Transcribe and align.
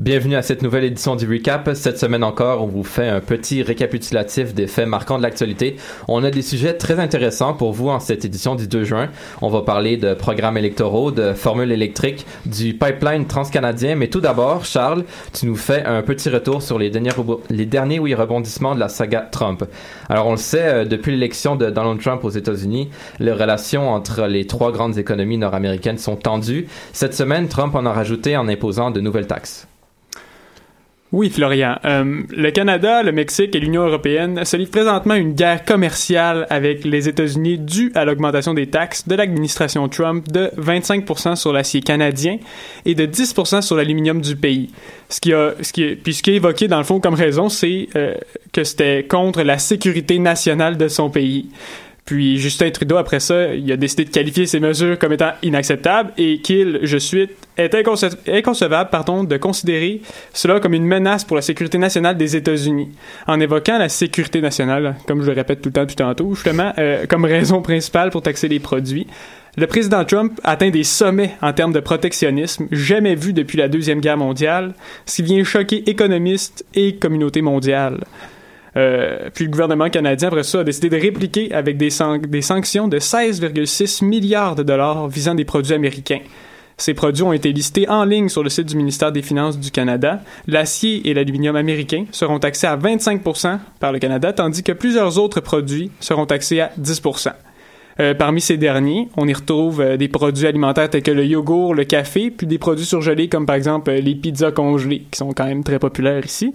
Bienvenue 0.00 0.36
à 0.36 0.42
cette 0.42 0.62
nouvelle 0.62 0.84
édition 0.84 1.16
du 1.16 1.28
Recap. 1.28 1.70
Cette 1.74 1.98
semaine 1.98 2.22
encore, 2.22 2.62
on 2.62 2.68
vous 2.68 2.84
fait 2.84 3.08
un 3.08 3.18
petit 3.18 3.64
récapitulatif 3.64 4.54
des 4.54 4.68
faits 4.68 4.86
marquants 4.86 5.18
de 5.18 5.24
l'actualité. 5.24 5.74
On 6.06 6.22
a 6.22 6.30
des 6.30 6.42
sujets 6.42 6.74
très 6.74 7.00
intéressants 7.00 7.52
pour 7.52 7.72
vous 7.72 7.88
en 7.88 7.98
cette 7.98 8.24
édition 8.24 8.54
du 8.54 8.68
2 8.68 8.84
juin. 8.84 9.08
On 9.42 9.48
va 9.48 9.62
parler 9.62 9.96
de 9.96 10.14
programmes 10.14 10.56
électoraux, 10.56 11.10
de 11.10 11.32
formules 11.32 11.72
électriques, 11.72 12.26
du 12.46 12.74
pipeline 12.74 13.26
transcanadien. 13.26 13.96
Mais 13.96 14.06
tout 14.06 14.20
d'abord, 14.20 14.64
Charles, 14.64 15.02
tu 15.32 15.46
nous 15.46 15.56
fais 15.56 15.84
un 15.84 16.02
petit 16.02 16.30
retour 16.30 16.62
sur 16.62 16.78
les 16.78 16.90
derniers, 16.90 18.14
rebondissements 18.14 18.76
de 18.76 18.80
la 18.80 18.88
saga 18.88 19.22
Trump. 19.22 19.64
Alors, 20.08 20.28
on 20.28 20.32
le 20.32 20.36
sait, 20.36 20.62
euh, 20.62 20.84
depuis 20.84 21.10
l'élection 21.10 21.56
de 21.56 21.70
Donald 21.70 22.00
Trump 22.00 22.22
aux 22.22 22.30
États-Unis, 22.30 22.88
les 23.18 23.32
relations 23.32 23.90
entre 23.90 24.28
les 24.28 24.46
trois 24.46 24.70
grandes 24.70 24.96
économies 24.96 25.38
nord-américaines 25.38 25.98
sont 25.98 26.14
tendues. 26.14 26.68
Cette 26.92 27.14
semaine, 27.14 27.48
Trump 27.48 27.74
en 27.74 27.84
a 27.84 27.92
rajouté 27.92 28.36
en 28.36 28.46
imposant 28.46 28.92
de 28.92 29.00
nouvelles 29.00 29.26
taxes. 29.26 29.66
Oui, 31.10 31.30
Florian. 31.30 31.76
Euh, 31.86 32.22
le 32.28 32.50
Canada, 32.50 33.02
le 33.02 33.12
Mexique 33.12 33.56
et 33.56 33.60
l'Union 33.60 33.86
européenne 33.86 34.44
se 34.44 34.58
livrent 34.58 34.72
présentement 34.72 35.14
une 35.14 35.32
guerre 35.32 35.64
commerciale 35.64 36.46
avec 36.50 36.84
les 36.84 37.08
États-Unis 37.08 37.56
due 37.56 37.90
à 37.94 38.04
l'augmentation 38.04 38.52
des 38.52 38.66
taxes 38.66 39.08
de 39.08 39.14
l'administration 39.14 39.88
Trump 39.88 40.28
de 40.28 40.50
25% 40.58 41.36
sur 41.36 41.54
l'acier 41.54 41.80
canadien 41.80 42.36
et 42.84 42.94
de 42.94 43.06
10 43.06 43.62
sur 43.62 43.76
l'aluminium 43.76 44.20
du 44.20 44.36
pays. 44.36 44.68
Ce 45.08 45.18
qui 45.18 45.32
a, 45.32 45.54
ce 45.62 45.72
qui 45.72 45.96
puis 45.96 46.12
ce 46.12 46.22
qui 46.22 46.32
est 46.32 46.36
évoqué 46.36 46.68
dans 46.68 46.76
le 46.78 46.84
fond 46.84 47.00
comme 47.00 47.14
raison, 47.14 47.48
c'est 47.48 47.88
euh, 47.96 48.14
que 48.52 48.62
c'était 48.62 49.04
contre 49.04 49.42
la 49.42 49.56
sécurité 49.56 50.18
nationale 50.18 50.76
de 50.76 50.88
son 50.88 51.08
pays. 51.08 51.48
Puis 52.08 52.38
Justin 52.38 52.70
Trudeau, 52.70 52.96
après 52.96 53.20
ça, 53.20 53.54
il 53.54 53.70
a 53.70 53.76
décidé 53.76 54.06
de 54.06 54.08
qualifier 54.08 54.46
ces 54.46 54.60
mesures 54.60 54.98
comme 54.98 55.12
étant 55.12 55.32
inacceptables 55.42 56.10
et 56.16 56.40
qu'il, 56.40 56.78
je 56.82 56.96
suis, 56.96 57.28
est 57.58 57.74
inconcevable 57.74 58.88
pardon, 58.90 59.24
de 59.24 59.36
considérer 59.36 60.00
cela 60.32 60.58
comme 60.58 60.72
une 60.72 60.86
menace 60.86 61.24
pour 61.24 61.36
la 61.36 61.42
sécurité 61.42 61.76
nationale 61.76 62.16
des 62.16 62.34
États-Unis, 62.34 62.88
en 63.26 63.38
évoquant 63.40 63.76
la 63.76 63.90
sécurité 63.90 64.40
nationale, 64.40 64.96
comme 65.06 65.20
je 65.20 65.26
le 65.26 65.34
répète 65.34 65.60
tout 65.60 65.68
le 65.68 65.74
temps 65.74 65.82
depuis 65.82 65.96
tantôt, 65.96 66.34
justement, 66.34 66.72
euh, 66.78 67.04
comme 67.06 67.26
raison 67.26 67.60
principale 67.60 68.08
pour 68.08 68.22
taxer 68.22 68.48
les 68.48 68.58
produits. 68.58 69.06
Le 69.58 69.66
président 69.66 70.02
Trump 70.06 70.40
atteint 70.44 70.70
des 70.70 70.84
sommets 70.84 71.36
en 71.42 71.52
termes 71.52 71.74
de 71.74 71.80
protectionnisme 71.80 72.68
jamais 72.70 73.16
vus 73.16 73.34
depuis 73.34 73.58
la 73.58 73.68
Deuxième 73.68 74.00
Guerre 74.00 74.16
mondiale, 74.16 74.72
ce 75.04 75.16
qui 75.16 75.22
vient 75.24 75.44
choquer 75.44 75.90
économistes 75.90 76.64
et 76.74 76.96
communautés 76.96 77.42
mondiales. 77.42 78.00
Euh, 78.78 79.28
puis 79.34 79.44
le 79.44 79.50
gouvernement 79.50 79.90
canadien, 79.90 80.28
après 80.28 80.44
ça, 80.44 80.60
a 80.60 80.64
décidé 80.64 80.88
de 80.88 80.96
répliquer 80.96 81.52
avec 81.52 81.76
des, 81.76 81.90
des 82.28 82.42
sanctions 82.42 82.86
de 82.86 82.98
16,6 82.98 84.04
milliards 84.04 84.54
de 84.54 84.62
dollars 84.62 85.08
visant 85.08 85.34
des 85.34 85.44
produits 85.44 85.74
américains. 85.74 86.20
Ces 86.76 86.94
produits 86.94 87.24
ont 87.24 87.32
été 87.32 87.52
listés 87.52 87.88
en 87.88 88.04
ligne 88.04 88.28
sur 88.28 88.44
le 88.44 88.50
site 88.50 88.66
du 88.66 88.76
ministère 88.76 89.10
des 89.10 89.22
Finances 89.22 89.58
du 89.58 89.72
Canada. 89.72 90.20
L'acier 90.46 91.10
et 91.10 91.14
l'aluminium 91.14 91.56
américain 91.56 92.04
seront 92.12 92.38
taxés 92.38 92.68
à 92.68 92.76
25% 92.76 93.58
par 93.80 93.90
le 93.90 93.98
Canada, 93.98 94.32
tandis 94.32 94.62
que 94.62 94.70
plusieurs 94.70 95.18
autres 95.18 95.40
produits 95.40 95.90
seront 95.98 96.26
taxés 96.26 96.60
à 96.60 96.70
10% 96.80 97.32
euh, 98.00 98.14
parmi 98.14 98.40
ces 98.40 98.56
derniers, 98.56 99.08
on 99.16 99.26
y 99.26 99.34
retrouve 99.34 99.80
euh, 99.80 99.96
des 99.96 100.06
produits 100.06 100.46
alimentaires 100.46 100.88
tels 100.88 101.02
que 101.02 101.10
le 101.10 101.26
yogourt, 101.26 101.74
le 101.74 101.84
café, 101.84 102.30
puis 102.30 102.46
des 102.46 102.58
produits 102.58 102.84
surgelés 102.84 103.28
comme 103.28 103.44
par 103.44 103.56
exemple 103.56 103.90
les 103.90 104.14
pizzas 104.14 104.52
congelées, 104.52 105.02
qui 105.10 105.18
sont 105.18 105.32
quand 105.32 105.46
même 105.46 105.64
très 105.64 105.80
populaires 105.80 106.24
ici 106.24 106.52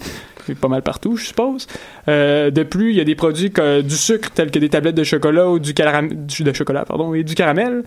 pas 0.59 0.67
mal 0.67 0.81
partout, 0.81 1.15
je 1.15 1.25
suppose. 1.25 1.67
Euh, 2.07 2.51
de 2.51 2.63
plus, 2.63 2.91
il 2.91 2.97
y 2.97 3.01
a 3.01 3.03
des 3.03 3.15
produits 3.15 3.51
comme 3.51 3.81
du 3.81 3.95
sucre, 3.95 4.31
tels 4.31 4.51
que 4.51 4.59
des 4.59 4.69
tablettes 4.69 4.95
de 4.95 5.03
chocolat 5.03 5.49
ou 5.49 5.59
du, 5.59 5.73
de 5.73 6.53
chocolat, 6.53 6.85
pardon, 6.85 7.13
et 7.13 7.23
du 7.23 7.35
caramel. 7.35 7.83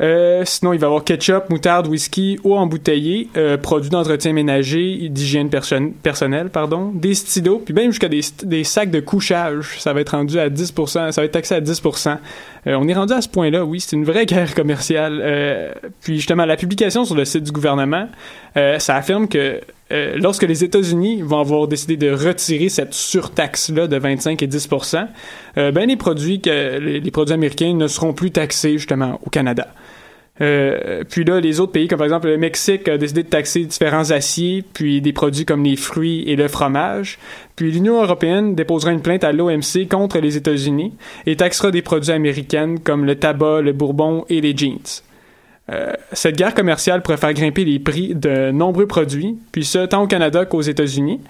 Euh, 0.00 0.42
sinon, 0.44 0.72
il 0.72 0.78
va 0.78 0.86
y 0.86 0.88
avoir 0.88 1.04
ketchup, 1.04 1.50
moutarde, 1.50 1.88
whisky, 1.88 2.38
eau 2.44 2.56
embouteillée, 2.56 3.28
euh, 3.36 3.56
produits 3.56 3.90
d'entretien 3.90 4.32
ménager, 4.32 5.08
d'hygiène 5.08 5.50
personnelle, 5.50 6.50
pardon, 6.50 6.92
des 6.94 7.14
stylos, 7.14 7.62
puis 7.64 7.74
même 7.74 7.90
jusqu'à 7.90 8.08
des, 8.08 8.20
des, 8.44 8.64
sacs 8.64 8.90
de 8.90 9.00
couchage. 9.00 9.76
Ça 9.78 9.92
va 9.92 10.00
être 10.00 10.10
rendu 10.10 10.38
à 10.38 10.48
10%, 10.48 11.12
ça 11.12 11.20
va 11.20 11.24
être 11.24 11.32
taxé 11.32 11.54
à 11.54 11.60
10%. 11.60 12.16
Euh, 12.66 12.76
on 12.78 12.86
est 12.86 12.94
rendu 12.94 13.12
à 13.12 13.20
ce 13.20 13.28
point-là, 13.28 13.64
oui, 13.64 13.80
c'est 13.80 13.96
une 13.96 14.04
vraie 14.04 14.26
guerre 14.26 14.54
commerciale. 14.54 15.74
Puis 16.00 16.16
justement, 16.16 16.44
la 16.44 16.56
publication 16.56 17.04
sur 17.04 17.14
le 17.14 17.24
site 17.24 17.44
du 17.44 17.52
gouvernement, 17.52 18.08
ça 18.54 18.96
affirme 18.96 19.28
que 19.28 19.60
lorsque 19.90 20.42
les 20.42 20.64
États-Unis 20.64 21.22
vont 21.22 21.40
avoir 21.40 21.66
décidé 21.68 21.96
de 21.96 22.10
retirer 22.10 22.68
cette 22.68 22.94
surtaxe-là 22.94 23.86
de 23.86 23.96
25 23.96 24.42
et 24.42 24.46
10 24.46 24.68
ben 25.56 25.86
les 25.86 25.96
produits 25.96 26.40
que 26.40 26.78
les, 26.78 27.10
produits 27.10 27.34
américains 27.34 27.74
ne 27.74 27.86
seront 27.86 28.12
plus 28.12 28.30
taxés 28.30 28.72
justement 28.72 29.18
au 29.24 29.30
Canada. 29.30 29.68
Euh, 30.40 31.02
puis 31.08 31.24
là, 31.24 31.40
les 31.40 31.60
autres 31.60 31.72
pays, 31.72 31.88
comme 31.88 31.98
par 31.98 32.06
exemple 32.06 32.28
le 32.28 32.38
Mexique, 32.38 32.88
a 32.88 32.96
décidé 32.96 33.22
de 33.22 33.28
taxer 33.28 33.64
différents 33.64 34.10
aciers, 34.10 34.62
puis 34.72 35.00
des 35.00 35.12
produits 35.12 35.44
comme 35.44 35.64
les 35.64 35.76
fruits 35.76 36.22
et 36.26 36.36
le 36.36 36.48
fromage. 36.48 37.18
Puis 37.56 37.72
l'Union 37.72 38.02
européenne 38.02 38.54
déposera 38.54 38.92
une 38.92 39.02
plainte 39.02 39.24
à 39.24 39.32
l'OMC 39.32 39.88
contre 39.90 40.18
les 40.18 40.36
États-Unis 40.36 40.94
et 41.26 41.36
taxera 41.36 41.70
des 41.70 41.82
produits 41.82 42.12
américains 42.12 42.76
comme 42.82 43.04
le 43.04 43.16
tabac, 43.16 43.62
le 43.62 43.72
bourbon 43.72 44.24
et 44.28 44.40
les 44.40 44.56
jeans. 44.56 45.02
Euh, 45.70 45.92
cette 46.12 46.36
guerre 46.36 46.54
commerciale 46.54 47.02
pourrait 47.02 47.18
faire 47.18 47.34
grimper 47.34 47.64
les 47.64 47.78
prix 47.78 48.14
de 48.14 48.50
nombreux 48.50 48.86
produits, 48.86 49.38
puis 49.52 49.64
ce, 49.64 49.86
tant 49.86 50.02
au 50.02 50.06
Canada 50.06 50.44
qu'aux 50.44 50.62
États-Unis. 50.62 51.20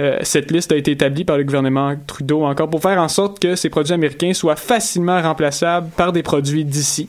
Euh, 0.00 0.18
cette 0.22 0.50
liste 0.50 0.72
a 0.72 0.76
été 0.76 0.90
établie 0.90 1.24
par 1.24 1.36
le 1.36 1.44
gouvernement 1.44 1.94
Trudeau 2.06 2.44
encore 2.44 2.68
pour 2.68 2.82
faire 2.82 3.00
en 3.00 3.06
sorte 3.08 3.38
que 3.38 3.54
ces 3.54 3.70
produits 3.70 3.92
américains 3.92 4.32
soient 4.32 4.56
facilement 4.56 5.22
remplaçables 5.22 5.88
par 5.96 6.12
des 6.12 6.24
produits 6.24 6.64
d'ici 6.64 7.08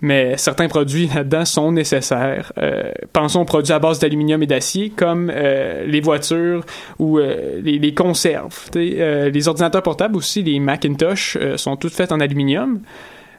mais 0.00 0.36
certains 0.36 0.68
produits 0.68 1.08
là-dedans 1.14 1.46
sont 1.46 1.72
nécessaires. 1.72 2.52
Euh, 2.58 2.92
pensons 3.14 3.40
aux 3.40 3.44
produits 3.46 3.72
à 3.72 3.78
base 3.78 4.00
d'aluminium 4.00 4.42
et 4.42 4.46
d'acier, 4.46 4.90
comme 4.90 5.30
les 5.30 6.00
voitures 6.02 6.62
ou 6.98 7.18
euh, 7.18 7.60
les, 7.62 7.94
conserves. 7.94 8.68
les 8.74 9.48
ordinateurs 9.48 9.82
portables 9.82 10.16
aussi, 10.16 10.42
les 10.42 10.60
Macintosh, 10.60 11.38
sont 11.56 11.76
tous 11.76 11.88
faits 11.88 12.12
en 12.12 12.20
aluminium. 12.20 12.80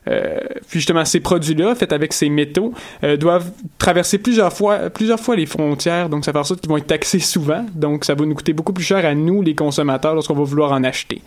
Puis 0.06 0.80
justement, 0.80 1.04
ces 1.06 1.20
produits-là, 1.20 1.76
faits 1.76 1.94
avec 1.94 2.14
ces 2.14 2.30
métaux, 2.30 2.74
doivent 3.20 3.52
traverser 3.78 4.18
plusieurs 4.18 4.54
fois, 4.54 4.90
plusieurs 4.90 5.20
fois 5.20 5.36
les 5.36 5.46
frontières, 5.46 6.10
donc 6.10 6.26
ça 6.26 6.32
fait 6.32 6.40
en 6.40 6.44
sorte 6.44 6.62
qu'ils 6.62 6.70
vont 6.70 6.78
être 6.78 6.88
taxés 6.88 7.20
souvent, 7.20 7.66
donc 7.74 8.06
ça 8.06 8.16
va 8.16 8.26
nous 8.26 8.36
coûter 8.36 8.54
beaucoup 8.54 8.74
plus 8.74 8.84
cher 8.84 9.06
à 9.06 9.16
nous, 9.16 9.42
les 9.42 9.56
consommateurs, 9.56 10.14
lorsqu'on 10.16 10.36
va 10.36 10.44
vouloir 10.44 10.72
en 10.72 10.84
acheter. 10.84 11.22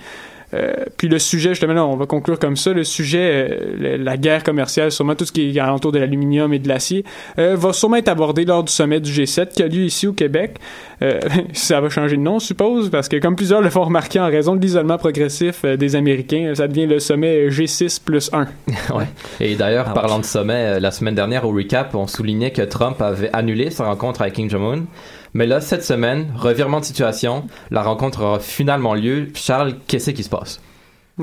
Euh, 0.54 0.72
puis 0.96 1.08
le 1.08 1.18
sujet, 1.18 1.50
justement, 1.50 1.74
là, 1.74 1.84
on 1.84 1.96
va 1.96 2.06
conclure 2.06 2.38
comme 2.38 2.56
ça, 2.56 2.72
le 2.72 2.84
sujet, 2.84 3.48
euh, 3.50 3.96
la 3.98 4.16
guerre 4.16 4.42
commerciale, 4.42 4.90
sûrement 4.90 5.14
tout 5.14 5.24
ce 5.24 5.32
qui 5.32 5.56
est 5.56 5.60
alentour 5.60 5.92
de 5.92 5.98
l'aluminium 5.98 6.52
et 6.52 6.58
de 6.58 6.68
l'acier, 6.68 7.04
euh, 7.38 7.56
va 7.56 7.72
sûrement 7.72 7.96
être 7.96 8.08
abordé 8.08 8.44
lors 8.44 8.64
du 8.64 8.72
sommet 8.72 9.00
du 9.00 9.10
G7 9.10 9.48
qui 9.48 9.62
a 9.62 9.68
lieu 9.68 9.82
ici 9.82 10.06
au 10.06 10.12
Québec. 10.12 10.58
ça 11.52 11.80
va 11.80 11.88
changer 11.88 12.16
de 12.16 12.22
nom, 12.22 12.40
je 12.40 12.46
suppose, 12.46 12.90
parce 12.90 13.08
que 13.08 13.16
comme 13.18 13.36
plusieurs 13.36 13.60
le 13.60 13.70
font 13.70 13.84
remarquer 13.84 14.18
en 14.18 14.26
raison 14.26 14.56
de 14.56 14.60
l'isolement 14.60 14.98
progressif 14.98 15.64
des 15.64 15.94
Américains, 15.94 16.52
ça 16.56 16.66
devient 16.66 16.86
le 16.86 16.98
sommet 16.98 17.48
G6 17.50 18.02
plus 18.04 18.30
1. 18.32 18.40
ouais. 18.96 19.04
Et 19.38 19.54
d'ailleurs, 19.54 19.92
parlant 19.92 20.18
de 20.18 20.24
sommet, 20.24 20.80
la 20.80 20.90
semaine 20.90 21.14
dernière 21.14 21.44
au 21.46 21.52
recap, 21.52 21.94
on 21.94 22.08
soulignait 22.08 22.50
que 22.50 22.62
Trump 22.62 23.00
avait 23.00 23.30
annulé 23.32 23.70
sa 23.70 23.84
rencontre 23.84 24.22
avec 24.22 24.34
King 24.34 24.50
Jong-un 24.50 24.86
mais 25.34 25.46
là, 25.46 25.60
cette 25.60 25.84
semaine, 25.84 26.28
revirement 26.36 26.80
de 26.80 26.84
situation, 26.84 27.46
la 27.70 27.82
rencontre 27.82 28.22
aura 28.22 28.38
finalement 28.40 28.94
lieu. 28.94 29.28
Charles, 29.34 29.74
qu'est-ce 29.86 30.10
qui 30.10 30.22
se 30.22 30.30
passe? 30.30 30.60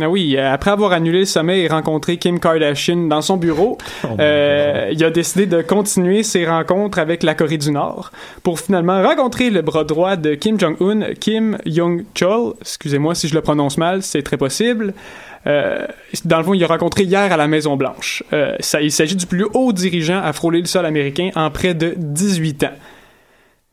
Ah 0.01 0.09
oui, 0.09 0.35
euh, 0.37 0.51
après 0.51 0.71
avoir 0.71 0.91
annulé 0.91 1.19
le 1.19 1.25
sommet 1.25 1.61
et 1.61 1.67
rencontré 1.69 2.17
Kim 2.17 2.39
Kardashian 2.39 3.07
dans 3.07 3.21
son 3.21 3.37
bureau, 3.37 3.77
oh 4.03 4.07
euh, 4.19 4.89
il 4.91 5.01
a 5.05 5.09
décidé 5.09 5.45
de 5.45 5.61
continuer 5.61 6.21
ses 6.23 6.45
rencontres 6.45 6.99
avec 6.99 7.23
la 7.23 7.33
Corée 7.33 7.57
du 7.57 7.71
Nord 7.71 8.11
pour 8.43 8.59
finalement 8.59 9.01
rencontrer 9.01 9.49
le 9.49 9.61
bras 9.61 9.85
droit 9.85 10.17
de 10.17 10.35
Kim 10.35 10.59
Jong-un, 10.59 11.13
Kim 11.13 11.57
Jong-chol. 11.65 12.55
Excusez-moi 12.59 13.15
si 13.15 13.29
je 13.29 13.35
le 13.35 13.41
prononce 13.41 13.77
mal, 13.77 14.03
c'est 14.03 14.21
très 14.21 14.37
possible. 14.37 14.93
Euh, 15.47 15.87
dans 16.25 16.39
le 16.39 16.43
fond, 16.43 16.53
il 16.53 16.63
a 16.63 16.67
rencontré 16.67 17.03
hier 17.03 17.31
à 17.31 17.37
la 17.37 17.47
Maison 17.47 17.77
Blanche. 17.77 18.23
Ça, 18.59 18.81
il 18.81 18.91
s'agit 18.91 19.15
du 19.15 19.27
plus 19.27 19.45
haut 19.53 19.71
dirigeant 19.71 20.21
à 20.21 20.33
frôler 20.33 20.59
le 20.59 20.65
sol 20.65 20.85
américain 20.85 21.29
en 21.35 21.51
près 21.51 21.73
de 21.73 21.93
18 21.95 22.63
ans. 22.63 22.73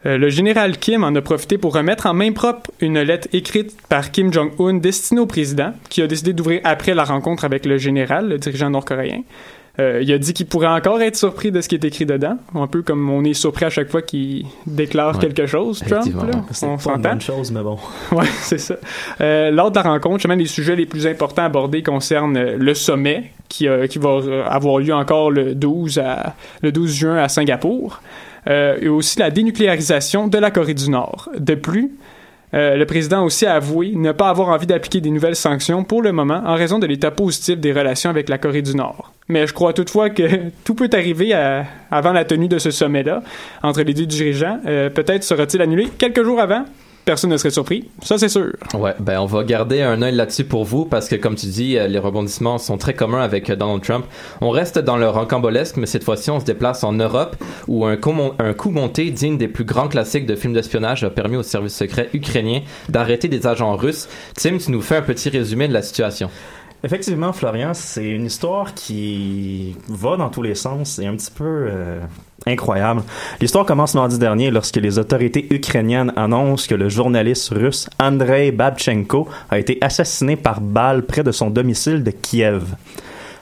Euh, 0.04 0.18
le 0.18 0.28
général 0.28 0.78
Kim 0.78 1.04
en 1.04 1.14
a 1.14 1.20
profité 1.20 1.58
pour 1.58 1.74
remettre 1.74 2.06
en 2.06 2.14
main 2.14 2.32
propre 2.32 2.70
une 2.80 3.00
lettre 3.00 3.28
écrite 3.32 3.76
par 3.88 4.10
Kim 4.10 4.32
Jong-un 4.32 4.74
destinée 4.74 5.20
au 5.20 5.26
président, 5.26 5.72
qui 5.88 6.02
a 6.02 6.06
décidé 6.06 6.32
d'ouvrir 6.32 6.60
après 6.64 6.94
la 6.94 7.04
rencontre 7.04 7.44
avec 7.44 7.66
le 7.66 7.78
général, 7.78 8.28
le 8.28 8.38
dirigeant 8.38 8.70
nord-coréen. 8.70 9.22
Euh, 9.78 10.00
il 10.02 10.12
a 10.12 10.18
dit 10.18 10.34
qu'il 10.34 10.44
pourrait 10.44 10.66
encore 10.66 11.00
être 11.00 11.16
surpris 11.16 11.50
de 11.50 11.62
ce 11.62 11.68
qui 11.68 11.76
est 11.76 11.84
écrit 11.84 12.04
dedans, 12.04 12.36
un 12.54 12.66
peu 12.66 12.82
comme 12.82 13.08
on 13.08 13.24
est 13.24 13.32
surpris 13.32 13.64
à 13.64 13.70
chaque 13.70 13.90
fois 13.90 14.02
qu'il 14.02 14.44
déclare 14.66 15.18
quelque 15.18 15.46
chose, 15.46 15.82
Trump. 15.88 16.04
C'est 16.50 16.66
on 16.66 16.76
une 16.76 17.00
bonne 17.00 17.20
chose, 17.22 17.50
mais 17.52 17.62
bon. 17.62 17.78
ouais, 18.12 18.26
c'est 18.42 18.58
ça. 18.58 18.74
Euh, 19.22 19.50
lors 19.50 19.70
de 19.70 19.76
la 19.76 19.82
rencontre, 19.82 20.28
les 20.28 20.46
sujets 20.46 20.76
les 20.76 20.84
plus 20.84 21.06
importants 21.06 21.44
abordés 21.44 21.82
concernent 21.82 22.38
le 22.38 22.74
sommet 22.74 23.30
qui, 23.48 23.66
qui 23.88 23.98
va 23.98 24.20
avoir 24.46 24.78
lieu 24.78 24.94
encore 24.94 25.30
le 25.30 25.54
12, 25.54 25.98
à, 26.00 26.34
le 26.60 26.70
12 26.70 26.94
juin 26.94 27.16
à 27.16 27.28
Singapour. 27.28 28.02
Euh, 28.48 28.76
et 28.80 28.88
aussi 28.88 29.18
la 29.18 29.30
dénucléarisation 29.30 30.26
de 30.26 30.38
la 30.38 30.50
Corée 30.50 30.74
du 30.74 30.90
Nord. 30.90 31.28
De 31.38 31.54
plus, 31.54 31.92
euh, 32.54 32.76
le 32.76 32.84
président 32.86 33.20
a 33.20 33.22
aussi 33.22 33.46
avoué 33.46 33.92
ne 33.94 34.12
pas 34.12 34.28
avoir 34.28 34.48
envie 34.48 34.66
d'appliquer 34.66 35.00
des 35.00 35.10
nouvelles 35.10 35.36
sanctions 35.36 35.84
pour 35.84 36.02
le 36.02 36.12
moment 36.12 36.42
en 36.44 36.54
raison 36.54 36.78
de 36.78 36.86
l'état 36.86 37.10
positif 37.10 37.58
des 37.58 37.72
relations 37.72 38.10
avec 38.10 38.28
la 38.28 38.38
Corée 38.38 38.62
du 38.62 38.74
Nord. 38.74 39.12
mais 39.28 39.46
je 39.46 39.54
crois 39.54 39.72
toutefois 39.72 40.10
que 40.10 40.24
tout 40.64 40.74
peut 40.74 40.90
arriver 40.92 41.32
avant 41.90 42.12
la 42.12 42.24
tenue 42.24 42.48
de 42.48 42.58
ce 42.58 42.70
sommet-là 42.70 43.22
entre 43.62 43.82
les 43.82 43.94
deux 43.94 44.06
dirigeants. 44.06 44.58
Euh, 44.66 44.90
peut-être 44.90 45.22
sera-t-il 45.22 45.62
annulé 45.62 45.88
quelques 45.96 46.22
jours 46.24 46.40
avant? 46.40 46.64
Personne 47.04 47.30
ne 47.30 47.36
serait 47.36 47.50
surpris. 47.50 47.88
Ça, 48.02 48.18
c'est 48.18 48.28
sûr. 48.28 48.52
Ouais, 48.74 48.94
ben 49.00 49.20
on 49.20 49.26
va 49.26 49.44
garder 49.44 49.82
un 49.82 50.02
œil 50.02 50.14
là-dessus 50.14 50.44
pour 50.44 50.64
vous 50.64 50.84
parce 50.84 51.08
que, 51.08 51.16
comme 51.16 51.34
tu 51.34 51.46
dis, 51.46 51.76
euh, 51.76 51.86
les 51.86 51.98
rebondissements 51.98 52.58
sont 52.58 52.78
très 52.78 52.94
communs 52.94 53.22
avec 53.22 53.50
euh, 53.50 53.56
Donald 53.56 53.82
Trump. 53.82 54.04
On 54.40 54.50
reste 54.50 54.78
dans 54.78 54.96
le 54.96 55.08
rancambolesque, 55.08 55.76
mais 55.76 55.86
cette 55.86 56.04
fois-ci, 56.04 56.30
on 56.30 56.40
se 56.40 56.44
déplace 56.44 56.84
en 56.84 56.92
Europe 56.92 57.36
où 57.68 57.84
un 57.84 57.96
coup, 57.96 58.14
un 58.38 58.52
coup 58.54 58.70
monté 58.70 59.10
digne 59.10 59.38
des 59.38 59.48
plus 59.48 59.64
grands 59.64 59.88
classiques 59.88 60.26
de 60.26 60.36
films 60.36 60.52
d'espionnage 60.52 61.04
a 61.04 61.10
permis 61.10 61.36
au 61.36 61.42
service 61.42 61.74
secret 61.74 62.08
ukrainien 62.12 62.60
d'arrêter 62.88 63.28
des 63.28 63.46
agents 63.46 63.76
russes. 63.76 64.08
Tim, 64.36 64.58
tu 64.58 64.70
nous 64.70 64.82
fais 64.82 64.96
un 64.96 65.02
petit 65.02 65.28
résumé 65.28 65.68
de 65.68 65.72
la 65.72 65.82
situation. 65.82 66.30
Effectivement, 66.84 67.32
Florian, 67.32 67.74
c'est 67.74 68.08
une 68.08 68.26
histoire 68.26 68.74
qui 68.74 69.76
va 69.88 70.16
dans 70.16 70.30
tous 70.30 70.42
les 70.42 70.56
sens 70.56 70.98
et 70.98 71.06
un 71.06 71.14
petit 71.14 71.30
peu 71.30 71.44
euh, 71.44 72.00
incroyable. 72.46 73.02
L'histoire 73.40 73.66
commence 73.66 73.94
mardi 73.94 74.18
dernier 74.18 74.50
lorsque 74.50 74.76
les 74.76 74.98
autorités 74.98 75.46
ukrainiennes 75.50 76.12
annoncent 76.16 76.66
que 76.68 76.74
le 76.74 76.88
journaliste 76.88 77.50
russe 77.50 77.88
Andrei 78.00 78.50
Babchenko 78.50 79.28
a 79.50 79.58
été 79.58 79.78
assassiné 79.80 80.36
par 80.36 80.60
balle 80.60 81.04
près 81.04 81.22
de 81.22 81.32
son 81.32 81.50
domicile 81.50 82.02
de 82.02 82.10
Kiev. 82.10 82.64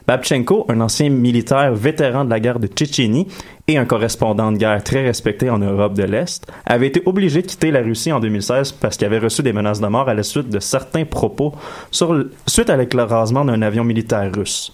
Babchenko, 0.06 0.66
un 0.68 0.80
ancien 0.80 1.08
militaire 1.08 1.72
vétéran 1.72 2.24
de 2.24 2.30
la 2.30 2.40
guerre 2.40 2.58
de 2.58 2.66
Tchétchénie 2.66 3.28
et 3.68 3.78
un 3.78 3.84
correspondant 3.84 4.50
de 4.50 4.56
guerre 4.56 4.82
très 4.82 5.04
respecté 5.04 5.48
en 5.50 5.58
Europe 5.58 5.94
de 5.94 6.02
l'Est, 6.02 6.50
avait 6.66 6.88
été 6.88 7.02
obligé 7.06 7.42
de 7.42 7.46
quitter 7.46 7.70
la 7.70 7.80
Russie 7.80 8.10
en 8.10 8.18
2016 8.18 8.72
parce 8.72 8.96
qu'il 8.96 9.06
avait 9.06 9.18
reçu 9.18 9.42
des 9.42 9.52
menaces 9.52 9.80
de 9.80 9.86
mort 9.86 10.08
à 10.08 10.14
la 10.14 10.24
suite 10.24 10.48
de 10.48 10.58
certains 10.58 11.04
propos 11.04 11.54
suite 11.92 12.70
à 12.70 12.76
l'écrasement 12.76 13.44
d'un 13.44 13.62
avion 13.62 13.84
militaire 13.84 14.32
russe. 14.34 14.72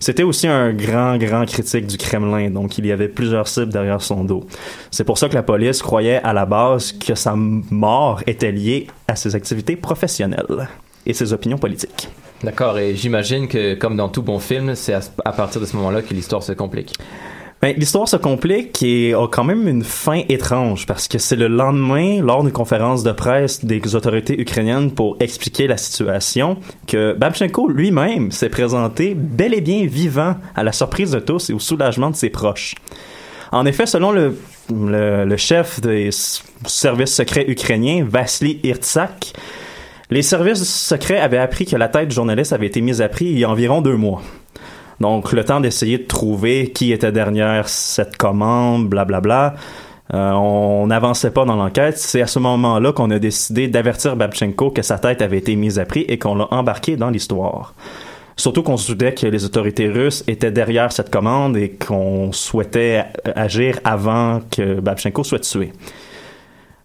C'était 0.00 0.22
aussi 0.22 0.46
un 0.46 0.72
grand, 0.72 1.16
grand 1.16 1.46
critique 1.46 1.86
du 1.86 1.96
Kremlin, 1.96 2.50
donc 2.50 2.78
il 2.78 2.86
y 2.86 2.92
avait 2.92 3.08
plusieurs 3.08 3.48
cibles 3.48 3.72
derrière 3.72 4.02
son 4.02 4.24
dos. 4.24 4.46
C'est 4.90 5.04
pour 5.04 5.18
ça 5.18 5.28
que 5.28 5.34
la 5.34 5.42
police 5.42 5.82
croyait 5.82 6.20
à 6.22 6.32
la 6.32 6.46
base 6.46 6.92
que 6.92 7.14
sa 7.14 7.34
mort 7.36 8.22
était 8.26 8.52
liée 8.52 8.86
à 9.08 9.16
ses 9.16 9.34
activités 9.34 9.76
professionnelles 9.76 10.68
et 11.06 11.12
ses 11.12 11.32
opinions 11.32 11.58
politiques. 11.58 12.08
D'accord, 12.42 12.78
et 12.78 12.94
j'imagine 12.94 13.48
que 13.48 13.74
comme 13.74 13.96
dans 13.96 14.08
tout 14.08 14.22
bon 14.22 14.38
film, 14.38 14.74
c'est 14.74 14.94
à, 14.94 15.32
partir 15.32 15.60
de 15.60 15.66
ce 15.66 15.76
moment-là 15.76 16.02
que 16.02 16.12
l'histoire 16.12 16.42
se 16.42 16.52
complique. 16.52 16.92
Ben, 17.62 17.74
l'histoire 17.78 18.06
se 18.06 18.16
complique 18.16 18.82
et 18.82 19.14
a 19.14 19.26
quand 19.26 19.44
même 19.44 19.66
une 19.68 19.84
fin 19.84 20.22
étrange 20.28 20.86
parce 20.86 21.08
que 21.08 21.18
c'est 21.18 21.36
le 21.36 21.48
lendemain, 21.48 22.20
lors 22.20 22.42
d'une 22.42 22.52
conférence 22.52 23.02
de 23.02 23.12
presse 23.12 23.64
des 23.64 23.94
autorités 23.94 24.38
ukrainiennes 24.38 24.90
pour 24.90 25.16
expliquer 25.20 25.66
la 25.66 25.78
situation, 25.78 26.58
que 26.86 27.14
Babchenko 27.14 27.68
lui-même 27.68 28.32
s'est 28.32 28.50
présenté 28.50 29.14
bel 29.14 29.54
et 29.54 29.62
bien 29.62 29.86
vivant 29.86 30.36
à 30.54 30.62
la 30.62 30.72
surprise 30.72 31.12
de 31.12 31.20
tous 31.20 31.48
et 31.48 31.54
au 31.54 31.58
soulagement 31.58 32.10
de 32.10 32.16
ses 32.16 32.28
proches. 32.28 32.74
En 33.50 33.64
effet, 33.66 33.86
selon 33.86 34.12
le, 34.12 34.36
le, 34.70 35.36
chef 35.36 35.80
des 35.80 36.10
services 36.66 37.14
secrets 37.14 37.48
ukrainiens, 37.48 38.04
Vasily 38.08 38.60
Irtsak, 38.62 39.32
les 40.10 40.22
services 40.22 40.64
secrets 40.64 41.18
avaient 41.18 41.38
appris 41.38 41.64
que 41.64 41.76
la 41.76 41.88
tête 41.88 42.08
du 42.08 42.14
journaliste 42.14 42.52
avait 42.52 42.66
été 42.66 42.80
mise 42.80 43.00
à 43.00 43.08
prix 43.08 43.26
il 43.26 43.38
y 43.38 43.44
a 43.44 43.50
environ 43.50 43.80
deux 43.80 43.96
mois. 43.96 44.22
Donc, 45.00 45.32
le 45.32 45.44
temps 45.44 45.60
d'essayer 45.60 45.98
de 45.98 46.06
trouver 46.06 46.70
qui 46.70 46.92
était 46.92 47.12
derrière 47.12 47.68
cette 47.68 48.16
commande, 48.16 48.88
blablabla. 48.88 49.54
Euh, 50.12 50.32
on 50.32 50.86
n'avançait 50.86 51.30
pas 51.30 51.44
dans 51.44 51.56
l'enquête. 51.56 51.98
C'est 51.98 52.20
à 52.20 52.26
ce 52.26 52.38
moment-là 52.38 52.92
qu'on 52.92 53.10
a 53.10 53.18
décidé 53.18 53.68
d'avertir 53.68 54.16
Babchenko 54.16 54.70
que 54.70 54.82
sa 54.82 54.98
tête 54.98 55.22
avait 55.22 55.38
été 55.38 55.56
mise 55.56 55.78
à 55.78 55.86
prix 55.86 56.04
et 56.08 56.18
qu'on 56.18 56.34
l'a 56.34 56.46
embarqué 56.52 56.96
dans 56.96 57.10
l'histoire. 57.10 57.74
Surtout 58.36 58.62
qu'on 58.62 58.76
se 58.76 58.92
doutait 58.92 59.14
que 59.14 59.26
les 59.26 59.44
autorités 59.44 59.88
russes 59.88 60.24
étaient 60.26 60.50
derrière 60.50 60.92
cette 60.92 61.08
commande 61.08 61.56
et 61.56 61.70
qu'on 61.70 62.32
souhaitait 62.32 63.04
agir 63.36 63.78
avant 63.84 64.40
que 64.50 64.80
Babchenko 64.80 65.22
soit 65.24 65.38
tué. 65.38 65.72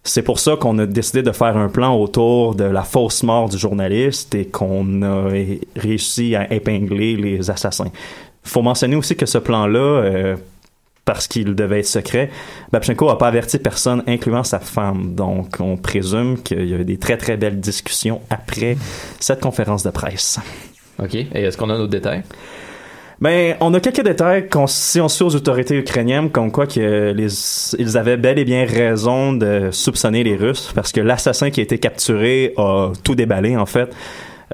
C'est 0.02 0.22
pour 0.22 0.40
ça 0.40 0.56
qu'on 0.56 0.78
a 0.78 0.86
décidé 0.86 1.22
de 1.22 1.32
faire 1.32 1.56
un 1.56 1.68
plan 1.68 1.94
autour 1.94 2.54
de 2.54 2.64
la 2.64 2.82
fausse 2.82 3.22
mort 3.22 3.48
du 3.48 3.58
journaliste 3.58 4.34
et 4.34 4.46
qu'on 4.46 5.02
a 5.02 5.28
réussi 5.76 6.34
à 6.34 6.52
épingler 6.52 7.16
les 7.16 7.50
assassins. 7.50 7.90
Faut 8.42 8.62
mentionner 8.62 8.96
aussi 8.96 9.14
que 9.14 9.26
ce 9.26 9.36
plan-là, 9.36 9.78
euh, 9.78 10.36
parce 11.04 11.28
qu'il 11.28 11.54
devait 11.54 11.80
être 11.80 11.86
secret, 11.86 12.30
Babchenko 12.72 13.08
n'a 13.08 13.16
pas 13.16 13.28
averti 13.28 13.58
personne, 13.58 14.02
incluant 14.06 14.42
sa 14.42 14.58
femme. 14.58 15.14
Donc, 15.14 15.56
on 15.60 15.76
présume 15.76 16.40
qu'il 16.42 16.66
y 16.66 16.74
a 16.74 16.78
eu 16.78 16.84
des 16.84 16.96
très 16.96 17.18
très 17.18 17.36
belles 17.36 17.60
discussions 17.60 18.22
après 18.30 18.78
cette 19.18 19.40
conférence 19.40 19.82
de 19.82 19.90
presse. 19.90 20.38
OK. 20.98 21.14
Et 21.14 21.28
est-ce 21.34 21.58
qu'on 21.58 21.68
a 21.68 21.76
d'autres 21.76 21.90
détails? 21.90 22.22
Ben, 23.20 23.54
on 23.60 23.74
a 23.74 23.80
quelques 23.80 24.02
détails 24.02 24.48
si 24.66 24.98
on 24.98 25.08
suit 25.08 25.24
aux 25.24 25.36
autorités 25.36 25.76
ukrainiennes, 25.76 26.30
comme 26.30 26.50
quoi 26.50 26.66
que 26.66 27.12
les, 27.12 27.74
ils 27.78 27.98
avaient 27.98 28.16
bel 28.16 28.38
et 28.38 28.46
bien 28.46 28.64
raison 28.64 29.34
de 29.34 29.68
soupçonner 29.72 30.24
les 30.24 30.36
Russes, 30.36 30.72
parce 30.74 30.90
que 30.90 31.02
l'assassin 31.02 31.50
qui 31.50 31.60
a 31.60 31.62
été 31.62 31.78
capturé 31.78 32.54
a 32.56 32.92
tout 33.04 33.14
déballé, 33.14 33.58
en 33.58 33.66
fait. 33.66 33.94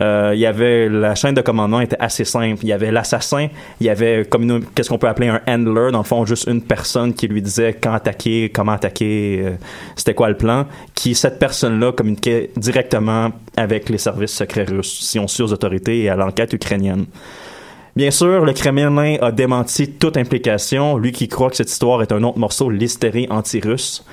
Euh, 0.03 0.33
il 0.35 0.41
y 0.41 0.47
avait 0.47 0.89
la 0.89 1.15
chaîne 1.15 1.35
de 1.35 1.41
commandement 1.43 1.81
était 1.81 1.97
assez 2.01 2.25
simple. 2.25 2.59
Il 2.63 2.69
y 2.69 2.73
avait 2.73 2.91
l'assassin, 2.91 3.47
il 3.81 3.87
y 3.87 3.89
avait 3.89 4.27
comme 4.29 4.65
qu'est-ce 4.75 4.89
qu'on 4.89 4.99
peut 4.99 5.09
appeler 5.09 5.29
un 5.29 5.41
handler, 5.47 5.91
dans 5.93 5.99
le 5.99 6.05
fond 6.05 6.27
juste 6.27 6.49
une 6.49 6.61
personne 6.61 7.15
qui 7.15 7.29
lui 7.29 7.41
disait 7.43 7.73
quand 7.81 7.95
attaquer, 7.95 8.51
comment 8.51 8.73
attaquer, 8.73 9.43
euh, 9.45 9.51
c'était 9.95 10.15
quoi 10.15 10.29
le 10.29 10.37
plan. 10.37 10.67
Qui 10.93 11.15
cette 11.15 11.39
personne-là 11.39 11.93
communiquait 11.93 12.51
directement 12.57 13.31
avec 13.57 13.89
les 13.89 13.99
services 13.99 14.33
secrets 14.33 14.65
russes, 14.65 14.99
si 15.03 15.21
on 15.21 15.29
suit 15.29 15.45
aux 15.45 15.53
autorités 15.53 16.03
et 16.03 16.09
à 16.11 16.17
l'enquête 16.17 16.53
ukrainienne. 16.53 17.07
Bien 17.97 18.11
sûr, 18.11 18.45
le 18.45 18.53
Kremlin 18.53 19.17
a 19.23 19.33
démenti 19.33 19.91
toute 19.91 20.19
implication, 20.19 20.99
lui 20.99 21.13
qui 21.13 21.29
croit 21.29 21.49
que 21.49 21.57
cette 21.57 21.71
histoire 21.71 22.03
est 22.03 22.13
un 22.13 22.23
autre 22.25 22.39
morceau 22.39 22.69
l'hystérie 22.69 23.27
anti-russe. 23.31 24.05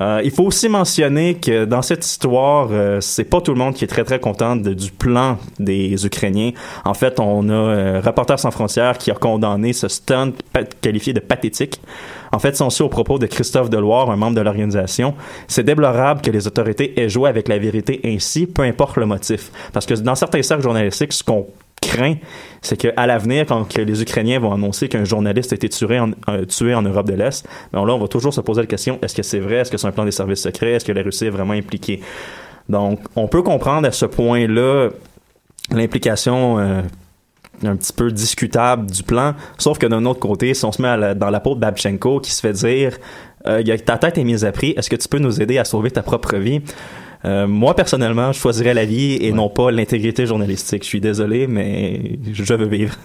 Euh, 0.00 0.20
il 0.22 0.30
faut 0.30 0.44
aussi 0.44 0.68
mentionner 0.68 1.36
que 1.36 1.64
dans 1.64 1.80
cette 1.80 2.04
histoire, 2.04 2.68
euh, 2.72 3.00
c'est 3.00 3.24
pas 3.24 3.40
tout 3.40 3.52
le 3.52 3.58
monde 3.58 3.74
qui 3.74 3.84
est 3.84 3.88
très 3.88 4.04
très 4.04 4.20
content 4.20 4.56
du 4.56 4.90
plan 4.90 5.38
des 5.58 6.04
Ukrainiens. 6.04 6.50
En 6.84 6.92
fait, 6.92 7.20
on 7.20 7.48
a 7.48 7.52
euh, 7.52 8.02
Reporters 8.04 8.38
sans 8.38 8.50
frontières 8.50 8.98
qui 8.98 9.10
a 9.10 9.14
condamné 9.14 9.72
ce 9.72 9.88
stunt 9.88 10.32
qualifié 10.82 11.14
de 11.14 11.20
pathétique. 11.20 11.80
En 12.32 12.38
fait, 12.38 12.60
aussi 12.60 12.82
au 12.82 12.88
propos 12.88 13.18
de 13.18 13.26
Christophe 13.26 13.70
Deloire, 13.70 14.10
un 14.10 14.16
membre 14.16 14.36
de 14.36 14.42
l'organisation. 14.42 15.14
C'est 15.48 15.64
déplorable 15.64 16.20
que 16.20 16.30
les 16.30 16.46
autorités 16.46 17.00
aient 17.00 17.08
joué 17.08 17.28
avec 17.30 17.48
la 17.48 17.58
vérité 17.58 18.00
ainsi, 18.04 18.46
peu 18.46 18.62
importe 18.62 18.96
le 18.96 19.06
motif. 19.06 19.50
Parce 19.72 19.86
que 19.86 19.94
dans 19.94 20.14
certains 20.14 20.42
cercles 20.42 20.62
journalistiques, 20.62 21.12
ce 21.12 21.22
qu'on 21.22 21.46
craint, 21.82 22.14
c'est 22.62 22.76
qu'à 22.76 23.06
l'avenir, 23.06 23.44
quand 23.46 23.76
les 23.76 24.02
Ukrainiens 24.02 24.38
vont 24.38 24.52
annoncer 24.52 24.88
qu'un 24.88 25.04
journaliste 25.04 25.52
a 25.52 25.56
été 25.56 25.68
tué 25.68 25.98
en, 25.98 26.12
euh, 26.28 26.44
Europe 26.84 27.06
de 27.06 27.14
l'Est, 27.14 27.46
ben 27.72 27.84
là, 27.84 27.94
on 27.94 27.98
va 27.98 28.08
toujours 28.08 28.32
se 28.32 28.40
poser 28.40 28.62
la 28.62 28.66
question 28.66 28.98
est-ce 29.02 29.14
que 29.14 29.22
c'est 29.22 29.40
vrai? 29.40 29.56
Est-ce 29.56 29.70
que 29.70 29.76
c'est 29.76 29.86
un 29.86 29.92
plan 29.92 30.04
des 30.04 30.12
services 30.12 30.42
secrets? 30.42 30.72
Est-ce 30.72 30.84
que 30.84 30.92
la 30.92 31.02
Russie 31.02 31.26
est 31.26 31.30
vraiment 31.30 31.54
impliquée? 31.54 32.00
Donc, 32.68 33.00
on 33.16 33.28
peut 33.28 33.42
comprendre 33.42 33.86
à 33.86 33.92
ce 33.92 34.06
point-là 34.06 34.90
l'implication 35.70 36.58
euh, 36.58 36.82
un 37.64 37.76
petit 37.76 37.92
peu 37.92 38.10
discutable 38.10 38.90
du 38.90 39.02
plan, 39.02 39.34
sauf 39.58 39.78
que 39.78 39.86
d'un 39.86 40.04
autre 40.06 40.20
côté, 40.20 40.54
si 40.54 40.64
on 40.64 40.72
se 40.72 40.80
met 40.80 41.14
dans 41.14 41.30
la 41.30 41.40
peau 41.40 41.54
de 41.54 41.60
Babchenko 41.60 42.20
qui 42.20 42.30
se 42.30 42.40
fait 42.40 42.52
dire 42.52 42.98
euh, 43.46 43.62
ta 43.84 43.98
tête 43.98 44.18
est 44.18 44.24
mise 44.24 44.44
à 44.44 44.52
prix, 44.52 44.74
est-ce 44.76 44.88
que 44.88 44.96
tu 44.96 45.08
peux 45.08 45.18
nous 45.18 45.40
aider 45.42 45.58
à 45.58 45.64
sauver 45.64 45.90
ta 45.90 46.02
propre 46.02 46.36
vie? 46.36 46.62
Euh, 47.24 47.46
moi, 47.46 47.74
personnellement, 47.74 48.32
je 48.32 48.40
choisirais 48.40 48.74
la 48.74 48.84
vie 48.84 49.16
et 49.20 49.32
non 49.32 49.48
pas 49.48 49.70
l'intégrité 49.70 50.26
journalistique. 50.26 50.82
Je 50.82 50.88
suis 50.88 51.00
désolé, 51.00 51.46
mais 51.46 52.18
je 52.32 52.54
veux 52.54 52.66
vivre. 52.66 52.96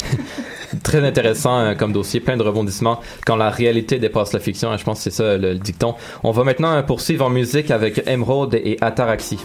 Très 0.82 1.06
intéressant 1.06 1.58
euh, 1.58 1.74
comme 1.74 1.92
dossier, 1.92 2.20
plein 2.20 2.36
de 2.36 2.42
rebondissements 2.42 3.00
quand 3.26 3.36
la 3.36 3.50
réalité 3.50 3.98
dépasse 3.98 4.32
la 4.32 4.40
fiction. 4.40 4.76
je 4.76 4.84
pense 4.84 4.98
que 4.98 5.04
c'est 5.04 5.10
ça 5.10 5.36
le, 5.36 5.52
le, 5.52 5.58
dicton. 5.58 5.94
On 6.22 6.30
va 6.30 6.44
maintenant 6.44 6.82
poursuivre 6.82 7.26
en 7.26 7.30
musique 7.30 7.70
avec 7.70 8.02
Emerald 8.06 8.54
et 8.54 8.78
Ataraxie. 8.80 9.38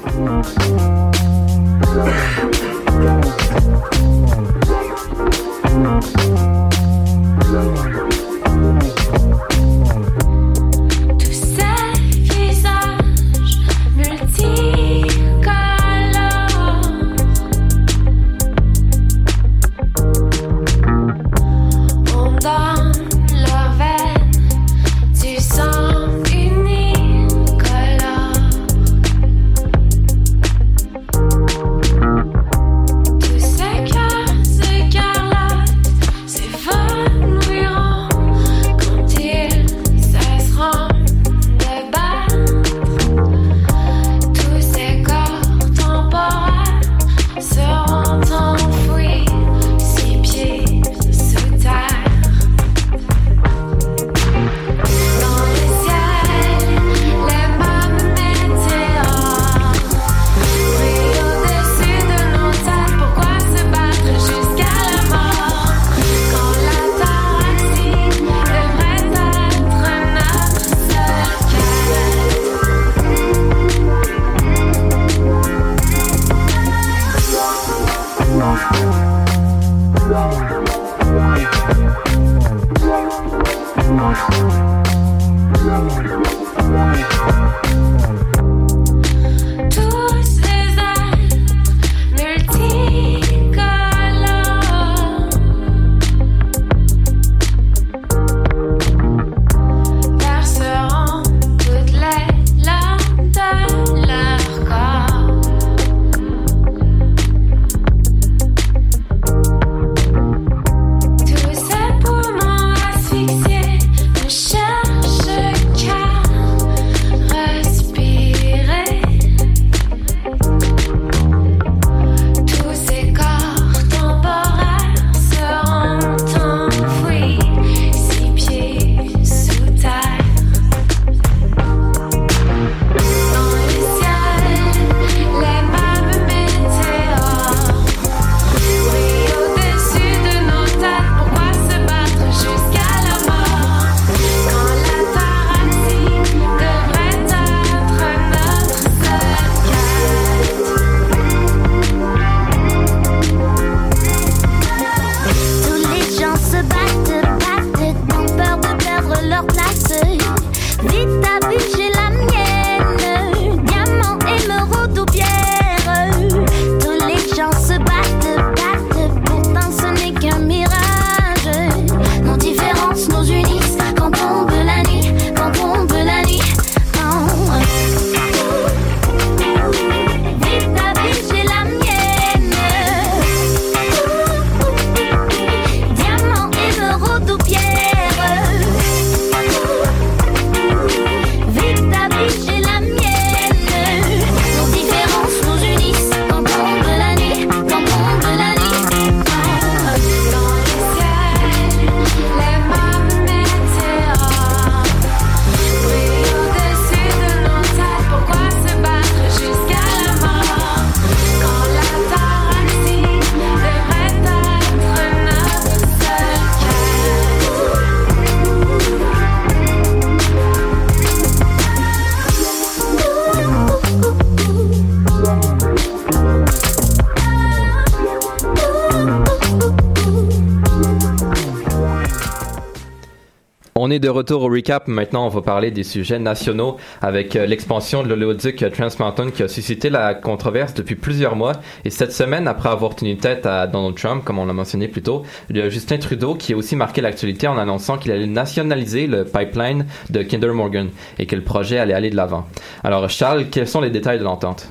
On 233.88 233.90
est 233.90 234.00
de 234.00 234.10
retour 234.10 234.44
au 234.44 234.50
recap. 234.50 234.90
Maintenant, 234.90 235.28
on 235.28 235.30
va 235.30 235.42
parler 235.42 235.72
des 235.72 235.86
sujets 235.86 236.20
nationaux 236.20 236.76
avec 237.02 237.38
euh, 237.38 237.46
l'expansion 237.46 238.04
de 238.04 238.10
l'oléoduc 238.10 238.66
Trans 238.74 238.90
Mountain 239.00 239.32
qui 239.32 239.44
a 239.44 239.48
suscité 239.48 239.90
la 239.90 240.14
controverse 240.14 240.74
depuis 240.74 240.96
plusieurs 240.96 241.38
mois. 241.38 241.54
Et 241.86 241.90
cette 241.90 242.12
semaine, 242.12 242.50
après 242.50 242.68
avoir 242.68 242.98
tenu 242.98 243.16
tête 243.16 243.46
à 243.46 243.66
Donald 243.66 243.96
Trump, 243.96 244.26
comme 244.26 244.40
on 244.40 244.46
l'a 244.46 244.52
mentionné 244.52 244.90
plus 244.90 245.04
tôt, 245.04 245.24
a 245.56 245.70
Justin 245.70 246.00
Trudeau 246.00 246.36
qui 246.36 246.52
a 246.52 246.58
aussi 246.58 246.76
marqué 246.76 247.00
l'actualité 247.00 247.48
en 247.48 247.58
annonçant 247.58 247.98
qu'il 247.98 248.12
allait 248.12 248.28
nationaliser 248.28 249.08
le 249.08 249.24
pipeline 249.24 249.86
de 250.10 250.22
Kinder 250.22 250.54
Morgan 250.54 250.90
et 251.18 251.26
que 251.26 251.38
le 251.38 251.46
projet 251.46 251.78
allait 251.78 251.94
aller 251.94 252.10
de 252.10 252.18
l'avant. 252.18 252.46
Alors, 252.84 253.10
Charles, 253.10 253.46
quels 253.50 253.70
sont 253.70 253.80
les 253.80 253.90
détails 253.90 254.20
de 254.20 254.26
l'entente? 254.26 254.68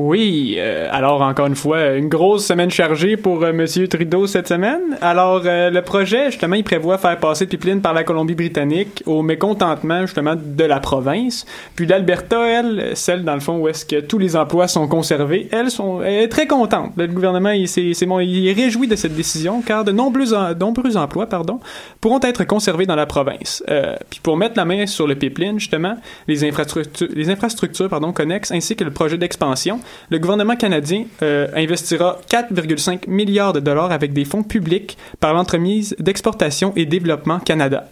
Oui, 0.00 0.54
euh, 0.58 0.86
alors 0.92 1.22
encore 1.22 1.48
une 1.48 1.56
fois, 1.56 1.94
une 1.94 2.08
grosse 2.08 2.46
semaine 2.46 2.70
chargée 2.70 3.16
pour 3.16 3.42
euh, 3.42 3.52
Monsieur 3.52 3.88
Trudeau 3.88 4.28
cette 4.28 4.46
semaine. 4.46 4.96
Alors 5.00 5.42
euh, 5.44 5.70
le 5.70 5.82
projet, 5.82 6.26
justement, 6.26 6.54
il 6.54 6.62
prévoit 6.62 6.98
faire 6.98 7.18
passer 7.18 7.46
le 7.46 7.48
pipeline 7.48 7.80
par 7.80 7.94
la 7.94 8.04
Colombie-Britannique 8.04 9.02
au 9.06 9.22
mécontentement 9.22 10.02
justement 10.02 10.36
de 10.36 10.62
la 10.62 10.78
province. 10.78 11.44
Puis 11.74 11.84
l'Alberta, 11.84 12.46
elle, 12.46 12.92
celle 12.94 13.24
dans 13.24 13.34
le 13.34 13.40
fond 13.40 13.58
où 13.58 13.66
est-ce 13.66 13.84
que 13.84 13.98
tous 13.98 14.18
les 14.18 14.36
emplois 14.36 14.68
sont 14.68 14.86
conservés, 14.86 15.48
elle, 15.50 15.68
sont, 15.68 16.00
elle 16.00 16.22
est 16.22 16.28
très 16.28 16.46
contente. 16.46 16.92
Le 16.96 17.08
gouvernement, 17.08 17.50
il, 17.50 17.66
c'est, 17.66 17.92
c'est 17.92 18.06
bon, 18.06 18.20
il 18.20 18.46
est 18.46 18.52
réjoui 18.52 18.86
de 18.86 18.94
cette 18.94 19.16
décision 19.16 19.62
car 19.62 19.82
de 19.82 19.90
nombreux, 19.90 20.54
nombreux 20.60 20.96
emplois, 20.96 21.26
pardon, 21.26 21.58
pourront 22.00 22.20
être 22.22 22.44
conservés 22.44 22.86
dans 22.86 22.94
la 22.94 23.06
province. 23.06 23.64
puis 24.10 24.20
pour 24.22 24.36
mettre 24.36 24.54
la 24.58 24.64
main 24.64 24.86
sur 24.86 25.08
le 25.08 25.16
pipeline, 25.16 25.58
justement, 25.58 25.96
les 26.28 26.44
infrastructures, 26.44 27.08
les 27.12 27.30
infrastructures, 27.30 27.88
pardon, 27.88 28.12
connexes 28.12 28.52
ainsi 28.52 28.76
que 28.76 28.84
le 28.84 28.92
projet 28.92 29.18
d'expansion 29.18 29.80
le 30.10 30.18
gouvernement 30.18 30.56
canadien 30.56 31.04
euh, 31.22 31.48
investira 31.54 32.18
4,5 32.30 33.08
milliards 33.08 33.52
de 33.52 33.60
dollars 33.60 33.92
avec 33.92 34.12
des 34.12 34.24
fonds 34.24 34.42
publics 34.42 34.96
par 35.20 35.34
l'entremise 35.34 35.94
d'exportation 35.98 36.72
et 36.76 36.86
développement 36.86 37.38
Canada. 37.40 37.88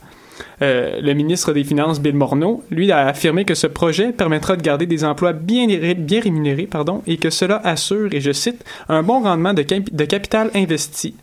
Euh, 0.62 1.00
le 1.00 1.12
ministre 1.14 1.52
des 1.52 1.64
Finances, 1.64 2.00
Bill 2.00 2.14
Morneau, 2.14 2.62
lui, 2.70 2.90
a 2.92 3.06
affirmé 3.06 3.44
que 3.44 3.54
ce 3.54 3.66
projet 3.66 4.12
permettra 4.12 4.56
de 4.56 4.62
garder 4.62 4.86
des 4.86 5.04
emplois 5.04 5.32
bien, 5.32 5.66
rémunérés 5.68 6.68
et 7.06 7.16
que 7.16 7.30
cela 7.30 7.60
assure, 7.64 8.12
et 8.12 8.20
je 8.20 8.32
cite, 8.32 8.64
un 8.88 9.02
bon 9.02 9.22
rendement 9.22 9.54
de, 9.54 9.62
de 9.62 10.04
capital 10.04 10.50
investi. 10.54 11.14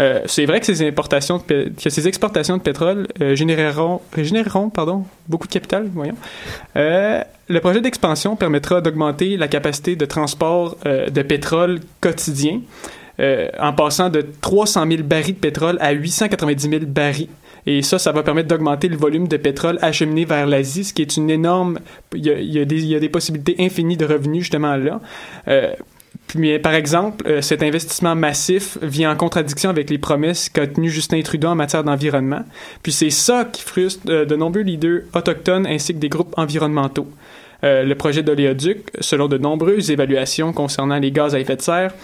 Euh, 0.00 0.20
c'est 0.26 0.46
vrai 0.46 0.60
que 0.60 0.66
ces 0.66 0.86
exportations 0.86 1.38
de 1.38 2.62
pétrole 2.62 3.08
euh, 3.20 3.34
généreront, 3.34 4.70
pardon, 4.70 5.04
beaucoup 5.28 5.46
de 5.46 5.52
capital. 5.52 5.90
Euh, 6.76 7.22
le 7.48 7.60
projet 7.60 7.80
d'expansion 7.80 8.36
permettra 8.36 8.80
d'augmenter 8.80 9.36
la 9.36 9.48
capacité 9.48 9.96
de 9.96 10.04
transport 10.04 10.76
de 10.84 11.22
pétrole 11.22 11.80
quotidien 12.00 12.60
en 13.58 13.72
passant 13.72 14.10
de 14.10 14.24
300 14.40 14.86
000 14.88 15.02
barils 15.02 15.34
de 15.34 15.40
pétrole 15.40 15.76
à 15.80 15.92
890 15.92 16.70
000 16.70 16.84
barils. 16.86 17.28
Et 17.66 17.82
ça, 17.82 17.98
ça 17.98 18.12
va 18.12 18.22
permettre 18.22 18.48
d'augmenter 18.48 18.88
le 18.88 18.96
volume 18.96 19.28
de 19.28 19.36
pétrole 19.36 19.78
acheminé 19.82 20.24
vers 20.24 20.46
l'Asie, 20.46 20.84
ce 20.84 20.94
qui 20.94 21.02
est 21.02 21.16
une 21.16 21.28
énorme... 21.28 21.80
Il 22.14 22.24
y 22.24 22.60
a 22.60 22.64
des, 22.64 23.08
possibilités 23.08 23.56
infinies 23.58 23.96
de 23.96 24.06
revenus 24.06 24.42
justement 24.42 24.76
là. 24.76 25.00
Puis, 26.28 26.58
par 26.58 26.74
exemple, 26.74 27.26
euh, 27.26 27.40
cet 27.40 27.62
investissement 27.62 28.14
massif 28.14 28.76
vient 28.82 29.10
en 29.10 29.16
contradiction 29.16 29.70
avec 29.70 29.88
les 29.88 29.96
promesses 29.96 30.50
qu'a 30.50 30.66
tenues 30.66 30.90
Justin 30.90 31.22
Trudeau 31.22 31.48
en 31.48 31.54
matière 31.54 31.82
d'environnement. 31.82 32.44
Puis 32.82 32.92
c'est 32.92 33.10
ça 33.10 33.46
qui 33.50 33.62
frustre 33.62 34.02
euh, 34.08 34.26
de 34.26 34.36
nombreux 34.36 34.60
leaders 34.60 35.00
autochtones 35.14 35.66
ainsi 35.66 35.94
que 35.94 35.98
des 35.98 36.10
groupes 36.10 36.34
environnementaux. 36.36 37.08
Euh, 37.64 37.82
le 37.82 37.94
projet 37.94 38.22
d'oléoduc, 38.22 38.90
selon 39.00 39.26
de 39.26 39.38
nombreuses 39.38 39.90
évaluations 39.90 40.52
concernant 40.52 40.98
les 40.98 41.10
gaz 41.10 41.34
à 41.34 41.40
effet 41.40 41.56
de 41.56 41.62
serre, 41.62 41.94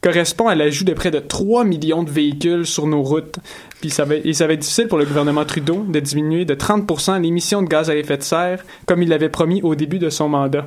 correspond 0.00 0.48
à 0.48 0.54
l'ajout 0.54 0.84
de 0.84 0.94
près 0.94 1.10
de 1.10 1.18
3 1.18 1.64
millions 1.64 2.02
de 2.02 2.10
véhicules 2.10 2.66
sur 2.66 2.86
nos 2.86 3.02
routes. 3.02 3.36
Puis 3.80 3.90
ça 3.90 4.04
va 4.06 4.16
être 4.16 4.58
difficile 4.58 4.88
pour 4.88 4.98
le 4.98 5.04
gouvernement 5.04 5.44
Trudeau 5.44 5.84
de 5.86 6.00
diminuer 6.00 6.46
de 6.46 6.54
30% 6.54 7.20
l'émission 7.20 7.62
de 7.62 7.68
gaz 7.68 7.90
à 7.90 7.96
effet 7.96 8.16
de 8.16 8.22
serre, 8.22 8.64
comme 8.86 9.02
il 9.02 9.10
l'avait 9.10 9.28
promis 9.28 9.60
au 9.62 9.74
début 9.74 9.98
de 9.98 10.08
son 10.08 10.28
mandat. 10.28 10.66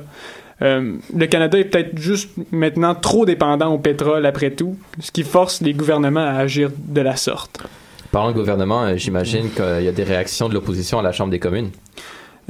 Euh, 0.60 0.96
le 1.14 1.26
Canada 1.26 1.58
est 1.58 1.64
peut-être 1.64 1.98
juste 1.98 2.30
maintenant 2.50 2.94
trop 2.94 3.24
dépendant 3.24 3.72
au 3.72 3.78
pétrole 3.78 4.26
après 4.26 4.50
tout, 4.50 4.76
ce 4.98 5.12
qui 5.12 5.22
force 5.22 5.60
les 5.60 5.72
gouvernements 5.72 6.26
à 6.26 6.32
agir 6.32 6.70
de 6.76 7.00
la 7.00 7.16
sorte. 7.16 7.60
Parlant 8.10 8.30
de 8.30 8.36
gouvernement, 8.36 8.84
euh, 8.84 8.96
j'imagine 8.96 9.50
qu'il 9.50 9.82
y 9.82 9.88
a 9.88 9.92
des 9.92 10.02
réactions 10.02 10.48
de 10.48 10.54
l'opposition 10.54 10.98
à 10.98 11.02
la 11.02 11.12
Chambre 11.12 11.30
des 11.30 11.38
communes. 11.38 11.70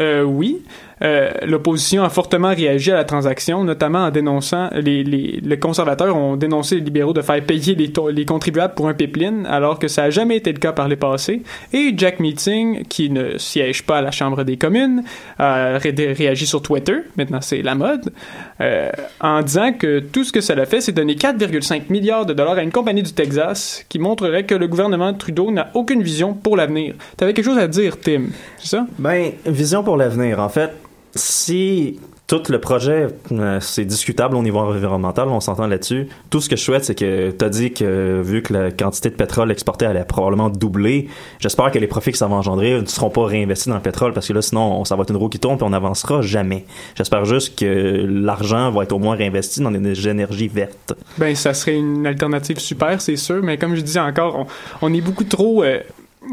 Euh, 0.00 0.22
oui. 0.22 0.62
Euh, 1.02 1.30
l'opposition 1.46 2.02
a 2.02 2.08
fortement 2.08 2.54
réagi 2.54 2.90
à 2.90 2.96
la 2.96 3.04
transaction, 3.04 3.64
notamment 3.64 4.04
en 4.04 4.10
dénonçant 4.10 4.68
les, 4.72 5.04
les, 5.04 5.40
les 5.42 5.58
conservateurs 5.58 6.16
ont 6.16 6.36
dénoncé 6.36 6.76
les 6.76 6.80
libéraux 6.80 7.12
de 7.12 7.22
faire 7.22 7.42
payer 7.42 7.74
les, 7.74 7.92
les 8.12 8.24
contribuables 8.24 8.74
pour 8.74 8.88
un 8.88 8.94
pipeline, 8.94 9.46
alors 9.46 9.78
que 9.78 9.88
ça 9.88 10.02
n'a 10.02 10.10
jamais 10.10 10.36
été 10.36 10.52
le 10.52 10.58
cas 10.58 10.72
par 10.72 10.88
le 10.88 10.96
passé. 10.96 11.42
Et 11.72 11.94
Jack 11.96 12.20
Meeting, 12.20 12.84
qui 12.84 13.10
ne 13.10 13.38
siège 13.38 13.84
pas 13.84 13.98
à 13.98 14.02
la 14.02 14.10
Chambre 14.10 14.44
des 14.44 14.56
communes, 14.56 15.04
a 15.38 15.78
réagi 15.78 16.46
sur 16.46 16.62
Twitter, 16.62 16.96
maintenant 17.16 17.40
c'est 17.40 17.62
la 17.62 17.74
mode, 17.74 18.12
euh, 18.60 18.90
en 19.20 19.42
disant 19.42 19.72
que 19.72 20.00
tout 20.00 20.24
ce 20.24 20.32
que 20.32 20.40
ça 20.40 20.54
a 20.54 20.66
fait, 20.66 20.80
c'est 20.80 20.92
donner 20.92 21.14
4,5 21.14 21.82
milliards 21.90 22.26
de 22.26 22.34
dollars 22.34 22.58
à 22.58 22.62
une 22.62 22.72
compagnie 22.72 23.02
du 23.02 23.12
Texas 23.12 23.84
qui 23.88 23.98
montrerait 23.98 24.44
que 24.44 24.54
le 24.54 24.66
gouvernement 24.66 25.14
Trudeau 25.14 25.50
n'a 25.50 25.70
aucune 25.74 26.02
vision 26.02 26.34
pour 26.34 26.56
l'avenir. 26.56 26.94
Tu 27.16 27.24
avais 27.24 27.34
quelque 27.34 27.44
chose 27.44 27.58
à 27.58 27.68
dire, 27.68 27.98
Tim, 28.00 28.26
c'est 28.58 28.68
ça? 28.68 28.86
Ben, 28.98 29.32
vision 29.46 29.82
pour 29.82 29.96
l'avenir. 29.96 30.40
En 30.40 30.48
fait, 30.48 30.70
si 31.14 31.98
tout 32.28 32.42
le 32.50 32.60
projet, 32.60 33.08
euh, 33.32 33.58
c'est 33.60 33.86
discutable 33.86 34.36
au 34.36 34.42
niveau 34.42 34.58
environnemental, 34.58 35.28
on 35.28 35.40
s'entend 35.40 35.66
là-dessus. 35.66 36.08
Tout 36.28 36.42
ce 36.42 36.50
que 36.50 36.56
je 36.56 36.62
souhaite, 36.62 36.84
c'est 36.84 36.94
que 36.94 37.30
tu 37.30 37.42
as 37.42 37.48
dit 37.48 37.72
que 37.72 38.20
vu 38.22 38.42
que 38.42 38.52
la 38.52 38.70
quantité 38.70 39.08
de 39.08 39.14
pétrole 39.14 39.50
exporté 39.50 39.86
allait 39.86 40.04
probablement 40.04 40.50
doubler, 40.50 41.08
j'espère 41.40 41.70
que 41.70 41.78
les 41.78 41.86
profits 41.86 42.12
que 42.12 42.18
ça 42.18 42.26
va 42.26 42.36
engendrer 42.36 42.78
ne 42.82 42.86
seront 42.86 43.08
pas 43.08 43.24
réinvestis 43.24 43.70
dans 43.70 43.76
le 43.76 43.80
pétrole 43.80 44.12
parce 44.12 44.28
que 44.28 44.34
là, 44.34 44.42
sinon, 44.42 44.84
ça 44.84 44.94
va 44.94 45.04
être 45.04 45.10
une 45.10 45.16
roue 45.16 45.30
qui 45.30 45.38
tourne 45.38 45.58
et 45.58 45.62
on 45.62 45.70
n'avancera 45.70 46.20
jamais. 46.20 46.66
J'espère 46.96 47.24
juste 47.24 47.58
que 47.58 48.06
l'argent 48.06 48.70
va 48.72 48.82
être 48.82 48.92
au 48.92 48.98
moins 48.98 49.16
réinvesti 49.16 49.62
dans 49.62 49.70
des 49.70 50.06
énergies 50.06 50.48
vertes. 50.48 50.92
Ben, 51.16 51.34
ça 51.34 51.54
serait 51.54 51.76
une 51.76 52.06
alternative 52.06 52.58
super, 52.58 53.00
c'est 53.00 53.16
sûr, 53.16 53.42
mais 53.42 53.56
comme 53.56 53.74
je 53.74 53.80
disais 53.80 54.00
encore, 54.00 54.46
on, 54.82 54.92
est 54.92 55.00
beaucoup 55.00 55.24
trop... 55.24 55.64
Euh, 55.64 55.80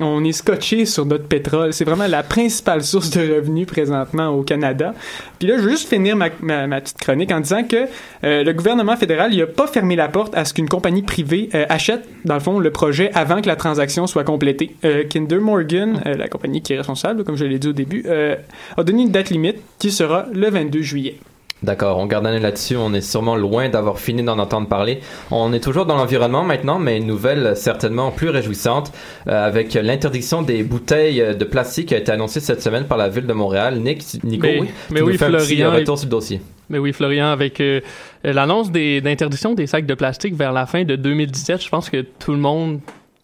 on 0.02 0.24
est 0.24 0.32
scotché 0.32 0.86
sur 0.86 1.06
notre 1.06 1.26
pétrole. 1.26 1.74
C'est 1.74 1.86
vraiment 1.86 2.08
la 2.08 2.24
principale 2.24 2.84
source 2.84 3.10
de 3.12 3.36
revenus 3.36 3.68
présentement 3.68 4.30
au 4.30 4.44
Canada. 4.44 4.94
Puis 5.40 5.48
là, 5.48 5.58
je 5.58 5.64
veux 5.64 5.70
juste 5.70 5.90
finir 5.90 6.16
ma, 6.16 6.30
petite 6.30 6.98
chronique 6.98 7.32
en 7.32 7.40
disant 7.40 7.64
que 7.64 7.88
euh, 8.24 8.44
le 8.44 8.54
gouvernement 8.54 8.96
fédéral 8.98 9.34
il 9.34 9.42
a 9.42 9.48
pas 9.48 9.68
fermé 9.68 9.96
la 9.96 10.08
porte 10.08 10.36
à 10.36 10.46
ce 10.46 10.54
qu'une 10.54 10.70
compagnie 10.70 11.04
privée 11.04 11.50
euh, 11.54 11.66
achète, 11.70 12.08
dans 12.26 12.36
le 12.36 12.40
fond, 12.40 12.60
le 12.60 12.72
projet 12.72 13.12
avant 13.14 13.42
que 13.42 13.48
la 13.48 13.56
transaction 13.56 14.08
soit 14.08 14.24
complétée. 14.24 14.76
Euh, 14.84 15.04
Kinder 15.04 15.40
Morgan, 15.40 16.02
la 16.06 16.28
compagnie 16.28 16.62
qui 16.62 16.74
est 16.74 16.78
responsable, 16.78 17.24
comme 17.24 17.38
je 17.38 17.46
l'ai 17.46 17.60
dit 17.60 17.68
au 17.68 17.74
début, 17.74 18.06
a 18.08 18.84
donné 18.84 19.04
une 19.04 19.12
date 19.12 19.30
limite 19.30 19.58
qui 19.80 19.92
sera 19.92 20.26
le 20.34 20.50
22 20.50 20.82
juillet. 20.82 21.18
D'accord, 21.66 21.98
on 21.98 22.06
garde 22.06 22.28
un 22.28 22.38
là-dessus. 22.38 22.76
On 22.78 22.94
est 22.94 23.02
sûrement 23.02 23.36
loin 23.36 23.70
d'avoir 23.70 23.98
fini 23.98 24.22
d'en 24.22 24.38
entendre 24.38 24.68
parler. 24.68 25.00
On 25.32 25.52
est 25.52 25.60
toujours 25.60 25.88
dans 25.88 25.96
l'environnement 25.96 26.44
maintenant, 26.44 26.78
mais 26.78 26.98
une 26.98 27.08
nouvelle 27.08 27.58
certainement 27.58 28.12
plus 28.12 28.30
réjouissante 28.30 28.92
euh, 29.28 29.48
avec 29.48 29.74
l'interdiction 29.74 30.44
des 30.44 30.62
bouteilles 30.62 31.36
de 31.36 31.44
plastique 31.44 31.88
qui 31.88 31.96
a 31.96 31.98
été 31.98 32.12
annoncée 32.12 32.40
cette 32.40 32.62
semaine 32.62 32.86
par 32.86 33.00
la 33.00 33.10
ville 33.10 33.26
de 33.26 33.34
Montréal. 33.34 33.80
Nick, 33.80 34.04
Nico, 34.24 34.46
mais, 34.46 34.60
oui, 34.60 34.70
mais 34.92 35.02
oui, 35.02 35.18
Florian, 35.18 35.72
retour 35.72 35.98
sur 35.98 36.06
le 36.06 36.12
dossier. 36.12 36.40
Mais 36.70 36.78
oui, 36.78 36.94
Florian, 36.94 37.28
avec 37.28 37.60
euh, 37.60 37.82
l'annonce 38.24 38.72
d'interdiction 38.72 39.56
des, 39.56 39.66
sacs 39.66 39.88
de 39.88 39.96
plastique 39.96 40.36
vers 40.36 40.54
la 40.54 40.68
fin 40.68 40.84
de 40.84 40.96
2017, 40.96 41.64
je 41.64 41.70
pense 41.70 41.90
que 41.90 42.06
tout 42.20 42.32
le 42.32 42.38
monde 42.38 42.80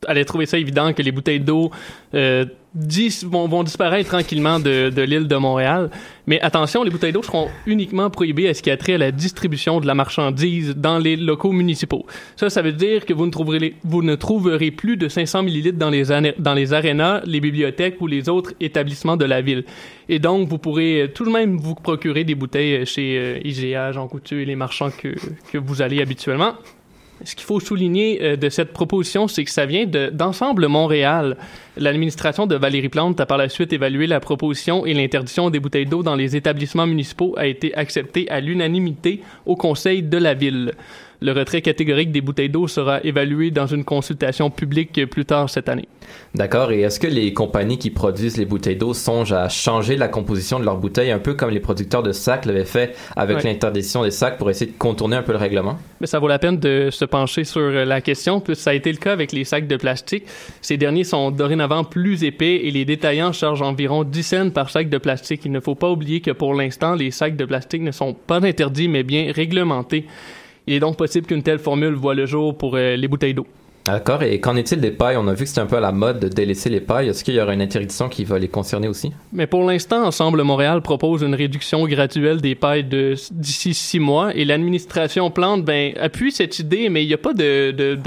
allait 0.07 0.25
trouver 0.25 0.45
ça 0.45 0.57
évident 0.57 0.93
que 0.93 1.01
les 1.01 1.11
bouteilles 1.11 1.39
d'eau 1.39 1.71
euh, 2.13 2.45
vont, 3.23 3.47
vont, 3.47 3.63
disparaître 3.63 4.09
tranquillement 4.09 4.59
de, 4.59 4.89
de 4.89 5.01
l'île 5.01 5.27
de 5.27 5.35
Montréal. 5.35 5.89
Mais 6.25 6.39
attention, 6.41 6.83
les 6.83 6.89
bouteilles 6.89 7.11
d'eau 7.11 7.21
seront 7.21 7.49
uniquement 7.65 8.09
prohibées 8.09 8.47
à 8.47 8.53
ce 8.53 8.61
qui 8.61 8.71
a 8.71 8.77
trait 8.77 8.93
à 8.93 8.97
la 8.97 9.11
distribution 9.11 9.79
de 9.79 9.87
la 9.87 9.93
marchandise 9.93 10.75
dans 10.75 10.97
les 10.97 11.15
locaux 11.17 11.51
municipaux. 11.51 12.05
Ça, 12.35 12.49
ça 12.49 12.61
veut 12.61 12.71
dire 12.71 13.05
que 13.05 13.13
vous 13.13 13.25
ne 13.25 13.31
trouverez, 13.31 13.75
vous 13.83 14.01
ne 14.01 14.15
trouverez 14.15 14.71
plus 14.71 14.97
de 14.97 15.07
500 15.07 15.43
millilitres 15.43 15.77
dans 15.77 15.89
les, 15.89 16.03
dans 16.39 16.53
les 16.53 16.73
arénas, 16.73 17.21
les 17.25 17.39
bibliothèques 17.39 17.99
ou 17.99 18.07
les 18.07 18.29
autres 18.29 18.53
établissements 18.59 19.17
de 19.17 19.25
la 19.25 19.41
ville. 19.41 19.65
Et 20.09 20.19
donc, 20.19 20.47
vous 20.47 20.57
pourrez 20.57 21.11
tout 21.13 21.25
de 21.25 21.31
même 21.31 21.57
vous 21.57 21.75
procurer 21.75 22.23
des 22.23 22.35
bouteilles 22.35 22.85
chez 22.85 23.17
euh, 23.17 23.39
IGA, 23.43 23.91
Jean 23.91 24.07
Coutu 24.07 24.41
et 24.41 24.45
les 24.45 24.55
marchands 24.55 24.91
que, 24.91 25.15
que 25.51 25.57
vous 25.57 25.81
allez 25.81 26.01
habituellement 26.01 26.55
ce 27.23 27.35
qu'il 27.35 27.45
faut 27.45 27.59
souligner 27.59 28.19
euh, 28.21 28.35
de 28.35 28.49
cette 28.49 28.73
proposition, 28.73 29.27
c'est 29.27 29.43
que 29.43 29.51
ça 29.51 29.65
vient 29.65 29.85
d'Ensemble 29.85 30.67
Montréal. 30.67 31.37
L'administration 31.77 32.47
de 32.47 32.55
Valérie 32.55 32.89
Plante 32.89 33.19
a 33.19 33.25
par 33.25 33.37
la 33.37 33.49
suite 33.49 33.73
évalué 33.73 34.07
la 34.07 34.19
proposition 34.19 34.85
et 34.85 34.93
l'interdiction 34.93 35.49
des 35.49 35.59
bouteilles 35.59 35.85
d'eau 35.85 36.03
dans 36.03 36.15
les 36.15 36.35
établissements 36.35 36.87
municipaux 36.87 37.33
a 37.37 37.47
été 37.47 37.73
acceptée 37.75 38.29
à 38.29 38.39
l'unanimité 38.39 39.21
au 39.45 39.55
conseil 39.55 40.03
de 40.03 40.17
la 40.17 40.33
ville. 40.33 40.73
Le 41.23 41.33
retrait 41.33 41.61
catégorique 41.61 42.11
des 42.11 42.21
bouteilles 42.21 42.49
d'eau 42.49 42.67
sera 42.67 42.99
évalué 43.03 43.51
dans 43.51 43.67
une 43.67 43.83
consultation 43.83 44.49
publique 44.49 45.05
plus 45.05 45.23
tard 45.23 45.51
cette 45.51 45.69
année. 45.69 45.87
D'accord. 46.33 46.71
Et 46.71 46.81
est-ce 46.81 46.99
que 46.99 47.05
les 47.05 47.31
compagnies 47.31 47.77
qui 47.77 47.91
produisent 47.91 48.37
les 48.37 48.45
bouteilles 48.45 48.75
d'eau 48.75 48.95
songent 48.95 49.33
à 49.33 49.47
changer 49.47 49.97
la 49.97 50.07
composition 50.07 50.59
de 50.59 50.65
leurs 50.65 50.77
bouteilles, 50.77 51.11
un 51.11 51.19
peu 51.19 51.35
comme 51.35 51.51
les 51.51 51.59
producteurs 51.59 52.01
de 52.01 52.11
sacs 52.11 52.47
l'avaient 52.47 52.65
fait 52.65 52.95
avec 53.15 53.43
l'interdiction 53.43 54.03
des 54.03 54.09
sacs 54.09 54.39
pour 54.39 54.49
essayer 54.49 54.71
de 54.71 54.77
contourner 54.77 55.15
un 55.15 55.21
peu 55.21 55.31
le 55.31 55.37
règlement? 55.37 55.77
Mais 55.99 56.07
ça 56.07 56.17
vaut 56.17 56.27
la 56.27 56.39
peine 56.39 56.57
de 56.57 56.89
se 56.91 57.05
pencher 57.05 57.43
sur 57.43 57.69
la 57.69 58.01
question, 58.01 58.43
ça 58.55 58.71
a 58.71 58.73
été 58.73 58.91
le 58.91 58.97
cas 58.97 59.13
avec 59.13 59.31
les 59.31 59.43
sacs 59.43 59.67
de 59.67 59.77
plastique. 59.77 60.23
Ces 60.61 60.77
derniers 60.77 61.03
sont 61.03 61.29
dorénavant 61.29 61.83
plus 61.83 62.23
épais 62.23 62.61
et 62.63 62.71
les 62.71 62.83
détaillants 62.83 63.31
chargent 63.31 63.61
environ 63.61 64.03
10 64.03 64.23
cents 64.23 64.49
par 64.49 64.71
sac 64.71 64.89
de 64.89 64.97
plastique. 64.97 65.41
Il 65.45 65.51
ne 65.51 65.59
faut 65.59 65.75
pas 65.75 65.91
oublier 65.91 66.21
que 66.21 66.31
pour 66.31 66.55
l'instant, 66.55 66.95
les 66.95 67.11
sacs 67.11 67.35
de 67.35 67.45
plastique 67.45 67.83
ne 67.83 67.91
sont 67.91 68.15
pas 68.15 68.43
interdits, 68.43 68.87
mais 68.87 69.03
bien 69.03 69.31
réglementés. 69.31 70.07
Il 70.67 70.73
est 70.73 70.79
donc 70.79 70.97
possible 70.97 71.27
qu'une 71.27 71.43
telle 71.43 71.59
formule 71.59 71.93
voit 71.93 72.15
le 72.15 72.25
jour 72.25 72.57
pour 72.57 72.75
euh, 72.75 72.95
les 72.95 73.07
bouteilles 73.07 73.33
d'eau. 73.33 73.47
D'accord. 73.85 74.21
Et 74.21 74.39
qu'en 74.39 74.55
est-il 74.55 74.79
des 74.79 74.91
pailles? 74.91 75.17
On 75.17 75.27
a 75.27 75.33
vu 75.33 75.43
que 75.43 75.49
c'était 75.49 75.61
un 75.61 75.65
peu 75.65 75.77
à 75.77 75.79
la 75.79 75.91
mode 75.91 76.19
de 76.19 76.27
délaisser 76.27 76.69
les 76.69 76.81
pailles. 76.81 77.09
Est-ce 77.09 77.23
qu'il 77.23 77.33
y 77.33 77.41
aura 77.41 77.53
une 77.53 77.61
interdiction 77.61 78.09
qui 78.09 78.23
va 78.25 78.37
les 78.37 78.47
concerner 78.47 78.87
aussi? 78.87 79.11
Mais 79.33 79.47
pour 79.47 79.63
l'instant, 79.63 80.05
Ensemble 80.05 80.43
Montréal 80.43 80.81
propose 80.81 81.23
une 81.23 81.33
réduction 81.33 81.87
graduelle 81.87 82.41
des 82.41 82.53
pailles 82.53 82.83
d'ici 82.83 83.73
six 83.73 83.99
mois 83.99 84.35
et 84.35 84.45
l'administration 84.45 85.31
Plante 85.31 85.65
ben, 85.65 85.93
appuie 85.99 86.31
cette 86.31 86.59
idée, 86.59 86.89
mais 86.89 87.03
il 87.03 87.07
n'y 87.07 87.13
a 87.13 87.17
pas 87.17 87.33
de, 87.33 87.71
de, 87.71 87.97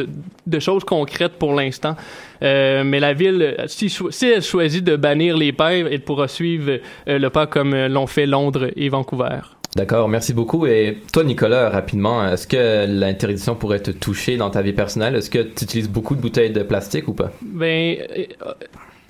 de, 0.46 0.58
choses 0.60 0.84
concrètes 0.84 1.34
pour 1.40 1.54
l'instant. 1.54 1.96
Euh, 2.42 2.84
mais 2.84 3.00
la 3.00 3.12
ville, 3.12 3.56
si, 3.66 3.90
si, 3.90 4.26
elle 4.26 4.42
choisit 4.42 4.84
de 4.84 4.94
bannir 4.94 5.36
les 5.36 5.52
pailles, 5.52 5.86
elle 5.90 6.02
pourra 6.02 6.28
suivre 6.28 6.78
euh, 7.08 7.18
le 7.18 7.30
pas 7.30 7.46
comme 7.48 7.74
l'ont 7.74 8.06
fait 8.06 8.26
Londres 8.26 8.70
et 8.76 8.88
Vancouver. 8.88 9.40
D'accord, 9.76 10.08
merci 10.08 10.32
beaucoup. 10.32 10.66
Et 10.66 10.98
toi, 11.12 11.24
Nicolas, 11.24 11.68
rapidement, 11.68 12.26
est-ce 12.28 12.46
que 12.46 12.86
l'interdiction 12.86 13.56
pourrait 13.56 13.80
te 13.80 13.90
toucher 13.90 14.36
dans 14.36 14.50
ta 14.50 14.62
vie 14.62 14.72
personnelle? 14.72 15.16
Est-ce 15.16 15.30
que 15.30 15.40
tu 15.40 15.64
utilises 15.64 15.88
beaucoup 15.88 16.14
de 16.14 16.20
bouteilles 16.20 16.52
de 16.52 16.62
plastique 16.62 17.08
ou 17.08 17.12
pas? 17.12 17.32
Ben, 17.42 17.96
euh, 18.16 18.24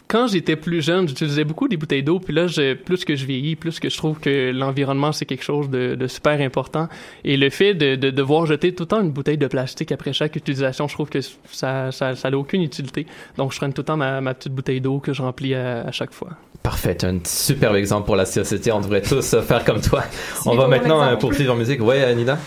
quand 0.08 0.26
j'étais 0.26 0.56
plus 0.56 0.80
jeune, 0.82 1.06
j'utilisais 1.06 1.44
beaucoup 1.44 1.68
des 1.68 1.76
bouteilles 1.76 2.02
d'eau. 2.02 2.18
Puis 2.18 2.32
là, 2.32 2.46
plus 2.82 3.04
que 3.04 3.14
je 3.14 3.26
vieillis, 3.26 3.56
plus 3.56 3.78
que 3.78 3.90
je 3.90 3.96
trouve 3.96 4.20
que 4.20 4.52
l'environnement, 4.52 5.12
c'est 5.12 5.26
quelque 5.26 5.44
chose 5.44 5.68
de, 5.68 6.06
super 6.06 6.40
important. 6.40 6.88
Et 7.24 7.36
le 7.36 7.50
fait 7.50 7.74
de, 7.74 7.96
de, 7.96 8.10
devoir 8.10 8.46
jeter 8.46 8.74
tout 8.74 8.84
le 8.84 8.88
temps 8.88 9.00
une 9.02 9.12
bouteille 9.12 9.38
de 9.38 9.46
plastique 9.46 9.92
après 9.92 10.14
chaque 10.14 10.34
utilisation, 10.36 10.88
je 10.88 10.94
trouve 10.94 11.10
que 11.10 11.20
ça 11.50 11.90
ça 11.92 12.14
aucune 12.32 12.62
utilité. 12.62 13.06
Donc, 13.36 13.52
je 13.52 13.58
traîne 13.58 13.74
tout 13.74 13.82
le 13.82 13.86
temps 13.86 13.96
ma, 13.96 14.34
petite 14.34 14.52
bouteille 14.52 14.80
d'eau 14.80 14.98
que 14.98 15.12
je 15.12 15.20
remplis 15.20 15.54
à 15.54 15.90
chaque 15.92 16.12
fois. 16.12 16.30
Parfait, 16.64 17.04
un 17.04 17.18
superbe 17.26 17.76
exemple 17.76 18.06
pour 18.06 18.16
la 18.16 18.24
société. 18.24 18.72
On 18.72 18.80
devrait 18.80 19.02
tous 19.02 19.36
faire 19.42 19.64
comme 19.66 19.82
toi. 19.82 20.02
On 20.46 20.56
va 20.56 20.66
maintenant 20.66 21.02
euh, 21.02 21.16
poursuivre 21.16 21.52
en 21.52 21.56
musique. 21.56 21.82
Ouais, 21.82 22.14
Nina. 22.14 22.38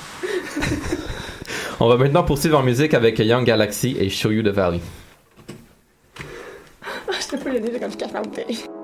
On 1.80 1.88
va 1.88 1.98
maintenant 1.98 2.24
poursuivre 2.24 2.58
en 2.58 2.64
musique 2.64 2.96
avec 2.96 3.20
Young 3.20 3.46
Galaxy 3.46 3.96
et 4.00 4.10
Show 4.10 4.32
You 4.32 4.42
the 4.42 4.48
Valley. 4.48 4.80
Je 6.20 7.28
te 7.28 7.36
peux 7.36 7.52
l'aider 7.52 7.80
comme 7.80 7.92
je 7.92 8.77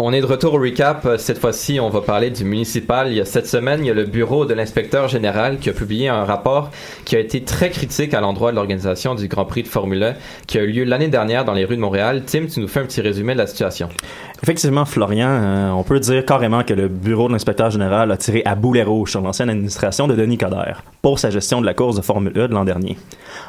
On 0.00 0.12
est 0.12 0.20
de 0.20 0.26
retour 0.26 0.54
au 0.54 0.60
recap. 0.60 1.08
Cette 1.18 1.40
fois-ci, 1.40 1.80
on 1.80 1.88
va 1.88 2.00
parler 2.00 2.30
du 2.30 2.44
municipal. 2.44 3.08
Il 3.08 3.14
y 3.14 3.20
a 3.20 3.24
cette 3.24 3.48
semaine, 3.48 3.80
il 3.80 3.88
y 3.88 3.90
a 3.90 3.94
le 3.94 4.04
bureau 4.04 4.44
de 4.44 4.54
l'inspecteur 4.54 5.08
général 5.08 5.58
qui 5.58 5.70
a 5.70 5.72
publié 5.72 6.06
un 6.06 6.22
rapport 6.22 6.70
qui 7.04 7.16
a 7.16 7.18
été 7.18 7.42
très 7.42 7.70
critique 7.70 8.14
à 8.14 8.20
l'endroit 8.20 8.52
de 8.52 8.56
l'organisation 8.56 9.16
du 9.16 9.26
Grand 9.26 9.44
Prix 9.44 9.64
de 9.64 9.68
Formule 9.68 10.04
1 10.04 10.14
qui 10.46 10.56
a 10.56 10.62
eu 10.62 10.70
lieu 10.70 10.84
l'année 10.84 11.08
dernière 11.08 11.44
dans 11.44 11.52
les 11.52 11.64
rues 11.64 11.74
de 11.74 11.80
Montréal. 11.80 12.22
Tim, 12.24 12.46
tu 12.46 12.60
nous 12.60 12.68
fais 12.68 12.78
un 12.78 12.84
petit 12.84 13.00
résumé 13.00 13.32
de 13.32 13.38
la 13.38 13.48
situation. 13.48 13.88
Effectivement, 14.42 14.84
Florian, 14.84 15.28
euh, 15.28 15.70
on 15.70 15.82
peut 15.82 15.98
dire 15.98 16.24
carrément 16.24 16.62
que 16.62 16.72
le 16.72 16.86
bureau 16.86 17.26
de 17.26 17.32
l'inspecteur 17.32 17.70
général 17.70 18.12
a 18.12 18.16
tiré 18.16 18.42
à 18.44 18.54
boulet 18.54 18.84
rouge 18.84 19.10
sur 19.10 19.20
l'ancienne 19.20 19.50
administration 19.50 20.06
de 20.06 20.14
Denis 20.14 20.38
Coderre 20.38 20.84
pour 21.02 21.18
sa 21.18 21.30
gestion 21.30 21.60
de 21.60 21.66
la 21.66 21.74
course 21.74 21.96
de 21.96 22.02
Formule 22.02 22.38
1 22.38 22.46
de 22.46 22.54
l'an 22.54 22.64
dernier. 22.64 22.96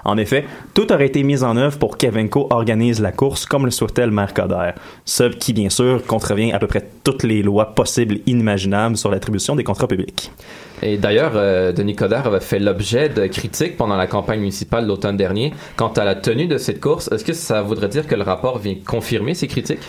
En 0.04 0.18
effet, 0.18 0.46
tout 0.74 0.92
aurait 0.92 1.06
été 1.06 1.22
mis 1.22 1.44
en 1.44 1.58
œuvre 1.58 1.78
pour 1.78 1.98
qu'Evenco 1.98 2.48
organise 2.50 3.02
la 3.02 3.12
course 3.12 3.46
comme 3.46 3.66
le 3.66 3.72
souhaitait 3.72 4.06
le 4.06 4.12
maire 4.12 4.34
Coderre, 4.34 4.74
ce 5.06 5.26
qui, 5.26 5.54
bien 5.54 5.70
sûr, 5.70 6.04
contrevient 6.08 6.54
à 6.54 6.60
peu 6.60 6.68
près 6.68 6.90
toutes 7.04 7.22
les 7.22 7.44
lois 7.44 7.76
possibles 7.76 8.16
et 8.16 8.24
inimaginables 8.26 8.98
sur 8.98 9.12
l'attribution 9.12 9.56
des 9.56 9.64
contrats 9.64 9.88
publics. 9.88 10.32
Et 10.82 10.98
d'ailleurs, 10.98 11.34
euh, 11.36 11.72
Denis 11.72 11.96
Coderre 11.96 12.26
avait 12.26 12.40
fait 12.40 12.60
l'objet 12.60 13.10
de 13.10 13.28
critiques 13.28 13.78
pendant 13.78 13.98
la 13.98 14.08
campagne 14.08 14.40
municipale 14.40 14.88
l'automne 14.88 15.18
dernier. 15.18 15.54
Quant 15.76 15.90
à 15.90 16.04
la 16.04 16.16
tenue 16.16 16.48
de 16.48 16.58
cette 16.58 16.80
course, 16.80 17.12
est-ce 17.12 17.26
que 17.26 17.34
ça 17.34 17.62
voudrait 17.62 17.90
dire 17.90 18.08
que 18.08 18.16
le 18.16 18.24
rapport 18.24 18.58
vient 18.58 18.76
confirmer 18.86 19.36
ces 19.36 19.48
critiques? 19.48 19.82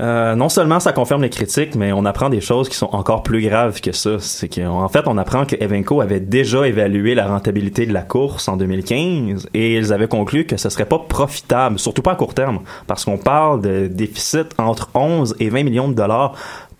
Euh, 0.00 0.34
non 0.34 0.48
seulement 0.48 0.80
ça 0.80 0.92
confirme 0.92 1.22
les 1.22 1.30
critiques, 1.30 1.74
mais 1.74 1.92
on 1.92 2.04
apprend 2.06 2.30
des 2.30 2.40
choses 2.40 2.68
qui 2.68 2.76
sont 2.76 2.88
encore 2.92 3.22
plus 3.22 3.42
graves 3.42 3.80
que 3.80 3.92
ça. 3.92 4.18
C'est 4.18 4.48
qu'en 4.48 4.88
fait, 4.88 5.06
on 5.06 5.18
apprend 5.18 5.44
que 5.44 5.54
Evenco 5.60 6.00
avait 6.00 6.20
déjà 6.20 6.66
évalué 6.66 7.14
la 7.14 7.26
rentabilité 7.26 7.84
de 7.84 7.92
la 7.92 8.02
course 8.02 8.48
en 8.48 8.56
2015 8.56 9.48
et 9.52 9.76
ils 9.76 9.92
avaient 9.92 10.08
conclu 10.08 10.44
que 10.44 10.56
ce 10.56 10.70
serait 10.70 10.86
pas 10.86 10.98
profitable, 10.98 11.78
surtout 11.78 12.02
pas 12.02 12.12
à 12.12 12.16
court 12.16 12.34
terme, 12.34 12.60
parce 12.86 13.04
qu'on 13.04 13.18
parle 13.18 13.60
de 13.60 13.86
déficit 13.86 14.48
entre 14.58 14.88
11 14.94 15.36
et 15.40 15.50
20 15.50 15.62
millions 15.64 15.88
de 15.88 15.94
dollars 15.94 16.34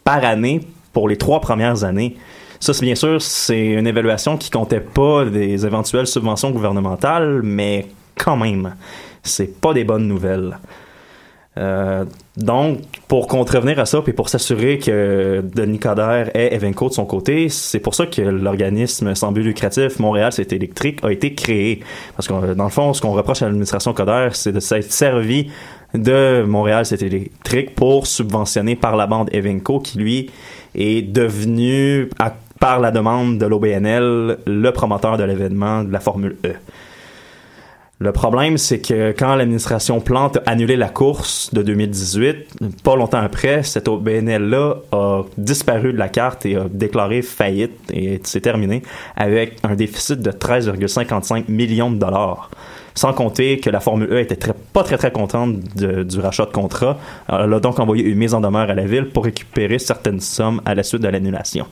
par 0.05 0.25
année 0.25 0.63
pour 0.93 1.09
les 1.09 1.17
trois 1.17 1.41
premières 1.41 1.85
années. 1.85 2.17
Ça, 2.61 2.73
c'est 2.73 2.85
bien 2.85 2.95
sûr, 2.95 3.21
c'est 3.21 3.67
une 3.67 3.87
évaluation 3.87 4.37
qui 4.37 4.49
comptait 4.49 4.81
pas 4.81 5.25
des 5.25 5.67
éventuelles 5.67 6.07
subventions 6.07 6.51
gouvernementales, 6.51 7.41
mais 7.43 7.89
quand 8.17 8.37
même, 8.37 8.75
c'est 9.23 9.61
pas 9.61 9.75
des 9.75 9.85
bonnes 9.85 10.07
nouvelles. 10.07 10.59
Euh, 11.59 12.07
donc, 12.39 12.79
pour 13.09 13.29
contrevenir 13.29 13.79
à 13.79 13.85
ça, 13.85 14.01
puis 14.01 14.15
pour 14.15 14.31
s'assurer 14.31 14.79
que 14.79 15.45
Denis 15.55 15.79
Coderre 15.79 16.31
ait 16.35 16.55
Evenco 16.55 16.89
de 16.89 16.95
son 16.95 17.05
côté, 17.05 17.51
c'est 17.51 17.79
pour 17.79 17.95
ça 17.95 18.07
que 18.07 18.23
l'organisme 18.23 19.15
sans 19.15 19.33
but 19.33 19.43
lucratif 19.43 19.99
Montréal 19.99 20.33
C'est 20.33 20.53
électrique 20.53 21.01
a 21.03 21.13
été 21.13 21.35
créé. 21.35 21.81
Parce 22.17 22.27
que 22.27 22.55
dans 22.55 22.65
le 22.65 22.71
fond, 22.71 22.95
ce 22.95 23.03
qu'on 23.03 23.13
reproche 23.13 23.43
à 23.43 23.47
l'administration 23.47 23.93
Coderre, 23.93 24.35
c'est 24.35 24.53
de 24.53 24.61
s'être 24.61 24.91
servi 24.91 25.51
de 25.95 26.43
Montréal 26.47 26.87
C'est 26.87 27.03
électrique 27.03 27.75
pour 27.75 28.07
subventionner 28.07 28.75
par 28.75 28.97
la 28.97 29.07
bande 29.07 29.29
Evenco, 29.35 29.79
qui 29.81 29.99
lui 29.99 30.31
est 30.75 31.03
devenu, 31.03 32.09
par 32.59 32.81
la 32.81 32.91
demande 32.91 33.37
de 33.37 33.45
l'OBNL, 33.45 34.39
le 34.47 34.71
promoteur 34.71 35.19
de 35.19 35.25
l'événement 35.25 35.85
de 35.85 35.93
la 35.93 36.01
Formule 36.01 36.37
E. 36.47 36.55
Le 38.03 38.11
problème, 38.11 38.59
c'est 38.59 38.81
que 38.81 39.13
quand 39.17 39.37
l'administration 39.37 40.01
Plante 40.01 40.39
a 40.39 40.51
annulé 40.51 40.75
la 40.75 40.89
course 40.89 41.55
de 41.55 41.63
2018, 41.63 42.83
pas 42.83 42.97
longtemps 42.97 43.21
après, 43.21 43.63
cet 43.63 43.87
OBNL-là 43.87 44.79
a 44.91 45.23
disparu 45.39 45.93
de 45.93 45.99
la 45.99 46.09
carte 46.09 46.45
et 46.45 46.57
a 46.57 46.65
déclaré 46.69 47.23
faillite 47.23 47.79
et 47.93 48.21
c'est 48.25 48.41
terminé 48.41 48.83
avec 49.15 49.59
un 49.63 49.77
déficit 49.77 50.19
de 50.19 50.33
13,55 50.33 51.45
millions 51.47 51.93
de 51.93 51.99
dollars. 51.99 52.51
Sans 52.97 53.13
compter 53.13 53.61
que 53.61 53.71
la 53.71 53.79
Formule 53.79 54.13
E 54.13 54.19
était 54.19 54.53
pas 54.73 54.83
très 54.83 54.99
très 54.99 55.13
contente 55.13 55.55
du 55.77 56.19
rachat 56.19 56.47
de 56.47 56.51
contrat. 56.51 56.99
Elle 57.29 57.55
a 57.55 57.61
donc 57.61 57.79
envoyé 57.79 58.03
une 58.03 58.19
mise 58.19 58.35
en 58.35 58.41
demeure 58.41 58.69
à 58.69 58.75
la 58.75 58.85
ville 58.85 59.11
pour 59.11 59.27
récupérer 59.27 59.79
certaines 59.79 60.21
sommes 60.21 60.61
à 60.65 60.75
la 60.75 60.83
suite 60.83 61.03
de 61.03 61.09
l'annulation. 61.09 61.67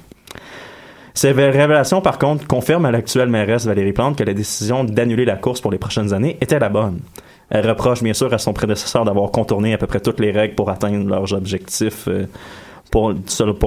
Ces 1.15 1.33
révélations, 1.33 2.01
par 2.01 2.19
contre, 2.19 2.47
confirment 2.47 2.87
à 2.87 2.91
l'actuelle 2.91 3.29
mairesse 3.29 3.67
Valérie 3.67 3.93
Plante 3.93 4.17
que 4.17 4.25
la 4.25 4.35
décision 4.35 4.85
d'annuler 4.85 5.25
la 5.25 5.37
course 5.37 5.61
pour 5.61 5.71
les 5.71 5.79
prochaines 5.79 6.13
années 6.13 6.37
était 6.41 6.59
la 6.59 6.69
bonne. 6.69 7.01
Elle 7.51 7.69
reproche 7.69 8.03
bien 8.03 8.15
sûr 8.15 8.33
à 8.33 8.39
son 8.39 8.53
prédécesseur 8.53 9.05
d'avoir 9.05 9.31
contourné 9.33 9.75
à 9.75 9.79
peu 9.79 9.87
près 9.87 10.01
toutes 10.01 10.21
les 10.21 10.31
règles 10.31 10.55
pour 10.55 10.71
atteindre 10.71 11.09
leurs 11.09 11.33
objectifs 11.33 12.07
euh, 12.07 12.27
pour, 12.91 13.13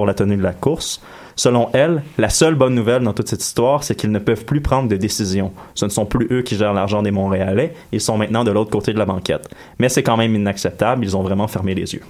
la 0.06 0.14
tenue 0.14 0.36
de 0.36 0.42
la 0.42 0.52
course. 0.52 1.02
Selon 1.36 1.68
elle, 1.72 2.02
la 2.16 2.28
seule 2.28 2.54
bonne 2.54 2.74
nouvelle 2.74 3.02
dans 3.02 3.12
toute 3.12 3.28
cette 3.28 3.42
histoire, 3.42 3.82
c'est 3.82 3.94
qu'ils 3.94 4.12
ne 4.12 4.18
peuvent 4.18 4.44
plus 4.44 4.60
prendre 4.60 4.88
de 4.88 4.96
décisions. 4.96 5.52
Ce 5.74 5.84
ne 5.84 5.90
sont 5.90 6.06
plus 6.06 6.28
eux 6.30 6.42
qui 6.42 6.56
gèrent 6.56 6.72
l'argent 6.72 7.02
des 7.02 7.10
Montréalais, 7.10 7.74
ils 7.92 8.00
sont 8.00 8.16
maintenant 8.16 8.44
de 8.44 8.52
l'autre 8.52 8.70
côté 8.70 8.92
de 8.92 8.98
la 8.98 9.04
banquette. 9.04 9.48
Mais 9.78 9.88
c'est 9.88 10.02
quand 10.02 10.16
même 10.16 10.34
inacceptable, 10.34 11.04
ils 11.04 11.16
ont 11.16 11.22
vraiment 11.22 11.48
fermé 11.48 11.74
les 11.74 11.94
yeux. 11.94 12.02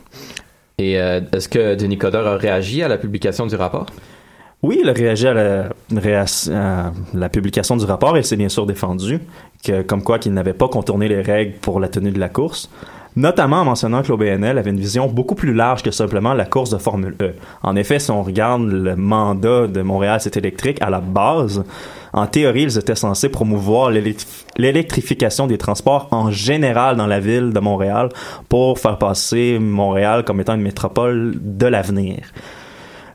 Et 0.78 1.00
euh, 1.00 1.20
est-ce 1.32 1.48
que 1.48 1.74
Denis 1.74 1.98
Coderre 1.98 2.26
a 2.26 2.36
réagi 2.36 2.82
à 2.82 2.88
la 2.88 2.98
publication 2.98 3.46
du 3.46 3.54
rapport? 3.54 3.86
Oui, 4.64 4.78
il 4.82 4.88
a 4.88 4.94
réagi 4.94 5.26
à 5.26 5.34
la, 5.34 5.68
à 6.24 6.92
la 7.12 7.28
publication 7.28 7.76
du 7.76 7.84
rapport 7.84 8.16
et 8.16 8.22
s'est 8.22 8.34
bien 8.34 8.48
sûr 8.48 8.64
défendu, 8.64 9.20
que, 9.62 9.82
comme 9.82 10.02
quoi 10.02 10.18
qu'il 10.18 10.32
n'avait 10.32 10.54
pas 10.54 10.68
contourné 10.68 11.06
les 11.06 11.20
règles 11.20 11.52
pour 11.60 11.80
la 11.80 11.88
tenue 11.88 12.12
de 12.12 12.18
la 12.18 12.30
course, 12.30 12.70
notamment 13.14 13.58
en 13.58 13.66
mentionnant 13.66 14.00
que 14.00 14.08
l'OBNL 14.08 14.56
avait 14.56 14.70
une 14.70 14.80
vision 14.80 15.06
beaucoup 15.06 15.34
plus 15.34 15.52
large 15.52 15.82
que 15.82 15.90
simplement 15.90 16.32
la 16.32 16.46
course 16.46 16.70
de 16.70 16.78
Formule 16.78 17.14
E. 17.20 17.34
En 17.62 17.76
effet, 17.76 17.98
si 17.98 18.10
on 18.10 18.22
regarde 18.22 18.62
le 18.62 18.96
mandat 18.96 19.66
de 19.66 19.82
Montréal 19.82 20.18
C'est 20.22 20.38
électrique 20.38 20.78
à 20.80 20.88
la 20.88 21.00
base, 21.00 21.62
en 22.14 22.26
théorie, 22.26 22.62
ils 22.62 22.78
étaient 22.78 22.94
censés 22.94 23.28
promouvoir 23.28 23.90
l'électrification 23.90 25.46
des 25.46 25.58
transports 25.58 26.08
en 26.10 26.30
général 26.30 26.96
dans 26.96 27.06
la 27.06 27.20
ville 27.20 27.52
de 27.52 27.60
Montréal 27.60 28.08
pour 28.48 28.78
faire 28.78 28.96
passer 28.96 29.58
Montréal 29.58 30.24
comme 30.24 30.40
étant 30.40 30.54
une 30.54 30.62
métropole 30.62 31.34
de 31.38 31.66
l'avenir. 31.66 32.20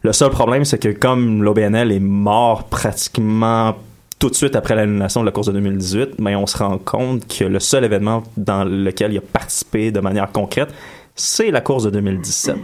Le 0.10 0.13
seul 0.13 0.32
problème, 0.32 0.65
c'est 0.65 0.80
que 0.80 0.89
comme 0.89 1.43
l'OBNL 1.43 1.91
est 1.91 2.00
mort 2.00 2.63
pratiquement 2.63 3.76
tout 4.17 4.32
de 4.32 4.34
suite 4.34 4.56
après 4.56 4.74
l'annulation 4.74 5.22
de 5.22 5.28
la 5.28 5.32
course 5.32 5.45
de 5.45 5.52
2018, 5.52 6.15
mais 6.17 6.36
on 6.36 6.48
se 6.48 6.58
rend 6.58 6.80
compte 6.80 7.28
que 7.28 7.43
le 7.43 7.60
seul 7.60 7.84
événement 7.84 8.24
dans 8.36 8.63
lequel 8.63 9.13
il 9.13 9.19
a 9.19 9.22
participé 9.22 9.91
de 9.91 10.00
manière 10.00 10.32
concrète, 10.32 10.69
c'est 11.13 11.52
la 11.52 11.62
course 11.62 11.84
de 11.84 11.91
2017. 11.91 12.58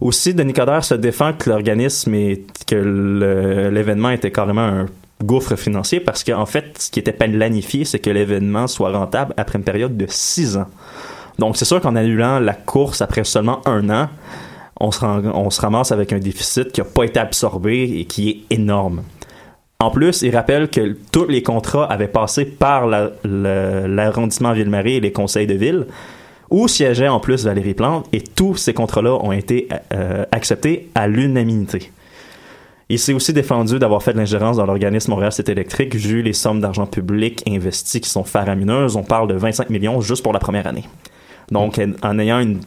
Aussi, 0.00 0.32
Denis 0.32 0.52
Coderre 0.52 0.84
se 0.84 0.94
défend 0.94 1.32
que 1.32 1.50
l'organisme 1.50 2.14
et 2.14 2.46
que 2.68 3.68
l'événement 3.72 4.10
était 4.10 4.30
carrément 4.30 4.60
un 4.60 4.86
gouffre 5.24 5.56
financier 5.56 5.98
parce 5.98 6.22
qu'en 6.22 6.46
fait, 6.46 6.66
ce 6.78 6.88
qui 6.88 7.00
était 7.00 7.10
planifié, 7.10 7.84
c'est 7.84 7.98
que 7.98 8.10
l'événement 8.10 8.68
soit 8.68 8.96
rentable 8.96 9.34
après 9.36 9.58
une 9.58 9.64
période 9.64 9.96
de 9.96 10.06
six 10.08 10.56
ans. 10.56 10.68
Donc, 11.36 11.56
c'est 11.56 11.64
sûr 11.64 11.80
qu'en 11.80 11.96
annulant 11.96 12.38
la 12.38 12.54
course 12.54 13.02
après 13.02 13.24
seulement 13.24 13.60
un 13.66 13.90
an, 13.90 14.08
on 14.80 14.90
se, 15.50 15.60
ramasse 15.60 15.92
avec 15.92 16.12
un 16.12 16.18
déficit 16.18 16.72
qui 16.72 16.80
n'a 16.80 16.86
pas 16.86 17.04
été 17.04 17.20
absorbé 17.20 17.82
et 18.00 18.06
qui 18.06 18.30
est 18.30 18.54
énorme. 18.54 19.02
En 19.78 19.90
plus, 19.90 20.22
il 20.22 20.34
rappelle 20.34 20.68
que 20.68 20.96
tous 21.12 21.26
les 21.26 21.42
contrats 21.42 21.84
avaient 21.90 22.08
passé 22.08 22.44
par 22.44 22.86
l'arrondissement 23.24 24.52
Ville-Marie 24.52 24.96
et 24.96 25.00
les 25.00 25.12
conseils 25.12 25.46
de 25.46 25.54
ville, 25.54 25.86
où 26.50 26.66
siégeait 26.68 27.08
en 27.08 27.20
plus 27.20 27.44
Valérie 27.44 27.74
Plante, 27.74 28.06
et 28.12 28.20
tous 28.20 28.56
ces 28.56 28.74
contrats-là 28.74 29.14
ont 29.14 29.32
été 29.32 29.68
euh, 29.94 30.24
acceptés 30.32 30.90
à 30.94 31.06
l'unanimité. 31.06 31.92
Il 32.90 32.98
s'est 32.98 33.12
aussi 33.12 33.32
défendu 33.32 33.78
d'avoir 33.78 34.02
fait 34.02 34.12
de 34.12 34.18
l'ingérence 34.18 34.56
dans 34.56 34.66
l'organisme 34.66 35.12
Montréal 35.12 35.30
C'est 35.32 35.48
électrique, 35.48 35.94
vu 35.94 36.22
les 36.22 36.32
sommes 36.32 36.60
d'argent 36.60 36.86
public 36.86 37.42
investies 37.48 38.00
qui 38.00 38.10
sont 38.10 38.24
faramineuses. 38.24 38.96
On 38.96 39.04
parle 39.04 39.28
de 39.28 39.34
25 39.34 39.70
millions 39.70 40.00
juste 40.00 40.24
pour 40.24 40.32
la 40.32 40.40
première 40.40 40.66
année. 40.66 40.84
Donc, 41.52 41.80
en 42.02 42.18
ayant 42.18 42.40
une 42.40 42.58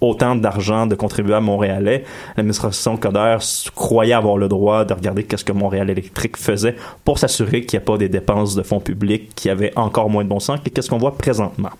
autant 0.00 0.34
d'argent 0.34 0.86
de 0.86 0.94
contribuables 0.94 1.46
montréalais, 1.46 2.04
l'administration 2.36 2.96
Coder 2.96 3.38
croyait 3.74 4.12
avoir 4.12 4.36
le 4.36 4.48
droit 4.48 4.84
de 4.84 4.94
regarder 4.94 5.24
qu'est-ce 5.24 5.44
que 5.44 5.52
Montréal 5.52 5.90
Électrique 5.90 6.36
faisait 6.36 6.76
pour 7.04 7.18
s'assurer 7.18 7.64
qu'il 7.64 7.78
n'y 7.78 7.82
a 7.82 7.86
pas 7.86 7.96
des 7.96 8.08
dépenses 8.08 8.54
de 8.54 8.62
fonds 8.62 8.80
publics 8.80 9.34
qui 9.34 9.50
avaient 9.50 9.72
encore 9.76 10.10
moins 10.10 10.24
de 10.24 10.28
bon 10.28 10.40
sens 10.40 10.60
que 10.60 10.70
qu'est-ce 10.70 10.90
qu'on 10.90 10.98
voit 10.98 11.16
présentement? 11.16 11.70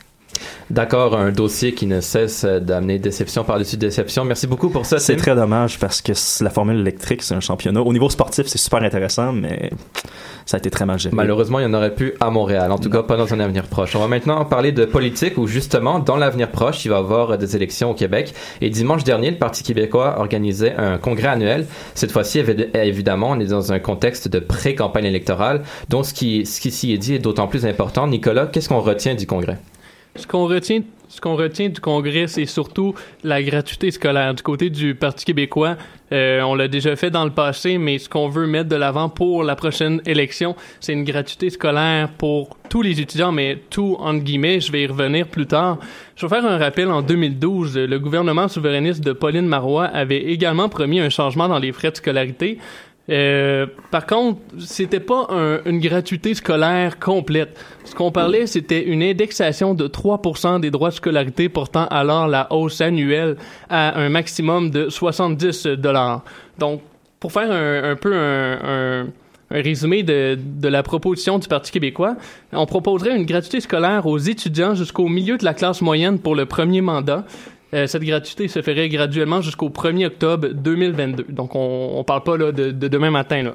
D'accord, 0.70 1.16
un 1.16 1.30
dossier 1.30 1.72
qui 1.72 1.86
ne 1.86 2.00
cesse 2.00 2.44
d'amener 2.44 2.98
déception 2.98 3.44
par-dessus 3.44 3.76
déception. 3.76 4.24
Merci 4.24 4.46
beaucoup 4.46 4.68
pour 4.68 4.84
ça. 4.84 4.98
C'est 4.98 5.16
très 5.16 5.34
dommage 5.34 5.78
parce 5.78 6.02
que 6.02 6.12
la 6.42 6.50
formule 6.50 6.78
électrique, 6.78 7.22
c'est 7.22 7.34
un 7.34 7.40
championnat. 7.40 7.80
Au 7.80 7.92
niveau 7.92 8.10
sportif, 8.10 8.46
c'est 8.46 8.58
super 8.58 8.82
intéressant, 8.82 9.32
mais 9.32 9.70
ça 10.44 10.56
a 10.56 10.58
été 10.58 10.70
très 10.70 10.86
mal 10.86 10.98
géré. 10.98 11.14
Malheureusement, 11.14 11.58
il 11.58 11.66
n'y 11.66 11.74
en 11.74 11.76
aurait 11.76 11.94
plus 11.94 12.14
à 12.20 12.30
Montréal. 12.30 12.72
En 12.72 12.78
tout 12.78 12.90
cas, 12.90 13.02
pas 13.02 13.16
dans 13.16 13.32
un 13.32 13.40
avenir 13.40 13.64
proche. 13.64 13.94
On 13.96 14.00
va 14.00 14.08
maintenant 14.08 14.44
parler 14.44 14.72
de 14.72 14.84
politique 14.84 15.38
où 15.38 15.46
justement, 15.46 15.98
dans 15.98 16.16
l'avenir 16.16 16.50
proche, 16.50 16.84
il 16.84 16.88
va 16.88 16.96
y 16.96 16.98
avoir 16.98 17.38
des 17.38 17.56
élections 17.56 17.90
au 17.90 17.94
Québec. 17.94 18.34
Et 18.60 18.70
dimanche 18.70 19.04
dernier, 19.04 19.30
le 19.30 19.38
Parti 19.38 19.62
québécois 19.62 20.16
organisait 20.18 20.74
un 20.76 20.98
congrès 20.98 21.28
annuel. 21.28 21.66
Cette 21.94 22.12
fois-ci, 22.12 22.42
évidemment, 22.74 23.30
on 23.30 23.40
est 23.40 23.46
dans 23.46 23.72
un 23.72 23.78
contexte 23.78 24.28
de 24.28 24.38
pré-campagne 24.38 25.06
électorale. 25.06 25.62
Donc, 25.88 26.06
ce 26.06 26.14
qui, 26.14 26.46
ce 26.46 26.60
qui 26.60 26.70
s'y 26.70 26.92
est 26.92 26.98
dit 26.98 27.14
est 27.14 27.18
d'autant 27.18 27.46
plus 27.46 27.66
important. 27.66 28.06
Nicolas, 28.06 28.46
qu'est-ce 28.46 28.68
qu'on 28.68 28.80
retient 28.80 29.14
du 29.14 29.26
congrès? 29.26 29.58
Ce 30.16 30.26
qu'on 30.26 30.46
retient 30.46 30.82
ce 31.08 31.22
qu'on 31.22 31.36
retient 31.36 31.70
du 31.70 31.80
Congrès, 31.80 32.26
c'est 32.26 32.44
surtout 32.44 32.94
la 33.24 33.42
gratuité 33.42 33.90
scolaire. 33.90 34.34
Du 34.34 34.42
côté 34.42 34.68
du 34.68 34.94
Parti 34.94 35.24
québécois, 35.24 35.76
euh, 36.12 36.42
on 36.42 36.54
l'a 36.54 36.68
déjà 36.68 36.96
fait 36.96 37.10
dans 37.10 37.24
le 37.24 37.30
passé, 37.30 37.78
mais 37.78 37.98
ce 37.98 38.10
qu'on 38.10 38.28
veut 38.28 38.46
mettre 38.46 38.68
de 38.68 38.76
l'avant 38.76 39.08
pour 39.08 39.42
la 39.42 39.56
prochaine 39.56 40.02
élection, 40.04 40.54
c'est 40.80 40.92
une 40.92 41.04
gratuité 41.04 41.48
scolaire 41.48 42.10
pour 42.10 42.58
tous 42.68 42.82
les 42.82 43.00
étudiants, 43.00 43.32
mais 43.32 43.58
tout 43.70 43.96
entre 44.00 44.22
guillemets. 44.22 44.60
Je 44.60 44.70
vais 44.70 44.82
y 44.82 44.86
revenir 44.86 45.26
plus 45.26 45.46
tard. 45.46 45.78
Je 46.14 46.26
vais 46.26 46.36
faire 46.36 46.44
un 46.44 46.58
rappel. 46.58 46.90
En 46.90 47.00
2012, 47.00 47.78
le 47.78 47.98
gouvernement 47.98 48.48
souverainiste 48.48 49.02
de 49.02 49.12
Pauline 49.12 49.46
Marois 49.46 49.86
avait 49.86 50.24
également 50.24 50.68
promis 50.68 51.00
un 51.00 51.08
changement 51.08 51.48
dans 51.48 51.58
les 51.58 51.72
frais 51.72 51.90
de 51.90 51.96
scolarité. 51.96 52.58
Euh, 53.10 53.66
par 53.90 54.06
contre, 54.06 54.40
c'était 54.58 55.00
pas 55.00 55.28
une 55.64 55.80
gratuité 55.80 56.34
scolaire 56.34 56.98
complète. 56.98 57.58
Ce 57.84 57.94
qu'on 57.94 58.12
parlait, 58.12 58.46
c'était 58.46 58.84
une 58.84 59.02
indexation 59.02 59.74
de 59.74 59.88
3% 59.88 60.60
des 60.60 60.70
droits 60.70 60.90
de 60.90 60.94
scolarité 60.94 61.48
portant 61.48 61.86
alors 61.86 62.28
la 62.28 62.52
hausse 62.52 62.80
annuelle 62.80 63.36
à 63.70 63.98
un 63.98 64.08
maximum 64.08 64.70
de 64.70 64.88
70 64.88 65.66
dollars. 65.78 66.22
Donc, 66.58 66.82
pour 67.20 67.32
faire 67.32 67.50
un, 67.50 67.96
peu 67.96 68.14
un, 68.14 69.06
résumé 69.50 70.02
de, 70.02 70.38
de, 70.40 70.68
la 70.68 70.82
proposition 70.82 71.38
du 71.38 71.48
Parti 71.48 71.72
québécois, 71.72 72.16
on 72.52 72.66
proposerait 72.66 73.16
une 73.16 73.24
gratuité 73.24 73.60
scolaire 73.60 74.06
aux 74.06 74.18
étudiants 74.18 74.74
jusqu'au 74.74 75.08
milieu 75.08 75.38
de 75.38 75.44
la 75.44 75.54
classe 75.54 75.80
moyenne 75.80 76.18
pour 76.18 76.36
le 76.36 76.46
premier 76.46 76.80
mandat, 76.80 77.24
euh, 77.74 77.86
cette 77.86 78.02
gratuité 78.02 78.48
se 78.48 78.62
ferait 78.62 78.88
graduellement 78.88 79.40
jusqu'au 79.40 79.68
1er 79.68 80.06
octobre 80.06 80.48
2022. 80.48 81.26
Donc, 81.28 81.54
on 81.54 81.98
ne 81.98 82.02
parle 82.02 82.22
pas 82.22 82.36
là, 82.36 82.52
de, 82.52 82.70
de 82.70 82.88
demain 82.88 83.10
matin. 83.10 83.42
Là. 83.42 83.54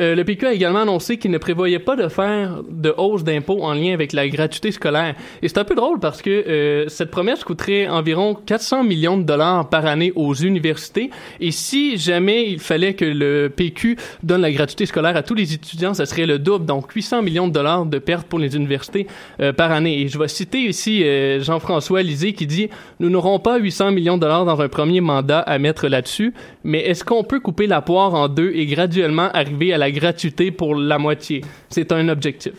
Euh, 0.00 0.14
le 0.14 0.24
PQ 0.24 0.46
a 0.46 0.52
également 0.52 0.80
annoncé 0.80 1.18
qu'il 1.18 1.30
ne 1.30 1.38
prévoyait 1.38 1.78
pas 1.78 1.94
de 1.94 2.08
faire 2.08 2.62
de 2.68 2.94
hausse 2.96 3.22
d'impôts 3.22 3.62
en 3.62 3.74
lien 3.74 3.92
avec 3.92 4.12
la 4.12 4.28
gratuité 4.28 4.72
scolaire. 4.72 5.14
Et 5.42 5.48
c'est 5.48 5.58
un 5.58 5.64
peu 5.64 5.74
drôle 5.74 6.00
parce 6.00 6.22
que 6.22 6.30
euh, 6.30 6.88
cette 6.88 7.10
promesse 7.10 7.44
coûterait 7.44 7.88
environ 7.88 8.34
400 8.34 8.84
millions 8.84 9.18
de 9.18 9.24
dollars 9.24 9.68
par 9.68 9.86
année 9.86 10.12
aux 10.16 10.34
universités. 10.34 11.10
Et 11.40 11.50
si 11.50 11.98
jamais 11.98 12.48
il 12.48 12.58
fallait 12.58 12.94
que 12.94 13.04
le 13.04 13.52
PQ 13.54 13.96
donne 14.22 14.40
la 14.40 14.52
gratuité 14.52 14.86
scolaire 14.86 15.16
à 15.16 15.22
tous 15.22 15.34
les 15.34 15.52
étudiants, 15.52 15.92
ça 15.92 16.06
serait 16.06 16.26
le 16.26 16.38
double, 16.38 16.64
donc 16.64 16.90
800 16.90 17.22
millions 17.22 17.48
de 17.48 17.52
dollars 17.52 17.84
de 17.84 17.98
pertes 17.98 18.26
pour 18.26 18.38
les 18.38 18.56
universités 18.56 19.06
euh, 19.40 19.52
par 19.52 19.70
année. 19.70 20.00
Et 20.00 20.08
je 20.08 20.18
vais 20.18 20.28
citer 20.28 20.60
ici 20.60 21.04
Jean-François 21.40 22.02
Lisée 22.02 22.32
qui 22.32 22.46
dit 22.46 22.68
Nous 23.00 23.10
n'aurons 23.10 23.38
pas 23.38 23.58
800 23.58 23.92
millions 23.92 24.16
de 24.16 24.22
dollars 24.22 24.44
dans 24.44 24.60
un 24.60 24.68
premier 24.68 25.00
mandat 25.00 25.40
à 25.40 25.58
mettre 25.58 25.88
là-dessus, 25.88 26.32
mais 26.64 26.80
est-ce 26.80 27.04
qu'on 27.04 27.24
peut 27.24 27.40
couper 27.40 27.66
la 27.66 27.82
poire 27.82 28.14
en 28.14 28.28
deux 28.28 28.52
et 28.54 28.66
graduellement 28.66 29.30
arriver 29.32 29.72
à 29.72 29.78
la 29.78 29.89
gratuité 29.92 30.50
pour 30.50 30.74
la 30.74 30.98
moitié. 30.98 31.42
C'est 31.68 31.92
un 31.92 32.08
objectif. 32.08 32.52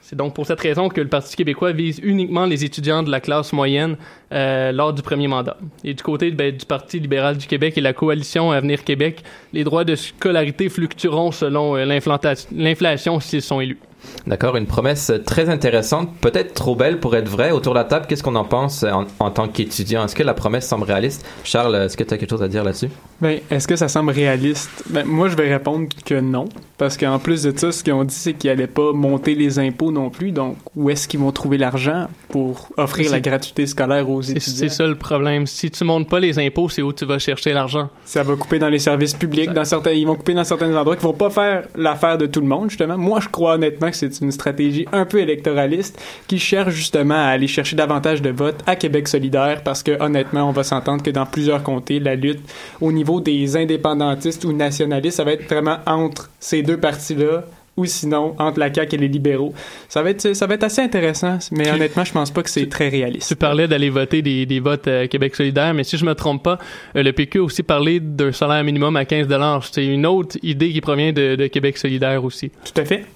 C'est 0.00 0.16
donc 0.16 0.34
pour 0.34 0.46
cette 0.46 0.60
raison 0.60 0.88
que 0.88 1.00
le 1.00 1.08
Parti 1.08 1.36
québécois 1.36 1.72
vise 1.72 2.00
uniquement 2.02 2.44
les 2.44 2.64
étudiants 2.64 3.02
de 3.02 3.10
la 3.10 3.20
classe 3.20 3.52
moyenne 3.52 3.96
euh, 4.32 4.72
lors 4.72 4.92
du 4.92 5.02
premier 5.02 5.28
mandat. 5.28 5.56
Et 5.84 5.94
du 5.94 6.02
côté 6.02 6.30
ben, 6.30 6.54
du 6.54 6.64
Parti 6.64 7.00
libéral 7.00 7.36
du 7.36 7.46
Québec 7.46 7.76
et 7.76 7.80
la 7.80 7.92
coalition 7.92 8.52
Avenir 8.52 8.84
Québec, 8.84 9.22
les 9.52 9.64
droits 9.64 9.84
de 9.84 9.94
scolarité 9.94 10.68
fluctueront 10.68 11.32
selon 11.32 11.76
euh, 11.76 11.84
l'inflation 11.84 13.20
s'ils 13.20 13.42
sont 13.42 13.60
élus. 13.60 13.78
D'accord, 14.26 14.56
une 14.56 14.66
promesse 14.66 15.12
très 15.26 15.48
intéressante, 15.48 16.10
peut-être 16.20 16.54
trop 16.54 16.74
belle 16.74 17.00
pour 17.00 17.16
être 17.16 17.28
vraie. 17.28 17.50
Autour 17.50 17.74
de 17.74 17.78
la 17.78 17.84
table, 17.84 18.06
qu'est-ce 18.08 18.22
qu'on 18.22 18.36
en 18.36 18.44
pense 18.44 18.84
en, 18.84 19.30
tant 19.30 19.48
qu'étudiant? 19.48 20.04
Est-ce 20.04 20.14
que 20.14 20.22
la 20.22 20.34
promesse 20.34 20.66
semble 20.66 20.84
réaliste? 20.84 21.26
Charles, 21.44 21.74
est-ce 21.76 21.96
que 21.96 22.04
tu 22.04 22.14
as 22.14 22.18
quelque 22.18 22.30
chose 22.30 22.42
à 22.42 22.48
dire 22.48 22.64
là-dessus? 22.64 22.90
Ben, 23.20 23.40
est-ce 23.50 23.66
que 23.66 23.76
ça 23.76 23.88
semble 23.88 24.12
réaliste? 24.12 24.84
Ben, 24.90 25.04
moi, 25.04 25.28
je 25.28 25.36
vais 25.36 25.52
répondre 25.52 25.88
que 26.04 26.20
non. 26.20 26.46
Parce 26.78 26.96
qu'en 26.96 27.18
plus 27.18 27.42
de 27.42 27.56
ça, 27.56 27.72
ce 27.72 27.84
qu'ils 27.84 27.92
ont 27.92 28.04
dit, 28.04 28.14
c'est 28.14 28.34
qu'ils 28.34 28.50
n'allaient 28.50 28.66
pas 28.66 28.92
monter 28.92 29.34
les 29.34 29.58
impôts 29.58 29.92
non 29.92 30.10
plus. 30.10 30.32
Donc, 30.32 30.56
où 30.76 30.90
est-ce 30.90 31.08
qu'ils 31.08 31.20
vont 31.20 31.32
trouver 31.32 31.58
l'argent 31.58 32.08
pour 32.28 32.68
offrir 32.76 33.10
la 33.10 33.20
gratuité 33.20 33.66
scolaire 33.66 34.08
aux 34.08 34.19
étudiants? 34.20 34.40
C'est 34.56 34.68
ça 34.68 34.86
le 34.86 34.94
problème. 34.94 35.46
Si 35.46 35.70
tu 35.70 35.84
montes 35.84 36.08
pas 36.08 36.20
les 36.20 36.38
impôts, 36.38 36.68
c'est 36.68 36.82
où 36.82 36.92
tu 36.92 37.04
vas 37.04 37.18
chercher 37.18 37.52
l'argent. 37.52 37.88
Ça 38.04 38.22
va 38.22 38.36
couper 38.36 38.58
dans 38.58 38.68
les 38.68 38.78
services 38.78 39.14
publics. 39.14 39.52
Dans 39.52 39.64
certains, 39.64 39.92
ils 39.92 40.06
vont 40.06 40.16
couper 40.16 40.34
dans 40.34 40.44
certains 40.44 40.74
endroits 40.74 40.96
qui 40.96 41.02
vont 41.02 41.12
pas 41.12 41.30
faire 41.30 41.64
l'affaire 41.74 42.18
de 42.18 42.26
tout 42.26 42.40
le 42.40 42.46
monde, 42.46 42.70
justement. 42.70 42.98
Moi, 42.98 43.20
je 43.20 43.28
crois 43.28 43.54
honnêtement 43.54 43.90
que 43.90 43.96
c'est 43.96 44.20
une 44.20 44.32
stratégie 44.32 44.86
un 44.92 45.04
peu 45.04 45.18
électoraliste 45.18 46.00
qui 46.26 46.38
cherche 46.38 46.74
justement 46.74 47.14
à 47.14 47.28
aller 47.28 47.46
chercher 47.46 47.76
davantage 47.76 48.22
de 48.22 48.30
votes 48.30 48.60
à 48.66 48.76
Québec 48.76 49.08
solidaire 49.08 49.62
parce 49.64 49.82
que, 49.82 50.00
honnêtement, 50.02 50.48
on 50.48 50.52
va 50.52 50.62
s'entendre 50.62 51.02
que 51.02 51.10
dans 51.10 51.26
plusieurs 51.26 51.62
comtés, 51.62 52.00
la 52.00 52.14
lutte 52.14 52.40
au 52.80 52.92
niveau 52.92 53.20
des 53.20 53.56
indépendantistes 53.56 54.44
ou 54.44 54.52
nationalistes, 54.52 55.16
ça 55.16 55.24
va 55.24 55.32
être 55.32 55.48
vraiment 55.48 55.78
entre 55.86 56.30
ces 56.40 56.62
deux 56.62 56.76
partis-là 56.78 57.44
ou 57.76 57.84
sinon 57.84 58.34
entre 58.38 58.58
la 58.58 58.72
CAQ 58.72 58.96
et 58.96 58.98
les 58.98 59.08
libéraux. 59.08 59.54
Ça 59.88 60.02
va 60.02 60.10
être, 60.10 60.34
ça 60.34 60.46
va 60.46 60.54
être 60.54 60.64
assez 60.64 60.82
intéressant, 60.82 61.38
mais 61.52 61.70
honnêtement, 61.70 62.04
je 62.04 62.12
pense 62.12 62.30
pas 62.30 62.42
que 62.42 62.50
c'est 62.50 62.68
très 62.68 62.88
réaliste. 62.88 63.28
Tu 63.28 63.36
parlais 63.36 63.68
d'aller 63.68 63.90
voter 63.90 64.22
des, 64.22 64.46
des 64.46 64.60
votes 64.60 64.88
euh, 64.88 65.06
Québec 65.06 65.34
solidaire, 65.34 65.72
mais 65.74 65.84
si 65.84 65.96
je 65.96 66.04
me 66.04 66.14
trompe 66.14 66.42
pas, 66.42 66.58
euh, 66.96 67.02
le 67.02 67.12
PQ 67.12 67.38
a 67.38 67.42
aussi 67.42 67.62
parlé 67.62 68.00
d'un 68.00 68.32
salaire 68.32 68.64
minimum 68.64 68.96
à 68.96 69.04
15 69.04 69.28
C'est 69.72 69.86
une 69.86 70.06
autre 70.06 70.36
idée 70.42 70.72
qui 70.72 70.80
provient 70.80 71.12
de, 71.12 71.36
de, 71.36 71.46
Québec 71.46 71.78
solidaire 71.78 72.24
aussi. 72.24 72.50
Tout 72.50 72.80
à 72.80 72.84
fait. 72.84 73.06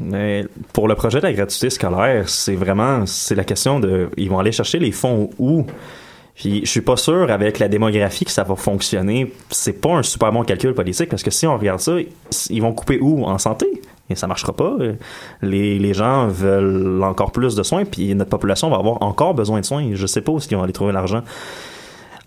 mais 0.00 0.44
pour 0.72 0.88
le 0.88 0.94
projet 0.94 1.18
de 1.18 1.26
la 1.26 1.32
gratuité 1.32 1.70
scolaire, 1.70 2.28
c'est 2.28 2.54
vraiment, 2.54 3.04
c'est 3.06 3.34
la 3.34 3.44
question 3.44 3.80
de, 3.80 4.08
ils 4.16 4.30
vont 4.30 4.38
aller 4.38 4.52
chercher 4.52 4.78
les 4.78 4.92
fonds 4.92 5.30
où? 5.38 5.66
Puis 6.34 6.62
je 6.64 6.70
suis 6.70 6.80
pas 6.80 6.96
sûr 6.96 7.30
avec 7.30 7.58
la 7.58 7.68
démographie 7.68 8.24
que 8.24 8.30
ça 8.30 8.42
va 8.42 8.56
fonctionner. 8.56 9.32
C'est 9.50 9.80
pas 9.80 9.92
un 9.92 10.02
super 10.02 10.32
bon 10.32 10.42
calcul 10.42 10.74
politique 10.74 11.08
parce 11.08 11.22
que 11.22 11.30
si 11.30 11.46
on 11.46 11.56
regarde 11.56 11.80
ça, 11.80 11.92
ils 12.50 12.60
vont 12.60 12.72
couper 12.72 12.98
où? 13.00 13.24
En 13.24 13.38
santé 13.38 13.66
et 14.10 14.16
ça 14.16 14.26
marchera 14.26 14.52
pas. 14.52 14.76
Les, 15.42 15.78
les 15.78 15.94
gens 15.94 16.26
veulent 16.26 17.02
encore 17.04 17.32
plus 17.32 17.54
de 17.54 17.62
soins 17.62 17.84
puis 17.84 18.14
notre 18.14 18.30
population 18.30 18.68
va 18.68 18.76
avoir 18.76 19.00
encore 19.02 19.34
besoin 19.34 19.60
de 19.60 19.64
soins. 19.64 19.90
Je 19.94 20.06
sais 20.06 20.20
pas 20.20 20.32
où 20.32 20.38
ils 20.38 20.56
vont 20.56 20.62
aller 20.62 20.72
trouver 20.72 20.92
l'argent. 20.92 21.22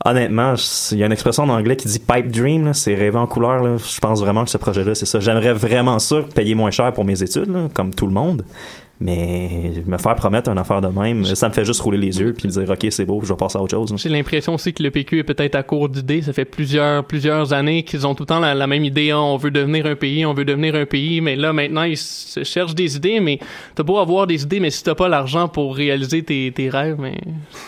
Honnêtement, 0.06 0.54
il 0.91 0.98
y 1.00 1.04
a 1.04 1.06
une 1.08 1.12
expression 1.12 1.43
en 1.43 1.50
anglais 1.50 1.76
qui 1.76 1.88
dit 1.88 2.00
pipe 2.00 2.32
dream, 2.32 2.74
c'est 2.74 2.96
rêver 2.96 3.17
en 3.17 3.28
couleur. 3.28 3.78
Je 3.78 4.00
pense 4.00 4.22
vraiment 4.22 4.46
que 4.46 4.50
ce 4.50 4.58
projet-là, 4.58 4.96
c'est 4.96 5.08
ça. 5.08 5.20
J'aimerais 5.20 5.54
vraiment 5.54 6.00
ça 6.00 6.17
payer 6.36 6.56
moins 6.56 6.72
cher 6.72 6.93
pour 6.93 7.04
mes 7.04 7.24
études, 7.24 7.52
comme 7.74 7.93
tout 7.93 8.06
le 8.06 8.13
monde. 8.13 8.46
Mais 9.00 9.74
me 9.86 9.98
faire 9.98 10.16
promettre 10.16 10.50
une 10.50 10.58
affaire 10.58 10.82
de 10.82 10.88
même, 10.88 11.24
ça 11.24 11.50
me 11.50 11.54
fait 11.54 11.66
juste 11.66 11.82
rouler 11.82 12.00
les 12.00 12.20
yeux 12.20 12.34
puis 12.34 12.48
dire 12.48 12.68
ok 12.68 12.88
c'est 12.90 13.06
beau, 13.06 13.22
je 13.24 13.28
vais 13.28 13.38
passer 13.38 13.58
à 13.58 13.62
autre 13.62 13.72
chose. 13.72 13.94
J'ai 13.96 14.10
l'impression 14.10 14.56
aussi 14.56 14.74
que 14.74 14.82
le 14.82 14.90
PQ 14.90 15.20
est 15.20 15.24
peut-être 15.24 15.54
à 15.54 15.62
court 15.62 15.88
d'idées. 15.88 16.24
Ça 16.24 16.34
fait 16.34 16.46
plusieurs 16.46 17.04
plusieurs 17.04 17.54
années 17.54 17.84
qu'ils 17.84 18.08
ont 18.08 18.16
tout 18.16 18.24
le 18.24 18.28
temps 18.28 18.40
la, 18.40 18.68
même 18.68 18.84
idée. 18.84 19.12
Hein. 19.12 19.20
on 19.20 19.38
veut 19.38 19.52
devenir 19.52 19.86
un 19.86 19.96
pays, 19.96 20.26
on 20.26 20.34
veut 20.34 20.46
devenir 20.46 20.74
un 20.74 20.86
pays. 20.86 21.22
Mais 21.22 21.36
là 21.36 21.54
maintenant 21.54 21.84
ils 21.84 21.98
se 21.98 22.44
cherchent 22.44 22.74
des 22.74 22.96
idées. 22.96 23.20
Mais 23.20 23.40
t'as 23.76 23.84
beau 23.84 24.00
avoir 24.00 24.26
des 24.26 24.42
idées, 24.42 24.60
mais 24.60 24.72
si 24.72 24.84
t'as 24.84 24.96
pas 24.96 25.08
l'argent 25.08 25.48
pour 25.48 25.76
réaliser 25.76 26.24
tes, 26.24 26.52
tes 26.52 26.70
rêves, 26.70 26.98
mais 27.00 27.20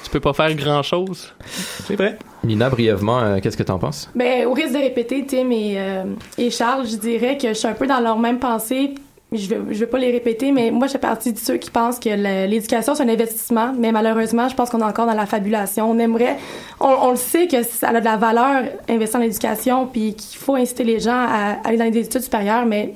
tu 0.04 0.10
peux 0.10 0.20
pas 0.20 0.34
faire 0.34 0.54
grand 0.56 0.82
chose. 0.82 1.32
C'est 1.46 1.96
vrai. 1.96 2.18
Nina, 2.44 2.70
brièvement, 2.70 3.20
euh, 3.20 3.40
qu'est-ce 3.42 3.58
que 3.58 3.64
t'en 3.64 3.80
penses? 3.80 4.10
Ben, 4.16 4.48
au 4.48 4.54
risque 4.54 4.74
de 4.74 4.80
répéter 4.80 5.26
Tim 5.28 5.52
et, 5.52 5.76
euh, 5.78 6.04
et 6.38 6.50
Charles, 6.50 6.88
je 6.88 6.96
dirais 6.96 7.38
que 7.38 7.50
je 7.50 7.54
suis 7.54 7.68
un 7.68 7.74
peu 7.74 7.86
dans 7.86 8.00
leur 8.00 8.18
même 8.18 8.40
pensée 8.40 8.96
je 9.32 9.48
vais, 9.48 9.58
je 9.72 9.86
pas 9.86 10.00
les 10.00 10.12
répéter, 10.12 10.52
mais 10.52 10.72
moi, 10.72 10.88
je 10.88 10.94
fais 10.94 10.98
partie 10.98 11.34
de 11.34 11.38
ceux 11.38 11.58
qui 11.58 11.70
pensent 11.70 12.00
que 12.00 12.10
l'éducation, 12.48 12.96
c'est 12.96 13.04
un 13.04 13.10
investissement, 13.10 13.74
mais 13.78 13.92
malheureusement, 13.92 14.50
je 14.50 14.56
pense 14.56 14.70
qu'on 14.70 14.80
est 14.80 14.84
encore 14.84 15.06
dans 15.06 15.14
la 15.14 15.28
fabulation. 15.28 15.90
On 15.90 16.00
aimerait, 16.00 16.38
on, 16.80 17.12
le 17.12 17.16
sait 17.16 17.48
que 17.48 17.62
ça 17.64 17.90
a 17.90 18.00
de 18.00 18.06
la 18.06 18.18
valeur, 18.18 18.64
investir 18.90 19.20
en 19.20 19.24
éducation, 19.24 19.86
puis 19.86 20.16
qu'il 20.16 20.40
faut 20.40 20.56
inciter 20.56 20.84
les 20.84 21.00
gens 21.00 21.12
à, 21.28 21.58
aller 21.64 21.78
dans 21.78 21.86
les 21.86 21.98
études 21.98 22.22
supérieures, 22.22 22.66
mais 22.66 22.96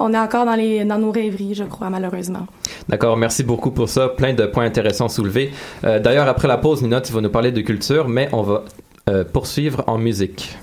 on 0.00 0.12
est 0.12 0.18
encore 0.18 0.44
dans, 0.44 0.56
les, 0.56 0.84
dans 0.84 0.98
nos 0.98 1.12
rêveries, 1.12 1.54
je 1.54 1.64
crois, 1.64 1.90
malheureusement. 1.90 2.46
D'accord, 2.88 3.16
merci 3.16 3.44
beaucoup 3.44 3.70
pour 3.70 3.88
ça. 3.88 4.08
Plein 4.08 4.34
de 4.34 4.46
points 4.46 4.64
intéressants 4.64 5.08
soulevés. 5.08 5.52
Euh, 5.84 6.00
D'ailleurs, 6.00 6.26
après 6.26 6.48
la 6.48 6.58
pause, 6.58 6.82
Nina, 6.82 7.00
tu 7.00 7.12
vas 7.12 7.20
nous 7.20 7.30
parler 7.30 7.52
de 7.52 7.60
culture, 7.60 8.08
mais 8.08 8.28
on 8.32 8.42
va 8.42 8.64
euh, 9.08 9.24
poursuivre 9.24 9.84
en 9.86 9.98
musique. 9.98 10.56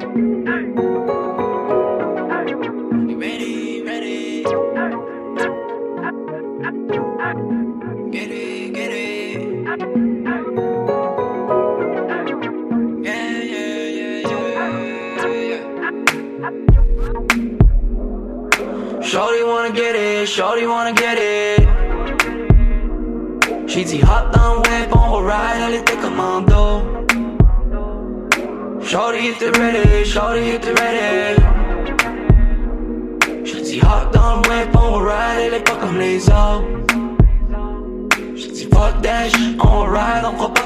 Hey. 0.00 0.97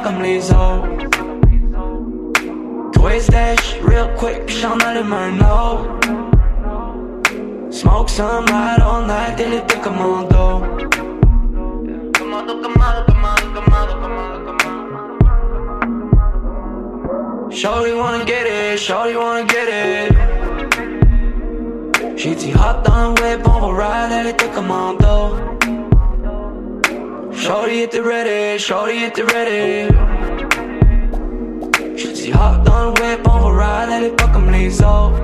Comme 0.03 0.21
les 0.23 0.51
autres. 0.51 0.89
Twist 2.93 3.31
dash, 3.31 3.79
real 3.83 4.09
quick, 4.17 4.47
pis 4.47 4.61
j'en 4.61 4.79
allume 4.79 5.13
un 5.13 5.39
autre. 5.41 5.85
Smoke 7.71 8.09
some, 8.09 8.47
ride 8.47 8.81
all 8.83 9.07
night, 9.07 9.39
elle 9.39 9.55
était 9.55 9.81
commando. 9.81 10.63
Commando, 12.19 12.61
commando, 12.63 13.05
commando, 13.07 13.53
commando, 13.55 13.95
commando, 14.03 14.45
commando. 14.47 14.81
Shorty 17.51 17.93
wanna 17.93 18.25
get 18.25 18.47
it, 18.47 18.79
shorty 18.79 19.17
wanna 19.17 19.45
get 19.47 19.69
it. 19.69 20.13
J'ai 22.17 22.35
dit 22.35 22.53
hop 22.55 22.85
dans 22.85 23.09
le 23.09 23.15
whip, 23.21 23.47
on 23.47 23.73
va 23.73 23.85
ride, 23.85 24.13
elle 24.13 24.27
était 24.29 24.51
commando. 24.55 25.37
Shorty 27.43 27.83
était 27.83 27.99
ready, 27.99 28.57
shorty 28.57 29.03
était 29.03 29.25
ready. 29.25 29.93
J'ai 31.97 32.13
dit 32.13 32.33
hop 32.33 32.63
dans 32.63 32.85
le 32.85 32.91
whip, 32.91 33.27
on 33.27 33.51
va 33.51 33.81
ride, 33.81 33.91
elle 33.93 34.05
est 34.05 34.17
pas 34.17 34.29
comme 34.29 34.53
les 34.53 34.81
autres. 34.81 35.21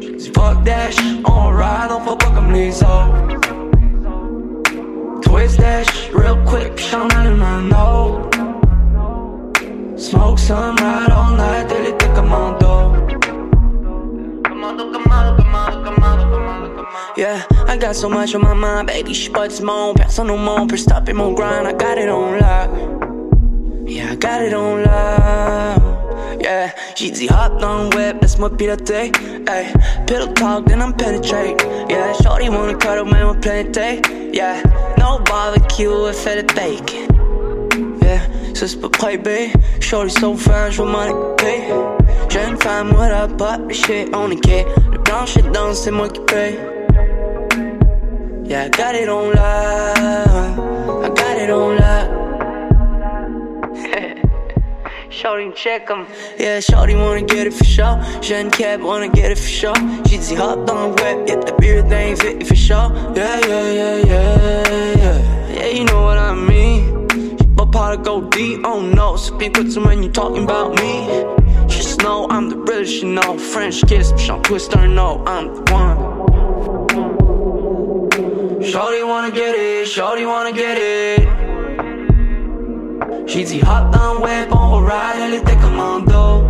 J'ai 0.00 0.12
dit 0.12 0.30
fuck 0.32 0.62
dash, 0.62 0.94
on 1.24 1.50
va 1.50 1.56
ride, 1.58 1.90
on 1.90 2.00
fait 2.08 2.18
pas 2.24 2.30
comme 2.36 2.52
les 2.52 2.84
autres. 2.84 3.14
Twist 5.22 5.58
dash, 5.58 6.10
real 6.14 6.36
quick, 6.44 6.76
pis 6.76 6.88
j'en 6.88 7.08
allume 7.18 7.42
un 7.42 7.70
autre. 7.72 8.38
Smoke 9.96 10.38
some, 10.38 10.76
ride 10.76 11.10
all 11.10 11.36
night, 11.36 11.66
elle 11.76 11.88
était 11.94 12.12
commando. 12.14 12.94
Commando, 14.44 14.84
commando, 14.92 14.92
commando, 14.92 14.92
commando, 14.92 14.92
commando, 14.92 14.92
commando. 14.92 15.43
Yeah, 17.16 17.42
I 17.68 17.76
got 17.76 17.94
so 17.94 18.08
much 18.08 18.34
on 18.34 18.42
my 18.42 18.54
mind, 18.54 18.88
baby, 18.88 19.14
je 19.14 19.22
suis 19.22 19.30
pas 19.30 19.46
du 19.46 19.62
monde, 19.62 19.96
personne 19.96 20.30
au 20.30 20.36
monde 20.36 20.68
peut 20.68 20.76
stopper 20.76 21.12
grind, 21.12 21.66
I 21.66 21.72
got 21.72 21.96
it 21.96 22.08
on 22.08 22.38
lock. 22.40 22.70
Yeah, 23.86 24.12
I 24.12 24.16
got 24.16 24.42
it 24.42 24.52
on 24.52 24.82
lock. 24.82 26.40
Yeah, 26.40 26.72
j'ai 26.96 27.10
dit 27.12 27.28
hop 27.30 27.60
le 27.60 27.96
web, 27.96 28.18
laisse-moi 28.20 28.50
piloter. 28.50 29.12
Hey, 29.48 29.72
pillow 30.06 30.32
talk, 30.34 30.66
then 30.66 30.82
I'm 30.82 30.92
penetrate. 30.92 31.62
Yeah, 31.88 32.12
shorty 32.14 32.48
wanna 32.48 32.76
cuddle, 32.76 33.04
man, 33.04 33.40
plein 33.40 33.70
day. 33.70 34.02
Yeah, 34.32 34.60
no 34.98 35.20
barbecue, 35.20 36.12
fait 36.12 36.36
le 36.36 36.42
bacon. 36.54 37.98
Yeah, 38.02 38.20
ça 38.54 38.66
c'est 38.66 38.80
pas 38.80 38.88
privé. 38.88 39.52
Shorty 39.78 40.10
so 40.10 40.34
fine, 40.34 40.70
veux 40.70 40.84
m'en 40.84 41.08
occuper. 41.08 41.72
Jeune 42.28 42.56
femme, 42.58 42.92
what 42.92 43.12
up, 43.12 43.38
the 43.38 43.72
shit 43.72 44.12
on 44.12 44.30
the. 44.30 45.03
Le 45.14 45.18
blanc 45.20 45.26
shit 45.26 45.52
down, 45.52 45.72
c'est 45.74 45.92
moi 45.92 46.08
qui 46.08 46.20
paye. 46.22 46.58
Yeah, 48.44 48.64
I 48.64 48.68
got 48.68 48.96
it 48.96 49.08
on 49.08 49.30
lock. 49.30 50.58
I 51.04 51.08
got 51.08 51.38
it 51.38 51.50
on 51.50 51.76
lock. 51.76 52.08
Shorty 55.10 55.52
check 55.54 55.88
'em. 55.88 56.06
Yeah, 56.36 56.58
Shorty 56.58 56.96
wanna 56.96 57.22
get 57.22 57.46
it 57.46 57.52
for 57.54 57.64
sure. 57.64 57.96
Jeune 58.22 58.50
cab 58.50 58.82
wanna 58.82 59.06
get 59.06 59.30
it 59.30 59.38
for 59.38 59.48
sure. 59.48 59.76
J'ai 60.08 60.18
dit 60.18 60.36
hop 60.36 60.66
dans 60.66 60.88
le 60.88 60.94
web, 61.00 61.28
yeah, 61.28 61.36
the 61.36 61.52
beer 61.60 61.82
thing 61.88 62.16
fit 62.16 62.44
for 62.44 62.56
sure. 62.56 62.90
Yeah, 63.14 63.38
yeah, 63.46 63.72
yeah, 63.72 63.96
yeah, 64.04 64.96
yeah. 64.96 65.18
Yeah, 65.54 65.68
you 65.68 65.84
know 65.84 66.02
what 66.02 66.18
I 66.18 66.34
mean. 66.34 67.06
But 67.54 67.70
part 67.70 67.94
of 67.96 68.02
go 68.04 68.22
deep, 68.30 68.62
oh 68.64 68.80
no. 68.80 69.16
So 69.16 69.36
be 69.36 69.48
quick 69.48 69.72
when 69.76 70.02
you 70.02 70.10
talking 70.10 70.42
about 70.42 70.74
me. 70.80 71.43
Know 72.04 72.26
I'm 72.28 72.50
the 72.50 72.56
realest, 72.56 73.02
you 73.02 73.08
know. 73.08 73.38
French 73.38 73.80
kiss, 73.86 74.12
Sean 74.18 74.42
Twister, 74.42 74.86
no, 74.86 75.24
I'm 75.26 75.54
the 75.54 75.62
one. 75.72 75.96
Shorty 78.62 79.02
wanna 79.02 79.30
get 79.30 79.54
it, 79.54 79.88
shorty 79.88 80.26
wanna 80.26 80.52
get 80.52 80.76
it. 80.76 81.26
J'ai 83.26 83.44
dit 83.44 83.62
hop 83.62 83.90
dans 83.90 84.20
web, 84.20 84.52
on 84.52 84.82
va 84.82 84.88
ride, 84.92 85.20
elle 85.24 85.34
était 85.40 85.56
commando. 85.56 86.44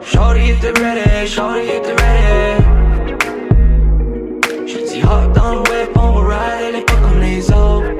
Shorty 0.00 0.50
était 0.50 0.70
ready, 0.78 1.26
shorty 1.26 1.68
était 1.68 1.96
ready. 2.02 2.62
J'ai 4.64 4.82
dit 4.84 5.02
hop 5.02 5.32
dans 5.32 5.54
le 5.56 5.62
web, 5.70 5.88
on 5.96 6.12
ride, 6.24 6.62
elle 6.68 6.76
est 6.76 6.86
pas 6.86 7.00
comme 7.02 7.20
les 7.20 7.50
autres. 7.50 7.92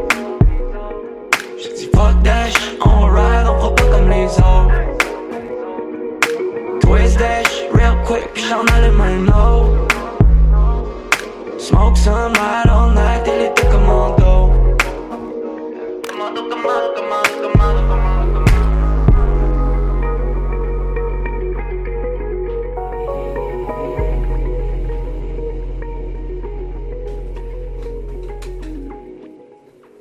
J'ai 1.58 1.72
dit 1.74 1.88
fuck 1.92 2.14
dash, 2.22 2.54
on 2.84 3.08
va 3.08 3.20
ride, 3.20 3.48
on 3.48 3.58
fera 3.58 3.74
pas 3.74 3.88
comme 3.90 4.10
les 4.10 4.28
autres 4.38 4.95
dash 7.14 7.62
real 7.72 7.96
quick, 8.04 8.34
cause 8.34 8.48
y'all 8.50 8.64
not 8.64 8.82
in 8.82 8.94
my 8.94 9.14
know. 9.16 9.86
Smoke 11.58 11.96
some 11.96 12.34
out 12.36 12.68
all 12.68 12.90
night 12.90 13.24
till 13.24 13.40
it 13.40 13.54
took 13.56 13.70
them 13.70 13.88
all 13.88 14.16
though. 14.16 14.76
Come 16.08 16.20
on, 16.20 16.34
come 16.34 16.66
on, 16.66 16.94
come 16.96 17.12
on, 17.12 17.24
come 17.24 17.60
on, 17.60 17.88
come 17.88 17.90
on. 17.90 18.05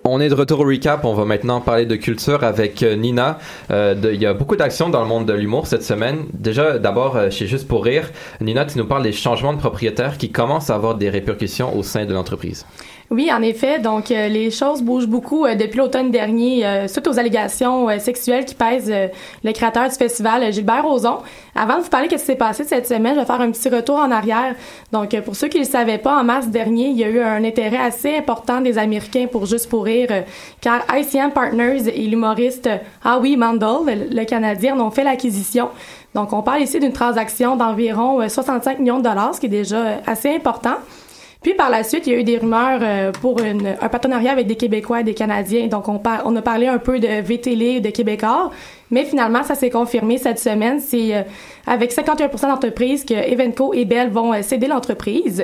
On 0.07 0.21
est 0.21 0.29
de 0.29 0.35
retour 0.35 0.59
au 0.59 0.65
recap. 0.65 1.03
On 1.03 1.15
va 1.15 1.25
maintenant 1.25 1.61
parler 1.61 1.87
de 1.87 1.95
culture 1.95 2.43
avec 2.43 2.83
euh, 2.83 2.95
Nina. 2.95 3.39
Euh, 3.71 3.95
Il 4.13 4.21
y 4.21 4.27
a 4.27 4.35
beaucoup 4.35 4.55
d'actions 4.55 4.87
dans 4.87 5.01
le 5.01 5.07
monde 5.07 5.25
de 5.25 5.33
l'humour 5.33 5.65
cette 5.65 5.81
semaine. 5.81 6.25
Déjà, 6.31 6.77
d'abord, 6.77 7.15
euh, 7.15 7.31
chez 7.31 7.47
Juste 7.47 7.67
pour 7.67 7.83
rire, 7.83 8.11
Nina, 8.39 8.65
tu 8.65 8.77
nous 8.77 8.85
parles 8.85 9.01
des 9.01 9.11
changements 9.11 9.53
de 9.53 9.57
propriétaires 9.57 10.19
qui 10.19 10.31
commencent 10.31 10.69
à 10.69 10.75
avoir 10.75 10.93
des 10.93 11.09
répercussions 11.09 11.75
au 11.75 11.81
sein 11.81 12.05
de 12.05 12.13
l'entreprise. 12.13 12.67
Oui, 13.11 13.31
en 13.31 13.41
effet. 13.43 13.77
Donc, 13.77 14.09
euh, 14.09 14.27
les 14.27 14.49
choses 14.49 14.81
bougent 14.81 15.07
beaucoup 15.07 15.45
euh, 15.45 15.53
depuis 15.53 15.77
l'automne 15.77 16.09
dernier, 16.09 16.65
euh, 16.65 16.87
suite 16.87 17.07
aux 17.07 17.19
allégations 17.19 17.87
euh, 17.87 17.99
sexuelles 17.99 18.45
qui 18.45 18.55
pèsent 18.55 18.89
euh, 18.91 19.07
le 19.43 19.51
créateur 19.51 19.87
du 19.87 19.95
festival, 19.95 20.41
euh, 20.41 20.51
Gilbert 20.51 20.83
Rozon. 20.83 21.17
Avant 21.53 21.77
de 21.77 21.83
vous 21.83 21.89
parler 21.89 22.07
de 22.07 22.13
ce 22.13 22.17
qui 22.17 22.25
s'est 22.25 22.35
passé 22.35 22.63
cette 22.63 22.87
semaine, 22.87 23.13
je 23.13 23.19
vais 23.19 23.25
faire 23.25 23.41
un 23.41 23.51
petit 23.51 23.69
retour 23.69 23.97
en 23.97 24.09
arrière. 24.09 24.55
Donc, 24.91 25.19
pour 25.21 25.35
ceux 25.35 25.49
qui 25.49 25.59
ne 25.59 25.63
le 25.63 25.69
savaient 25.69 25.99
pas, 25.99 26.19
en 26.19 26.23
mars 26.23 26.47
dernier, 26.47 26.87
il 26.87 26.97
y 26.97 27.03
a 27.03 27.09
eu 27.09 27.19
un 27.21 27.43
intérêt 27.43 27.77
assez 27.77 28.17
important 28.17 28.59
des 28.59 28.77
Américains 28.77 29.27
pour 29.31 29.45
Juste 29.45 29.69
pour 29.69 29.85
rire, 29.85 30.23
car 30.59 30.83
ICM 30.91 31.29
Partners 31.31 31.87
et 31.87 32.07
l'humoriste 32.07 32.67
Howie 33.05 33.37
Mandel, 33.37 34.07
le, 34.11 34.23
Canadien, 34.25 34.75
en 34.75 34.87
ont 34.87 34.91
fait 34.91 35.03
l'acquisition. 35.03 35.69
Donc, 36.15 36.33
on 36.33 36.41
parle 36.41 36.61
ici 36.61 36.79
d'une 36.79 36.93
transaction 36.93 37.55
d'environ 37.55 38.21
euh, 38.21 38.29
65 38.29 38.79
millions 38.79 38.97
de 38.97 39.03
dollars, 39.03 39.35
ce 39.35 39.39
qui 39.39 39.45
est 39.45 39.49
déjà 39.49 40.01
assez 40.07 40.33
important. 40.33 40.75
Puis 41.41 41.53
par 41.53 41.69
la 41.69 41.83
suite, 41.83 42.07
il 42.07 42.13
y 42.13 42.15
a 42.15 42.19
eu 42.19 42.23
des 42.23 42.37
rumeurs 42.37 42.79
euh, 42.81 43.11
pour 43.11 43.37
un 43.41 43.89
partenariat 43.89 44.31
avec 44.31 44.47
des 44.47 44.55
Québécois 44.55 45.01
et 45.01 45.03
des 45.03 45.13
Canadiens. 45.13 45.67
Donc 45.67 45.87
on, 45.87 45.99
par- 45.99 46.23
on 46.25 46.35
a 46.35 46.41
parlé 46.41 46.67
un 46.67 46.79
peu 46.79 46.99
de 46.99 47.21
VTL, 47.21 47.81
de 47.81 47.89
Québécois, 47.91 48.49
mais 48.89 49.05
finalement 49.05 49.43
ça 49.43 49.53
s'est 49.55 49.69
confirmé 49.69 50.17
cette 50.17 50.39
semaine. 50.39 50.79
C'est 50.79 51.15
euh, 51.15 51.21
avec 51.67 51.93
51% 51.93 52.41
d'entreprises 52.47 53.05
que 53.05 53.13
Evenco 53.13 53.73
et 53.73 53.85
Bell 53.85 54.09
vont 54.09 54.33
euh, 54.33 54.41
céder 54.41 54.67
l'entreprise. 54.67 55.43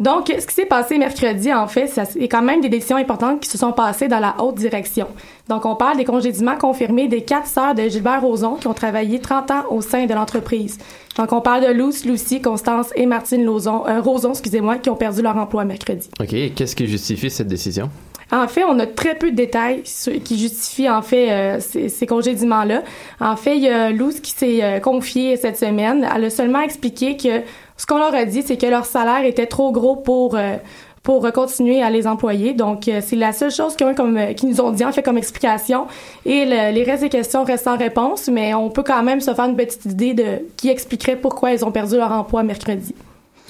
Donc, 0.00 0.28
ce 0.28 0.46
qui 0.46 0.54
s'est 0.54 0.64
passé 0.64 0.96
mercredi, 0.96 1.52
en 1.52 1.68
fait, 1.68 1.86
c'est 1.86 2.26
quand 2.26 2.40
même 2.40 2.62
des 2.62 2.70
décisions 2.70 2.96
importantes 2.96 3.40
qui 3.40 3.50
se 3.50 3.58
sont 3.58 3.72
passées 3.72 4.08
dans 4.08 4.18
la 4.18 4.34
haute 4.38 4.54
direction. 4.54 5.06
Donc, 5.48 5.66
on 5.66 5.76
parle 5.76 5.98
des 5.98 6.06
congédiements 6.06 6.56
confirmés 6.56 7.06
des 7.06 7.22
quatre 7.22 7.46
sœurs 7.46 7.74
de 7.74 7.82
Gilbert 7.82 8.22
Rozon 8.22 8.54
qui 8.54 8.66
ont 8.66 8.72
travaillé 8.72 9.20
30 9.20 9.50
ans 9.50 9.64
au 9.68 9.82
sein 9.82 10.06
de 10.06 10.14
l'entreprise. 10.14 10.78
Donc, 11.18 11.32
on 11.32 11.42
parle 11.42 11.66
de 11.66 11.72
Luce, 11.72 12.06
Lucie, 12.06 12.40
Constance 12.40 12.88
et 12.94 13.04
Martine 13.04 13.44
Lozon, 13.44 13.86
euh, 13.86 14.00
Rozon, 14.00 14.30
excusez-moi, 14.30 14.78
qui 14.78 14.88
ont 14.88 14.96
perdu 14.96 15.20
leur 15.20 15.36
emploi 15.36 15.66
mercredi. 15.66 16.08
OK. 16.18 16.34
Qu'est-ce 16.54 16.74
qui 16.74 16.86
justifie 16.86 17.28
cette 17.28 17.48
décision? 17.48 17.90
En 18.32 18.46
fait, 18.46 18.62
on 18.64 18.78
a 18.78 18.86
très 18.86 19.16
peu 19.16 19.32
de 19.32 19.36
détails 19.36 19.82
qui 19.82 20.38
justifient 20.38 20.88
en 20.88 21.02
fait 21.02 21.30
euh, 21.32 21.60
ces, 21.60 21.88
ces 21.88 22.06
congédiements-là. 22.06 22.84
En 23.20 23.34
fait, 23.34 23.56
il 23.56 23.64
y 23.64 23.68
a 23.68 23.90
Luz 23.90 24.20
qui 24.20 24.30
s'est 24.30 24.62
euh, 24.62 24.78
confiée 24.78 25.36
cette 25.36 25.58
semaine. 25.58 26.08
Elle 26.14 26.24
a 26.24 26.30
seulement 26.30 26.60
expliqué 26.60 27.16
que 27.16 27.42
ce 27.80 27.86
qu'on 27.86 27.98
leur 27.98 28.14
a 28.14 28.24
dit, 28.26 28.42
c'est 28.42 28.58
que 28.58 28.66
leur 28.66 28.84
salaire 28.84 29.24
était 29.24 29.46
trop 29.46 29.72
gros 29.72 29.96
pour 29.96 30.36
euh, 30.36 30.56
pour 31.02 31.32
continuer 31.32 31.82
à 31.82 31.88
les 31.88 32.06
employer. 32.06 32.52
Donc, 32.52 32.86
euh, 32.86 33.00
c'est 33.02 33.16
la 33.16 33.32
seule 33.32 33.50
chose 33.50 33.74
euh, 33.80 34.34
qu'ils 34.34 34.48
nous 34.50 34.60
ont 34.60 34.70
dit 34.70 34.84
en 34.84 34.92
fait 34.92 35.02
comme 35.02 35.16
explication. 35.16 35.86
Et 36.26 36.44
le- 36.44 36.72
les 36.74 36.82
restes 36.82 37.02
des 37.02 37.08
questions 37.08 37.42
restent 37.42 37.64
sans 37.64 37.78
réponse, 37.78 38.28
mais 38.28 38.52
on 38.52 38.68
peut 38.68 38.82
quand 38.82 39.02
même 39.02 39.22
se 39.22 39.32
faire 39.32 39.46
une 39.46 39.56
petite 39.56 39.86
idée 39.86 40.12
de 40.12 40.26
qui 40.58 40.68
expliquerait 40.68 41.16
pourquoi 41.16 41.52
ils 41.52 41.64
ont 41.64 41.72
perdu 41.72 41.96
leur 41.96 42.12
emploi 42.12 42.42
mercredi. 42.42 42.94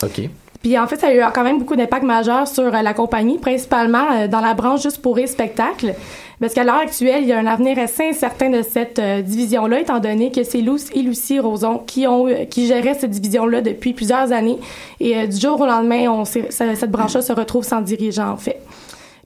OK. 0.05 0.19
Puis 0.63 0.79
en 0.79 0.87
fait, 0.87 0.97
ça 0.97 1.07
a 1.07 1.15
eu 1.15 1.23
quand 1.35 1.43
même 1.43 1.59
beaucoup 1.59 1.75
d'impact 1.75 2.05
majeur 2.05 2.47
sur 2.47 2.75
euh, 2.75 2.83
la 2.83 2.93
compagnie, 2.93 3.39
principalement 3.39 4.05
euh, 4.13 4.29
dans 4.29 4.41
la 4.41 4.53
branche 4.53 4.83
juste 4.83 5.01
pour 5.01 5.17
rire 5.17 5.29
spectacle. 5.29 5.95
Parce 6.39 6.53
qu'à 6.53 6.65
l'heure 6.65 6.77
actuelle, 6.77 7.23
il 7.23 7.29
y 7.29 7.33
a 7.33 7.39
un 7.39 7.47
avenir 7.47 7.79
assez 7.79 8.11
incertain 8.11 8.51
de 8.51 8.63
cette 8.63 8.99
euh, 8.99 9.23
division-là, 9.23 9.81
étant 9.81 10.01
donné 10.01 10.31
que 10.31 10.43
c'est 10.45 10.61
Luce 10.61 10.91
et 10.95 11.01
Lucie 11.01 11.39
Roson 11.39 11.79
qui 11.79 12.07
ont 12.07 12.27
qui 12.51 12.67
géraient 12.67 12.95
cette 12.95 13.11
division-là 13.11 13.63
depuis 13.63 13.95
plusieurs 13.95 14.33
années. 14.33 14.59
Et 15.01 15.27
du 15.27 15.39
jour 15.39 15.61
au 15.61 15.67
lendemain, 15.67 16.09
on 16.09 16.25
cette 16.25 16.91
branche-là 16.91 17.23
se 17.23 17.33
retrouve 17.33 17.65
sans 17.65 17.81
dirigeant, 17.81 18.31
en 18.31 18.37
fait. 18.37 18.61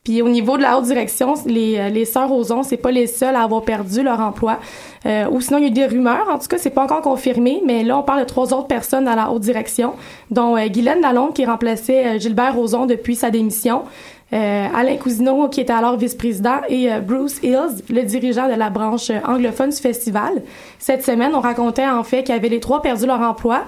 Puis 0.05 0.21
au 0.21 0.29
niveau 0.29 0.59
de 0.59 0.63
la 0.63 0.77
haute 0.77 0.85
direction, 0.85 1.33
les, 1.47 1.79
euh, 1.79 1.89
les 1.89 2.05
sœurs 2.05 2.31
Ozon, 2.31 2.63
c'est 2.63 2.77
pas 2.77 2.91
les 2.91 3.07
seuls 3.07 3.35
à 3.35 3.43
avoir 3.43 3.63
perdu 3.63 4.03
leur 4.03 4.21
emploi. 4.21 4.59
Euh, 5.07 5.25
ou 5.31 5.41
sinon, 5.41 5.57
il 5.57 5.63
y 5.63 5.65
a 5.65 5.69
eu 5.69 5.71
des 5.71 5.87
rumeurs. 5.87 6.27
En 6.31 6.39
tout 6.39 6.47
cas, 6.47 6.59
c'est 6.59 6.69
pas 6.69 6.83
encore 6.83 7.01
confirmé, 7.01 7.63
mais 7.65 7.83
là, 7.85 7.97
on 7.97 8.03
parle 8.03 8.21
de 8.21 8.27
trois 8.27 8.53
autres 8.53 8.67
personnes 8.67 9.09
à 9.09 9.17
la 9.17 9.31
haute 9.31 9.41
direction, 9.41 9.95
dont 10.31 10.59
euh, 10.59 10.67
Guylaine 10.67 11.01
Lalonde, 11.01 11.33
qui 11.33 11.47
remplaçait 11.47 12.07
euh, 12.07 12.19
Gilbert 12.19 12.59
Ozon 12.59 12.85
depuis 12.85 13.15
sa 13.15 13.31
démission. 13.31 13.85
Euh, 14.35 14.67
Alain 14.75 14.97
Cousineau, 14.99 15.49
qui 15.49 15.63
était 15.63 15.73
alors 15.73 15.97
vice-président, 15.97 16.61
et 16.69 16.89
Bruce 17.01 17.39
Hills, 17.43 17.83
le 17.89 18.03
dirigeant 18.03 18.47
de 18.47 18.59
la 18.59 18.69
branche 18.69 19.11
anglophone 19.27 19.71
du 19.71 19.77
festival. 19.77 20.43
Cette 20.79 21.03
semaine, 21.03 21.33
on 21.35 21.41
racontait 21.41 21.89
en 21.89 22.05
fait 22.05 22.25
qu'il 22.25 22.35
y 22.35 22.39
avait 22.39 22.51
les 22.51 22.61
trois 22.61 22.83
perdu 22.83 23.07
leur 23.07 23.23
emploi. 23.23 23.63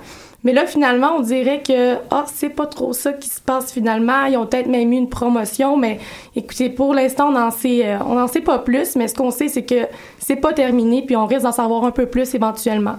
Mais 0.44 0.52
là, 0.52 0.66
finalement, 0.66 1.16
on 1.18 1.20
dirait 1.20 1.62
que 1.62 1.94
ah, 2.10 2.24
c'est 2.32 2.50
pas 2.50 2.66
trop 2.66 2.92
ça 2.92 3.12
qui 3.12 3.28
se 3.28 3.40
passe 3.40 3.72
finalement. 3.72 4.26
Ils 4.26 4.36
ont 4.36 4.46
peut-être 4.46 4.68
même 4.68 4.92
eu 4.92 4.96
une 4.96 5.08
promotion, 5.08 5.76
mais 5.76 5.98
écoutez, 6.34 6.70
pour 6.70 6.94
l'instant, 6.94 7.28
on 7.28 7.32
n'en 7.32 7.50
sait, 7.50 7.86
euh, 7.86 8.26
sait 8.28 8.40
pas 8.40 8.58
plus. 8.58 8.96
Mais 8.96 9.08
ce 9.08 9.14
qu'on 9.14 9.30
sait, 9.30 9.48
c'est 9.48 9.64
que 9.64 9.86
c'est 10.18 10.36
pas 10.36 10.52
terminé, 10.52 11.02
puis 11.04 11.16
on 11.16 11.26
risque 11.26 11.42
d'en 11.42 11.52
savoir 11.52 11.84
un 11.84 11.90
peu 11.90 12.06
plus 12.06 12.34
éventuellement. 12.34 12.96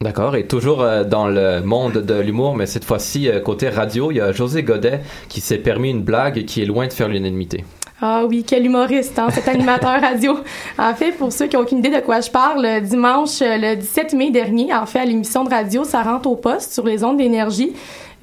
D'accord, 0.00 0.36
et 0.36 0.46
toujours 0.46 0.82
euh, 0.82 1.02
dans 1.02 1.26
le 1.26 1.60
monde 1.60 1.94
de 1.94 2.14
l'humour, 2.14 2.54
mais 2.54 2.66
cette 2.66 2.84
fois-ci, 2.84 3.28
euh, 3.28 3.40
côté 3.40 3.68
radio, 3.68 4.12
il 4.12 4.18
y 4.18 4.20
a 4.20 4.30
José 4.30 4.62
Godet 4.62 5.00
qui 5.28 5.40
s'est 5.40 5.58
permis 5.58 5.90
une 5.90 6.02
blague 6.02 6.44
qui 6.44 6.62
est 6.62 6.66
loin 6.66 6.86
de 6.86 6.92
faire 6.92 7.08
l'unanimité. 7.08 7.64
Ah 8.00 8.24
oui, 8.26 8.44
quel 8.46 8.64
humoriste, 8.64 9.18
hein, 9.18 9.28
cet 9.30 9.48
animateur 9.48 10.00
radio. 10.00 10.38
En 10.78 10.94
fait, 10.94 11.12
pour 11.12 11.32
ceux 11.32 11.48
qui 11.48 11.56
n'ont 11.56 11.62
aucune 11.62 11.78
idée 11.78 11.90
de 11.90 11.98
quoi 11.98 12.20
je 12.20 12.30
parle, 12.30 12.62
le 12.62 12.80
dimanche, 12.80 13.42
euh, 13.42 13.56
le 13.56 13.74
17 13.74 14.12
mai 14.14 14.30
dernier, 14.30 14.72
en 14.72 14.86
fait, 14.86 15.00
à 15.00 15.04
l'émission 15.04 15.42
de 15.42 15.50
radio, 15.50 15.82
ça 15.82 16.02
rentre 16.02 16.28
au 16.28 16.36
poste 16.36 16.72
sur 16.72 16.86
les 16.86 17.02
ondes 17.02 17.16
d'énergie. 17.16 17.72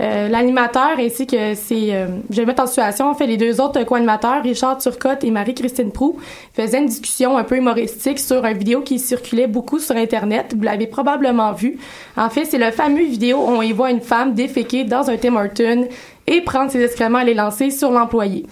Euh, 0.01 0.27
l'animateur 0.27 0.99
ainsi 0.99 1.25
que 1.25 1.55
c'est 1.55 1.95
euh, 1.95 2.07
je 2.29 2.35
vais 2.41 2.45
mettre 2.45 2.61
en 2.61 2.67
situation 2.67 3.09
en 3.09 3.13
fait 3.13 3.27
les 3.27 3.37
deux 3.37 3.61
autres 3.61 3.81
co-animateurs 3.85 4.43
Richard 4.43 4.77
Turcotte 4.79 5.23
et 5.23 5.31
Marie-Christine 5.31 5.93
Prou 5.93 6.19
faisaient 6.53 6.79
une 6.79 6.87
discussion 6.87 7.37
un 7.37 7.45
peu 7.45 7.55
humoristique 7.55 8.19
sur 8.19 8.43
une 8.43 8.57
vidéo 8.57 8.81
qui 8.81 8.99
circulait 8.99 9.47
beaucoup 9.47 9.79
sur 9.79 9.95
internet 9.95 10.53
vous 10.53 10.63
l'avez 10.63 10.87
probablement 10.87 11.53
vu 11.53 11.77
en 12.17 12.29
fait 12.29 12.43
c'est 12.43 12.57
le 12.57 12.71
fameux 12.71 13.05
vidéo 13.05 13.37
où 13.37 13.47
on 13.47 13.61
y 13.61 13.71
voit 13.71 13.89
une 13.89 14.01
femme 14.01 14.33
déféquer 14.33 14.83
dans 14.83 15.09
un 15.09 15.15
Tim 15.15 15.37
Hortons 15.37 15.87
et 16.27 16.41
prendre 16.41 16.71
ses 16.71 16.83
excréments 16.83 17.19
et 17.19 17.25
les 17.25 17.33
lancer 17.33 17.69
sur 17.69 17.91
l'employé. 17.91 18.45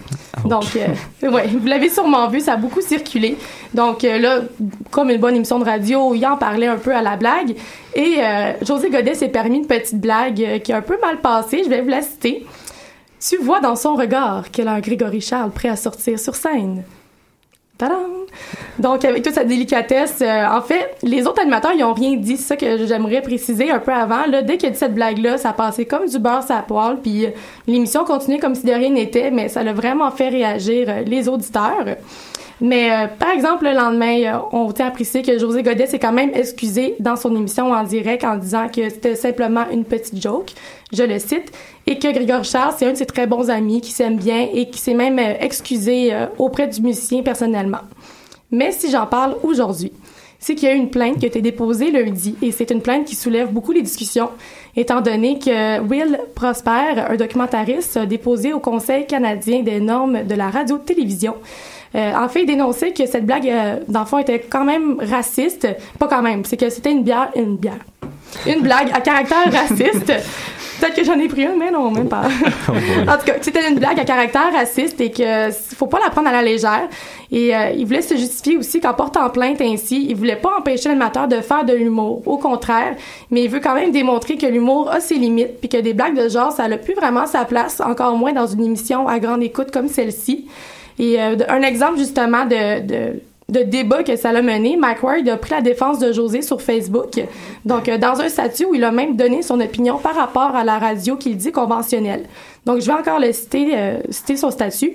Donc, 0.44 0.64
euh, 0.76 1.28
ouais, 1.30 1.48
vous 1.48 1.66
l'avez 1.66 1.88
sûrement 1.88 2.28
vu, 2.28 2.40
ça 2.40 2.52
a 2.52 2.56
beaucoup 2.56 2.80
circulé. 2.80 3.36
Donc 3.74 4.04
euh, 4.04 4.18
là, 4.18 4.40
comme 4.90 5.10
une 5.10 5.20
bonne 5.20 5.34
émission 5.34 5.58
de 5.58 5.64
radio, 5.64 6.14
il 6.14 6.24
en 6.26 6.36
parlait 6.36 6.68
un 6.68 6.76
peu 6.76 6.94
à 6.94 7.02
la 7.02 7.16
blague. 7.16 7.56
Et 7.94 8.16
euh, 8.18 8.52
José 8.62 8.90
Godet 8.90 9.14
s'est 9.14 9.28
permis 9.28 9.58
une 9.58 9.66
petite 9.66 10.00
blague 10.00 10.42
euh, 10.42 10.58
qui 10.58 10.72
a 10.72 10.78
un 10.78 10.82
peu 10.82 10.98
mal 11.00 11.20
passé, 11.20 11.62
je 11.64 11.68
vais 11.68 11.80
vous 11.80 11.88
la 11.88 12.02
citer. 12.02 12.46
Tu 13.20 13.36
vois 13.38 13.60
dans 13.60 13.76
son 13.76 13.94
regard 13.94 14.50
qu'elle 14.50 14.68
a 14.68 14.72
un 14.72 14.80
Grégory 14.80 15.20
Charles 15.20 15.50
prêt 15.50 15.68
à 15.68 15.76
sortir 15.76 16.18
sur 16.18 16.36
scène. 16.36 16.84
Donc, 18.78 19.04
avec 19.04 19.22
toute 19.22 19.34
sa 19.34 19.44
délicatesse, 19.44 20.18
euh, 20.22 20.46
en 20.46 20.60
fait, 20.60 20.96
les 21.02 21.26
autres 21.26 21.40
animateurs, 21.40 21.72
ils 21.76 21.84
ont 21.84 21.92
rien 21.92 22.16
dit. 22.16 22.36
C'est 22.36 22.48
ça 22.48 22.56
que 22.56 22.86
j'aimerais 22.86 23.20
préciser 23.20 23.70
un 23.70 23.78
peu 23.78 23.92
avant. 23.92 24.26
Là, 24.26 24.42
dès 24.42 24.56
qu'il 24.56 24.68
a 24.68 24.72
dit 24.72 24.78
cette 24.78 24.94
blague-là, 24.94 25.38
ça 25.38 25.52
passait 25.52 25.84
comme 25.84 26.06
du 26.06 26.18
beurre 26.18 26.44
la 26.48 26.62
poêle, 26.62 26.98
puis 27.02 27.26
euh, 27.26 27.30
l'émission 27.66 28.04
continuait 28.04 28.38
comme 28.38 28.54
si 28.54 28.64
de 28.64 28.72
rien 28.72 28.90
n'était, 28.90 29.30
mais 29.30 29.48
ça 29.48 29.62
l'a 29.62 29.72
vraiment 29.72 30.10
fait 30.10 30.28
réagir 30.28 30.88
euh, 30.88 31.02
les 31.02 31.28
auditeurs. 31.28 31.84
Mais 32.60 32.90
euh, 32.90 33.06
par 33.08 33.30
exemple, 33.30 33.64
le 33.64 33.72
lendemain, 33.72 34.22
euh, 34.22 34.38
on 34.52 34.70
tient 34.72 34.86
à 34.86 34.90
que 34.90 35.38
José 35.38 35.62
Godet 35.62 35.86
s'est 35.86 35.98
quand 35.98 36.12
même 36.12 36.30
excusé 36.34 36.94
dans 37.00 37.16
son 37.16 37.34
émission 37.34 37.72
en 37.72 37.82
direct 37.82 38.24
en 38.24 38.36
disant 38.36 38.68
que 38.68 38.88
c'était 38.88 39.16
simplement 39.16 39.64
une 39.72 39.84
petite 39.84 40.22
joke, 40.22 40.52
je 40.92 41.02
le 41.02 41.18
cite, 41.18 41.52
et 41.86 41.98
que 41.98 42.12
Grégory 42.12 42.44
Charles, 42.44 42.74
c'est 42.78 42.86
un 42.86 42.92
de 42.92 42.96
ses 42.96 43.06
très 43.06 43.26
bons 43.26 43.50
amis 43.50 43.80
qui 43.80 43.90
s'aime 43.90 44.16
bien 44.16 44.48
et 44.52 44.70
qui 44.70 44.78
s'est 44.78 44.94
même 44.94 45.18
euh, 45.18 45.34
excusé 45.40 46.12
euh, 46.12 46.26
auprès 46.38 46.68
du 46.68 46.80
musicien 46.80 47.22
personnellement. 47.22 47.80
Mais 48.50 48.72
si 48.72 48.90
j'en 48.90 49.06
parle 49.06 49.36
aujourd'hui, 49.42 49.92
c'est 50.38 50.54
qu'il 50.54 50.68
y 50.68 50.70
a 50.70 50.74
eu 50.74 50.78
une 50.78 50.90
plainte 50.90 51.18
qui 51.18 51.24
a 51.24 51.28
été 51.28 51.40
déposée 51.40 51.90
lundi 51.90 52.36
et 52.42 52.52
c'est 52.52 52.70
une 52.70 52.82
plainte 52.82 53.06
qui 53.06 53.16
soulève 53.16 53.50
beaucoup 53.50 53.72
les 53.72 53.82
discussions 53.82 54.30
étant 54.76 55.00
donné 55.00 55.38
que 55.38 55.80
Will 55.80 56.18
Prosper, 56.34 57.00
un 57.08 57.16
documentariste, 57.16 57.96
a 57.96 58.06
déposé 58.06 58.52
au 58.52 58.60
Conseil 58.60 59.06
canadien 59.06 59.62
des 59.62 59.80
normes 59.80 60.24
de 60.24 60.34
la 60.34 60.50
radio-télévision 60.50 61.34
en 61.94 62.28
fait, 62.28 62.42
il 62.42 62.46
dénonçait 62.46 62.92
que 62.92 63.06
cette 63.06 63.24
blague, 63.24 63.48
euh, 63.48 63.78
dans 63.88 64.00
le 64.00 64.06
fond, 64.06 64.18
était 64.18 64.40
quand 64.40 64.64
même 64.64 64.96
raciste. 65.00 65.68
Pas 65.98 66.08
quand 66.08 66.22
même, 66.22 66.44
c'est 66.44 66.56
que 66.56 66.68
c'était 66.68 66.90
une 66.90 67.04
bière, 67.04 67.30
une 67.36 67.56
bière, 67.56 67.78
une 68.46 68.62
blague 68.62 68.90
à 68.92 69.00
caractère 69.00 69.44
raciste. 69.52 70.12
Peut-être 70.80 70.96
que 70.96 71.04
j'en 71.04 71.18
ai 71.20 71.28
pris 71.28 71.42
une, 71.42 71.56
mais 71.56 71.70
non, 71.70 71.92
même 71.92 72.08
pas. 72.08 72.22
en 73.08 73.16
tout 73.16 73.24
cas, 73.26 73.34
c'était 73.40 73.68
une 73.68 73.78
blague 73.78 73.98
à 74.00 74.04
caractère 74.04 74.52
raciste 74.52 75.00
et 75.00 75.12
que 75.12 75.50
faut 75.76 75.86
pas 75.86 76.00
la 76.00 76.10
prendre 76.10 76.28
à 76.28 76.32
la 76.32 76.42
légère. 76.42 76.88
Et 77.30 77.54
euh, 77.54 77.70
il 77.70 77.86
voulait 77.86 78.02
se 78.02 78.16
justifier 78.16 78.56
aussi 78.58 78.80
qu'en 78.80 78.92
portant 78.92 79.30
plainte 79.30 79.60
ainsi, 79.60 80.06
il 80.08 80.16
voulait 80.16 80.34
pas 80.36 80.50
empêcher 80.58 80.88
l'animateur 80.88 81.28
de 81.28 81.36
faire 81.36 81.64
de 81.64 81.74
l'humour. 81.74 82.22
Au 82.26 82.38
contraire, 82.38 82.96
mais 83.30 83.44
il 83.44 83.50
veut 83.50 83.60
quand 83.60 83.74
même 83.74 83.92
démontrer 83.92 84.36
que 84.36 84.46
l'humour 84.46 84.90
a 84.90 84.98
ses 84.98 85.14
limites 85.14 85.60
puis 85.60 85.68
que 85.68 85.76
des 85.76 85.94
blagues 85.94 86.20
de 86.20 86.28
genre, 86.28 86.50
ça 86.50 86.66
n'a 86.66 86.76
plus 86.76 86.94
vraiment 86.94 87.26
sa 87.26 87.44
place, 87.44 87.80
encore 87.80 88.16
moins 88.16 88.32
dans 88.32 88.48
une 88.48 88.64
émission 88.64 89.06
à 89.06 89.20
grande 89.20 89.44
écoute 89.44 89.70
comme 89.70 89.88
celle-ci. 89.88 90.46
Et 90.98 91.20
euh, 91.20 91.36
un 91.48 91.62
exemple 91.62 91.98
justement 91.98 92.44
de, 92.44 92.80
de, 92.80 93.20
de 93.48 93.60
débat 93.60 94.02
que 94.02 94.16
ça 94.16 94.32
l'a 94.32 94.42
mené, 94.42 94.76
Mike 94.76 95.28
a 95.28 95.36
pris 95.36 95.50
la 95.50 95.60
défense 95.60 95.98
de 95.98 96.12
José 96.12 96.40
sur 96.40 96.62
Facebook. 96.62 97.20
Donc, 97.64 97.88
euh, 97.88 97.98
dans 97.98 98.20
un 98.20 98.28
statut 98.28 98.64
où 98.64 98.74
il 98.74 98.82
a 98.84 98.90
même 98.90 99.16
donné 99.16 99.42
son 99.42 99.60
opinion 99.60 99.98
par 99.98 100.14
rapport 100.14 100.56
à 100.56 100.64
la 100.64 100.78
radio 100.78 101.16
qu'il 101.16 101.36
dit 101.36 101.52
conventionnelle. 101.52 102.24
Donc, 102.64 102.80
je 102.80 102.86
vais 102.86 102.92
encore 102.92 103.20
le 103.20 103.32
citer, 103.32 103.72
euh, 103.74 103.98
citer 104.08 104.36
son 104.36 104.50
statut. 104.50 104.92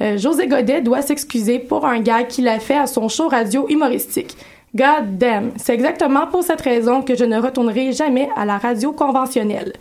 Euh, 0.00 0.18
José 0.18 0.48
Godet 0.48 0.80
doit 0.80 1.02
s'excuser 1.02 1.60
pour 1.60 1.86
un 1.86 2.00
gag 2.00 2.26
qu'il 2.26 2.48
a 2.48 2.58
fait 2.58 2.76
à 2.76 2.86
son 2.86 3.08
show 3.08 3.28
radio 3.28 3.66
humoristique. 3.68 4.36
God 4.74 5.18
damn. 5.18 5.52
C'est 5.56 5.74
exactement 5.74 6.26
pour 6.26 6.42
cette 6.42 6.62
raison 6.62 7.02
que 7.02 7.14
je 7.14 7.24
ne 7.24 7.38
retournerai 7.38 7.92
jamais 7.92 8.28
à 8.36 8.44
la 8.44 8.58
radio 8.58 8.92
conventionnelle. 8.92 9.74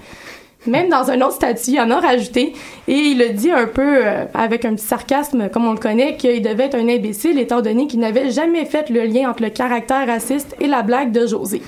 Même 0.67 0.89
dans 0.89 1.09
un 1.09 1.19
autre 1.21 1.33
statut, 1.33 1.71
il 1.71 1.81
en 1.81 1.89
a 1.89 1.99
rajouté 1.99 2.53
et 2.87 2.93
il 2.93 3.21
a 3.21 3.29
dit 3.29 3.51
un 3.51 3.65
peu 3.65 4.05
euh, 4.05 4.25
avec 4.33 4.63
un 4.65 4.75
petit 4.75 4.85
sarcasme, 4.85 5.49
comme 5.49 5.65
on 5.65 5.73
le 5.73 5.79
connaît, 5.79 6.17
qu'il 6.17 6.41
devait 6.41 6.65
être 6.65 6.75
un 6.75 6.87
imbécile 6.87 7.39
étant 7.39 7.61
donné 7.61 7.87
qu'il 7.87 7.99
n'avait 7.99 8.29
jamais 8.29 8.65
fait 8.65 8.89
le 8.89 9.03
lien 9.05 9.29
entre 9.29 9.41
le 9.41 9.49
caractère 9.49 10.05
raciste 10.05 10.55
et 10.59 10.67
la 10.67 10.83
blague 10.83 11.11
de 11.11 11.25
José. 11.25 11.61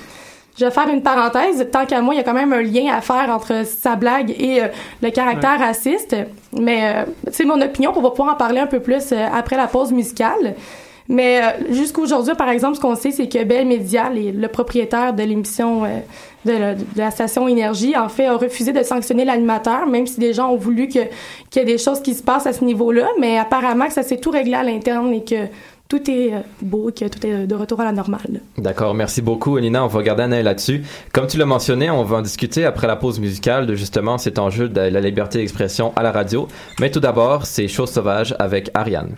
Je 0.56 0.64
vais 0.64 0.70
faire 0.70 0.88
une 0.88 1.02
parenthèse. 1.02 1.66
Tant 1.72 1.84
qu'à 1.84 2.00
moi, 2.00 2.14
il 2.14 2.18
y 2.18 2.20
a 2.20 2.22
quand 2.22 2.34
même 2.34 2.52
un 2.52 2.62
lien 2.62 2.94
à 2.94 3.00
faire 3.00 3.28
entre 3.30 3.66
sa 3.66 3.96
blague 3.96 4.30
et 4.38 4.62
euh, 4.62 4.68
le 5.02 5.10
caractère 5.10 5.58
raciste. 5.58 6.16
Mais 6.52 6.94
euh, 6.94 7.04
c'est 7.32 7.44
mon 7.44 7.60
opinion. 7.60 7.92
On 7.96 8.00
va 8.00 8.10
pouvoir 8.10 8.34
en 8.34 8.36
parler 8.36 8.60
un 8.60 8.68
peu 8.68 8.80
plus 8.80 9.12
euh, 9.12 9.26
après 9.32 9.56
la 9.56 9.66
pause 9.66 9.90
musicale. 9.90 10.54
Mais 11.08 11.40
euh, 11.42 11.72
jusqu'aujourd'hui, 11.74 12.34
par 12.34 12.48
exemple, 12.48 12.76
ce 12.76 12.80
qu'on 12.80 12.94
sait, 12.96 13.10
c'est 13.10 13.28
que 13.28 13.44
Bell 13.44 13.66
Media, 13.66 14.10
le 14.10 14.46
propriétaire 14.48 15.12
de 15.12 15.22
l'émission 15.22 15.84
euh, 15.84 15.98
de, 16.46 16.76
la- 16.96 17.10
station 17.10 17.46
Énergie, 17.46 17.94
en 17.96 18.08
fait, 18.08 18.26
a 18.26 18.36
refusé 18.36 18.72
de 18.72 18.82
sanctionner 18.82 19.24
l'animateur, 19.26 19.86
même 19.86 20.06
si 20.06 20.18
des 20.18 20.32
gens 20.32 20.50
ont 20.50 20.56
voulu 20.56 20.88
qu'il 20.88 21.08
y 21.56 21.58
ait 21.58 21.64
des 21.64 21.78
choses 21.78 22.00
qui 22.00 22.14
se 22.14 22.22
passent 22.22 22.46
à 22.46 22.52
ce 22.54 22.64
niveau-là. 22.64 23.06
Mais 23.20 23.38
apparemment 23.38 23.90
ça 23.90 24.02
s'est 24.02 24.16
tout 24.16 24.30
réglé 24.30 24.54
à 24.54 24.62
l'interne 24.62 25.12
et 25.12 25.22
que 25.24 25.46
tout 25.86 26.10
est 26.10 26.32
euh, 26.32 26.38
beau 26.62 26.90
que 26.90 27.04
tout 27.06 27.26
est 27.26 27.46
de 27.46 27.54
retour 27.54 27.82
à 27.82 27.84
la 27.84 27.92
normale. 27.92 28.40
D'accord, 28.56 28.94
merci 28.94 29.20
beaucoup, 29.20 29.60
Nina. 29.60 29.84
On 29.84 29.88
va 29.88 30.02
garder 30.02 30.22
un 30.22 30.32
œil 30.32 30.42
là-dessus. 30.42 30.82
Comme 31.12 31.26
tu 31.26 31.36
l'as 31.36 31.44
mentionné, 31.44 31.90
on 31.90 32.02
va 32.02 32.16
en 32.16 32.22
discuter 32.22 32.64
après 32.64 32.86
la 32.86 32.96
pause 32.96 33.20
musicale 33.20 33.66
de 33.66 33.74
justement 33.74 34.16
cet 34.16 34.38
enjeu 34.38 34.70
de 34.70 34.80
la 34.80 35.00
liberté 35.00 35.38
d'expression 35.38 35.92
à 35.96 36.02
la 36.02 36.12
radio. 36.12 36.48
Mais 36.80 36.90
tout 36.90 37.00
d'abord, 37.00 37.44
c'est 37.44 37.68
Chose 37.68 37.90
sauvage 37.90 38.34
avec 38.38 38.70
Ariane. 38.72 39.16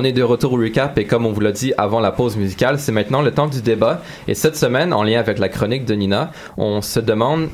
On 0.00 0.04
est 0.04 0.12
de 0.12 0.22
retour 0.22 0.54
au 0.54 0.56
recap 0.56 0.96
et 0.96 1.04
comme 1.04 1.26
on 1.26 1.32
vous 1.32 1.42
l'a 1.42 1.52
dit 1.52 1.74
avant 1.76 2.00
la 2.00 2.10
pause 2.10 2.38
musicale, 2.38 2.78
c'est 2.78 2.90
maintenant 2.90 3.20
le 3.20 3.32
temps 3.32 3.48
du 3.48 3.60
débat. 3.60 4.00
Et 4.28 4.32
cette 4.32 4.56
semaine, 4.56 4.94
en 4.94 5.02
lien 5.02 5.20
avec 5.20 5.38
la 5.38 5.50
chronique 5.50 5.84
de 5.84 5.92
Nina, 5.92 6.30
on 6.56 6.80
se 6.80 7.00
demande 7.00 7.50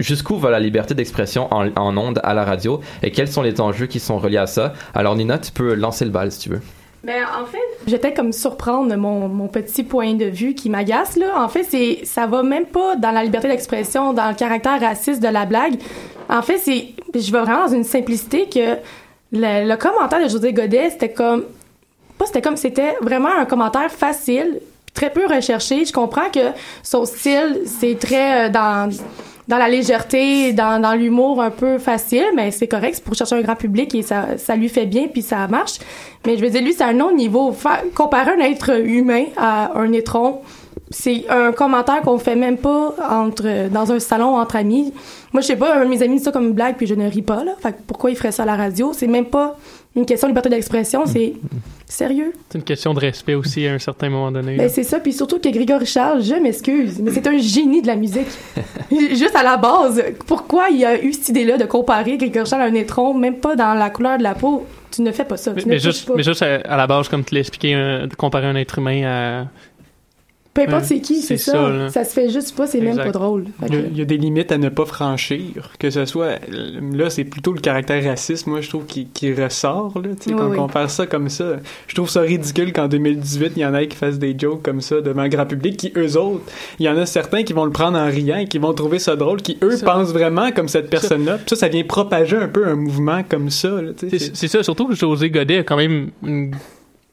jusqu'où 0.00 0.36
va 0.36 0.50
la 0.50 0.58
liberté 0.58 0.94
d'expression 0.94 1.46
en, 1.54 1.68
en 1.76 1.96
ondes 1.96 2.20
à 2.24 2.34
la 2.34 2.44
radio 2.44 2.80
et 3.04 3.12
quels 3.12 3.28
sont 3.28 3.42
les 3.42 3.60
enjeux 3.60 3.86
qui 3.86 4.00
sont 4.00 4.18
reliés 4.18 4.38
à 4.38 4.48
ça. 4.48 4.72
Alors 4.94 5.14
Nina, 5.14 5.38
tu 5.38 5.52
peux 5.52 5.74
lancer 5.74 6.04
le 6.04 6.10
bal 6.10 6.32
si 6.32 6.40
tu 6.40 6.48
veux. 6.48 6.60
Ben, 7.04 7.22
en 7.40 7.46
fait, 7.46 7.58
j'étais 7.86 8.12
comme 8.12 8.32
surprendre 8.32 8.92
mon, 8.96 9.28
mon 9.28 9.46
petit 9.46 9.84
point 9.84 10.14
de 10.14 10.24
vue 10.24 10.54
qui 10.54 10.70
m'agace, 10.70 11.14
là. 11.14 11.40
En 11.40 11.48
fait, 11.48 11.62
c'est, 11.62 12.00
ça 12.02 12.26
va 12.26 12.42
même 12.42 12.66
pas 12.66 12.96
dans 12.96 13.12
la 13.12 13.22
liberté 13.22 13.46
d'expression, 13.46 14.12
dans 14.12 14.28
le 14.28 14.34
caractère 14.34 14.80
raciste 14.80 15.22
de 15.22 15.28
la 15.28 15.46
blague. 15.46 15.74
En 16.28 16.42
fait, 16.42 16.58
c'est, 16.58 16.88
je 17.14 17.30
vais 17.30 17.40
vraiment 17.42 17.68
dans 17.68 17.74
une 17.74 17.84
simplicité 17.84 18.48
que 18.52 18.74
le, 19.32 19.68
le 19.68 19.76
commentaire 19.76 20.20
de 20.20 20.28
José 20.28 20.52
Godet, 20.52 20.90
c'était 20.90 21.12
comme, 21.12 21.44
c'était 22.26 22.42
comme, 22.42 22.56
c'était 22.56 22.96
vraiment 23.00 23.30
un 23.38 23.44
commentaire 23.44 23.90
facile, 23.90 24.60
très 24.94 25.10
peu 25.10 25.26
recherché. 25.26 25.84
Je 25.84 25.92
comprends 25.92 26.30
que 26.32 26.52
son 26.82 27.04
style, 27.04 27.60
c'est 27.66 27.98
très 27.98 28.46
euh, 28.46 28.48
dans, 28.48 28.90
dans 29.48 29.58
la 29.58 29.68
légèreté, 29.68 30.52
dans, 30.52 30.80
dans 30.80 30.94
l'humour 30.94 31.42
un 31.42 31.50
peu 31.50 31.78
facile, 31.78 32.26
mais 32.34 32.50
c'est 32.50 32.68
correct, 32.68 32.94
c'est 32.96 33.04
pour 33.04 33.14
chercher 33.14 33.36
un 33.36 33.42
grand 33.42 33.56
public 33.56 33.94
et 33.94 34.02
ça, 34.02 34.38
ça 34.38 34.56
lui 34.56 34.68
fait 34.68 34.86
bien 34.86 35.08
puis 35.08 35.22
ça 35.22 35.46
marche. 35.48 35.78
Mais 36.26 36.36
je 36.36 36.42
veux 36.42 36.50
dire, 36.50 36.62
lui, 36.62 36.72
c'est 36.72 36.84
un 36.84 37.00
autre 37.00 37.14
niveau. 37.14 37.54
Comparer 37.94 38.32
un 38.32 38.40
être 38.40 38.78
humain 38.80 39.24
à 39.36 39.78
un 39.78 39.92
étron, 39.92 40.40
c'est 40.90 41.24
un 41.28 41.52
commentaire 41.52 42.00
qu'on 42.02 42.18
fait 42.18 42.36
même 42.36 42.58
pas 42.58 42.94
entre 43.08 43.68
dans 43.68 43.92
un 43.92 44.00
salon 44.00 44.36
entre 44.36 44.56
amis. 44.56 44.92
Moi, 45.32 45.40
je 45.40 45.46
sais 45.46 45.56
pas, 45.56 45.76
un 45.76 45.84
de 45.84 45.88
mes 45.88 46.02
amis 46.02 46.18
dit 46.18 46.24
ça 46.24 46.32
comme 46.32 46.48
une 46.48 46.52
blague 46.52 46.76
puis 46.76 46.86
je 46.86 46.94
ne 46.94 47.08
ris 47.08 47.22
pas 47.22 47.44
là. 47.44 47.52
Fait 47.60 47.74
pourquoi 47.86 48.10
il 48.10 48.16
ferait 48.16 48.32
ça 48.32 48.42
à 48.42 48.46
la 48.46 48.56
radio? 48.56 48.92
C'est 48.92 49.06
même 49.06 49.26
pas 49.26 49.56
une 49.94 50.04
question 50.04 50.28
de 50.28 50.30
liberté 50.30 50.48
d'expression, 50.48 51.04
c'est 51.06 51.34
sérieux? 51.90 52.32
C'est 52.48 52.58
une 52.58 52.64
question 52.64 52.94
de 52.94 53.00
respect 53.00 53.34
aussi 53.34 53.66
à 53.66 53.72
un 53.74 53.78
certain 53.78 54.08
moment 54.08 54.30
donné. 54.32 54.56
Ben 54.56 54.68
c'est 54.68 54.82
ça, 54.82 55.00
puis 55.00 55.12
surtout 55.12 55.38
que 55.38 55.48
Grégory 55.48 55.86
Charles, 55.86 56.22
je 56.22 56.34
m'excuse, 56.34 57.00
mais 57.00 57.10
c'est 57.10 57.26
un 57.26 57.38
génie 57.38 57.82
de 57.82 57.86
la 57.86 57.96
musique. 57.96 58.26
Juste 58.90 59.36
à 59.36 59.42
la 59.42 59.56
base, 59.56 60.02
pourquoi 60.26 60.68
il 60.70 60.84
a 60.84 61.02
eu 61.02 61.12
cette 61.12 61.28
idée-là 61.30 61.58
de 61.58 61.64
comparer 61.64 62.16
Grégory 62.16 62.46
Charles 62.48 62.62
à 62.62 62.66
un 62.66 62.74
étron, 62.74 63.14
même 63.14 63.36
pas 63.36 63.56
dans 63.56 63.74
la 63.74 63.90
couleur 63.90 64.18
de 64.18 64.22
la 64.22 64.34
peau? 64.34 64.66
Tu 64.90 65.02
ne 65.02 65.12
fais 65.12 65.24
pas 65.24 65.36
ça. 65.36 65.52
mais, 65.54 65.74
ne 65.74 65.78
juste, 65.78 66.08
pas. 66.08 66.14
mais 66.16 66.22
juste 66.24 66.42
à, 66.42 66.56
à 66.56 66.76
la 66.76 66.86
base, 66.88 67.08
comme 67.08 67.24
tu 67.24 67.36
un- 67.74 68.06
de 68.08 68.14
comparer 68.16 68.46
un 68.46 68.56
être 68.56 68.78
humain 68.78 69.04
à. 69.04 69.46
Peu 70.52 70.62
importe 70.62 70.80
Ouais, 70.82 70.86
c'est 70.88 71.00
qui, 71.00 71.20
c'est 71.22 71.36
ça. 71.36 71.52
ça, 71.52 71.90
Ça, 71.90 72.04
se 72.04 72.12
fait 72.12 72.28
juste 72.28 72.56
pas, 72.56 72.66
c'est 72.66 72.80
même 72.80 72.96
pas 72.96 73.12
drôle. 73.12 73.44
Fait 73.60 73.66
Il 73.68 73.74
y, 73.74 73.78
a, 73.78 73.82
que- 73.82 73.86
il 73.92 73.98
y 73.98 74.02
a 74.02 74.04
des 74.04 74.16
limites 74.16 74.50
à 74.50 74.58
ne 74.58 74.68
pas 74.68 74.84
franchir. 74.84 75.70
Que 75.78 75.90
ce 75.90 76.04
soit. 76.06 76.40
Là, 76.50 77.08
c'est 77.08 77.22
plutôt 77.22 77.52
le 77.52 77.60
caractère 77.60 78.02
raciste, 78.04 78.48
moi, 78.48 78.60
je 78.60 78.68
trouve, 78.68 78.84
qui, 78.84 79.06
qui 79.06 79.32
ressort, 79.32 79.92
là. 80.02 80.08
Tu 80.20 80.30
sais, 80.30 80.34
Oui, 80.34 80.40
quand 80.40 80.48
oui. 80.50 80.56
on 80.58 80.62
compare 80.62 80.90
ça 80.90 81.06
comme 81.06 81.28
ça. 81.28 81.58
Je 81.86 81.94
trouve 81.94 82.10
ça 82.10 82.22
ridicule 82.22 82.72
qu'en 82.72 82.88
2018, 82.88 83.52
il 83.56 83.60
y 83.62 83.64
en 83.64 83.74
ait 83.76 83.86
qui 83.86 83.96
fassent 83.96 84.18
des 84.18 84.34
jokes 84.36 84.62
comme 84.62 84.80
ça 84.80 85.00
devant 85.00 85.22
le 85.22 85.28
grand 85.28 85.46
public, 85.46 85.76
qui 85.76 85.92
eux 85.96 86.16
autres, 86.18 86.42
il 86.80 86.86
y 86.86 86.88
en 86.88 86.96
a 86.96 87.06
certains 87.06 87.44
qui 87.44 87.52
vont 87.52 87.64
le 87.64 87.70
prendre 87.72 87.96
en 87.96 88.06
riant 88.06 88.38
et 88.38 88.46
qui 88.48 88.58
vont 88.58 88.74
trouver 88.74 88.98
ça 88.98 89.14
drôle, 89.14 89.42
qui 89.42 89.56
eux 89.62 89.76
Ça. 89.76 89.86
pensent 89.86 90.12
vraiment 90.12 90.50
comme 90.50 90.66
cette 90.66 90.90
personne-là. 90.90 91.36
Puis 91.36 91.50
ça, 91.50 91.56
ça 91.56 91.68
vient 91.68 91.84
propager 91.84 92.36
un 92.36 92.48
peu 92.48 92.66
un 92.66 92.74
mouvement 92.74 93.22
comme 93.28 93.50
ça, 93.50 93.68
là. 93.80 93.92
tu 93.96 94.10
sais, 94.10 94.18
C'est 94.18 94.36
c'est 94.36 94.48
ça, 94.48 94.62
surtout 94.64 94.88
que 94.88 94.96
José 94.96 95.30
Godet 95.30 95.58
a 95.58 95.62
quand 95.62 95.76
même 95.76 96.10
une 96.26 96.50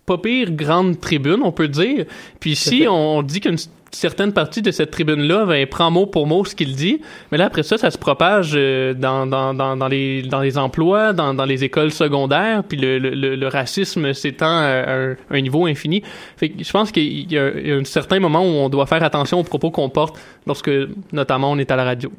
pas 0.07 0.17
pire 0.17 0.51
grande 0.51 0.99
tribune, 0.99 1.41
on 1.43 1.51
peut 1.51 1.67
dire. 1.67 2.05
Puis 2.39 2.55
si 2.55 2.87
on 2.89 3.21
dit 3.21 3.41
qu'une 3.41 3.57
certaine 3.91 4.31
partie 4.31 4.61
de 4.61 4.71
cette 4.71 4.89
tribune-là 4.89 5.45
ben, 5.45 5.67
prend 5.67 5.91
mot 5.91 6.05
pour 6.05 6.27
mot 6.27 6.45
ce 6.45 6.55
qu'il 6.55 6.75
dit, 6.75 7.01
mais 7.31 7.37
là, 7.37 7.45
après 7.45 7.63
ça, 7.63 7.77
ça 7.77 7.91
se 7.91 7.97
propage 7.97 8.53
euh, 8.55 8.93
dans, 8.93 9.27
dans, 9.27 9.53
dans, 9.53 9.75
dans, 9.75 9.87
les, 9.87 10.21
dans 10.21 10.39
les 10.39 10.57
emplois, 10.57 11.11
dans, 11.11 11.33
dans 11.33 11.45
les 11.45 11.65
écoles 11.65 11.91
secondaires, 11.91 12.63
puis 12.63 12.77
le, 12.77 12.99
le, 12.99 13.09
le, 13.09 13.35
le 13.35 13.47
racisme 13.47 14.13
s'étend 14.13 14.45
à 14.45 14.85
un, 14.87 15.15
un 15.29 15.41
niveau 15.41 15.65
infini. 15.65 16.01
Fait 16.37 16.49
que 16.49 16.63
je 16.63 16.71
pense 16.71 16.91
qu'il 16.91 17.29
y 17.31 17.37
a 17.37 17.51
un 17.75 17.83
certain 17.83 18.19
moment 18.21 18.43
où 18.43 18.53
on 18.53 18.69
doit 18.69 18.85
faire 18.85 19.03
attention 19.03 19.41
aux 19.41 19.43
propos 19.43 19.71
qu'on 19.71 19.89
porte 19.89 20.17
lorsque, 20.45 20.71
notamment, 21.11 21.51
on 21.51 21.57
est 21.57 21.69
à 21.69 21.75
la 21.75 21.83
radio. 21.83 22.11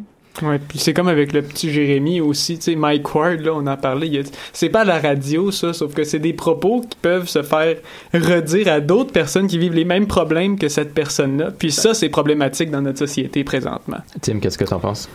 Ouais, 0.43 0.59
puis 0.61 0.79
c'est 0.79 0.95
comme 0.95 1.09
avec 1.09 1.33
le 1.33 1.43
petit 1.43 1.73
Jérémy 1.73 2.21
aussi, 2.21 2.59
tu 2.59 2.65
sais, 2.65 2.77
Mike 2.77 3.15
Ward, 3.15 3.41
là, 3.41 3.53
on 3.55 3.67
en 3.67 3.77
parlait, 3.77 4.09
dit- 4.09 4.23
c'est 4.53 4.69
pas 4.69 4.83
à 4.83 4.85
la 4.85 5.01
radio, 5.01 5.51
ça, 5.51 5.73
sauf 5.73 5.95
que 5.95 6.05
c'est 6.05 6.21
des 6.21 6.33
propos 6.33 6.83
qui 6.83 6.97
peuvent 7.03 7.29
se 7.29 7.43
faire 7.43 7.77
redire 8.15 8.69
à 8.69 8.81
d'autres 8.81 9.13
personnes 9.13 9.49
qui 9.49 9.59
vivent 9.59 9.75
les 9.75 9.85
mêmes 9.85 10.07
problèmes 10.07 10.59
que 10.59 10.69
cette 10.69 10.95
personne-là, 10.95 11.51
puis 11.59 11.73
ça, 11.73 11.93
c'est 11.93 12.09
problématique 12.09 12.71
dans 12.71 12.83
notre 12.83 12.99
société 12.99 13.43
présentement. 13.43 13.99
Tim, 14.21 14.39
qu'est-ce 14.39 14.59
que 14.59 14.65
t'en 14.65 14.79
penses? 14.79 15.09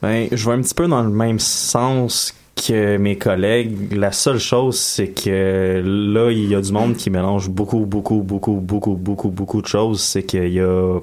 Ben, 0.00 0.28
je 0.32 0.48
vais 0.48 0.56
un 0.56 0.62
petit 0.62 0.74
peu 0.74 0.86
dans 0.86 1.02
le 1.02 1.10
même 1.10 1.38
sens 1.38 2.32
que 2.66 2.96
mes 2.96 3.16
collègues. 3.16 3.92
La 3.92 4.12
seule 4.12 4.38
chose, 4.38 4.78
c'est 4.78 5.08
que 5.08 5.82
là, 5.84 6.30
il 6.30 6.48
y 6.48 6.54
a 6.54 6.60
du 6.60 6.72
monde 6.72 6.96
qui 6.96 7.10
mélange 7.10 7.48
beaucoup, 7.48 7.84
beaucoup, 7.84 8.22
beaucoup, 8.22 8.54
beaucoup, 8.54 8.94
beaucoup, 8.94 9.28
beaucoup 9.28 9.62
de 9.62 9.66
choses. 9.66 10.00
C'est 10.00 10.22
qu'il 10.22 10.48
y 10.52 10.60
a... 10.60 10.98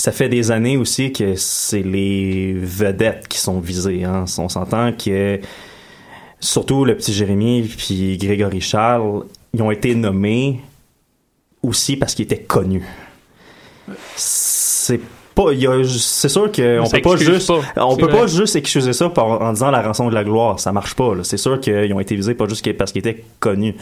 Ça 0.00 0.12
fait 0.12 0.30
des 0.30 0.50
années 0.50 0.78
aussi 0.78 1.12
que 1.12 1.34
c'est 1.36 1.82
les 1.82 2.54
vedettes 2.54 3.28
qui 3.28 3.36
sont 3.38 3.60
visées. 3.60 4.02
Hein. 4.04 4.24
On 4.38 4.48
s'entend 4.48 4.92
que 4.92 5.38
surtout 6.40 6.86
le 6.86 6.96
petit 6.96 7.12
Jérémy 7.12 7.68
puis 7.76 8.16
Grégory 8.16 8.62
Charles, 8.62 9.24
ils 9.52 9.60
ont 9.60 9.70
été 9.70 9.94
nommés 9.94 10.62
aussi 11.62 11.98
parce 11.98 12.14
qu'ils 12.14 12.24
étaient 12.24 12.40
connus. 12.40 12.86
C'est 14.16 15.02
pas, 15.34 15.48
c'est 15.92 16.30
sûr 16.30 16.50
qu'on 16.50 16.88
peut 16.90 17.02
pas 17.02 17.16
juste, 17.16 17.48
pas. 17.48 17.84
on 17.84 17.96
peut 17.98 18.06
vrai. 18.06 18.20
pas 18.20 18.26
juste 18.26 18.56
excuser 18.56 18.94
ça 18.94 19.10
par- 19.10 19.42
en 19.42 19.52
disant 19.52 19.70
la 19.70 19.82
rançon 19.82 20.08
de 20.08 20.14
la 20.14 20.24
gloire. 20.24 20.60
Ça 20.60 20.72
marche 20.72 20.94
pas. 20.94 21.12
C'est 21.24 21.36
sûr 21.36 21.60
qu'ils 21.60 21.92
ont 21.92 22.00
été 22.00 22.16
visés 22.16 22.34
pas 22.34 22.48
juste 22.48 22.72
parce 22.78 22.92
qu'ils 22.92 23.00
étaient 23.00 23.22
connus. 23.38 23.74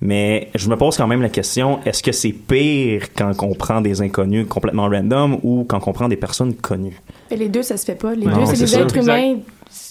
Mais 0.00 0.48
je 0.54 0.68
me 0.68 0.76
pose 0.76 0.96
quand 0.96 1.06
même 1.06 1.22
la 1.22 1.28
question 1.28 1.78
est-ce 1.86 2.02
que 2.02 2.12
c'est 2.12 2.32
pire 2.32 3.02
quand 3.16 3.32
on 3.42 3.54
prend 3.54 3.80
des 3.80 4.02
inconnus 4.02 4.46
complètement 4.48 4.88
random 4.88 5.38
ou 5.42 5.64
quand 5.66 5.80
on 5.86 5.92
prend 5.92 6.08
des 6.08 6.16
personnes 6.16 6.54
connues? 6.54 7.00
Et 7.30 7.36
les 7.36 7.48
deux, 7.48 7.62
ça 7.62 7.76
se 7.76 7.84
fait 7.84 7.94
pas. 7.94 8.14
Les 8.14 8.26
Non, 8.26 8.40
deux, 8.40 8.46
c'est 8.46 8.58
des 8.58 8.66
ça. 8.66 8.80
êtres 8.80 8.96
Exact. 8.96 9.18
humains. 9.18 9.38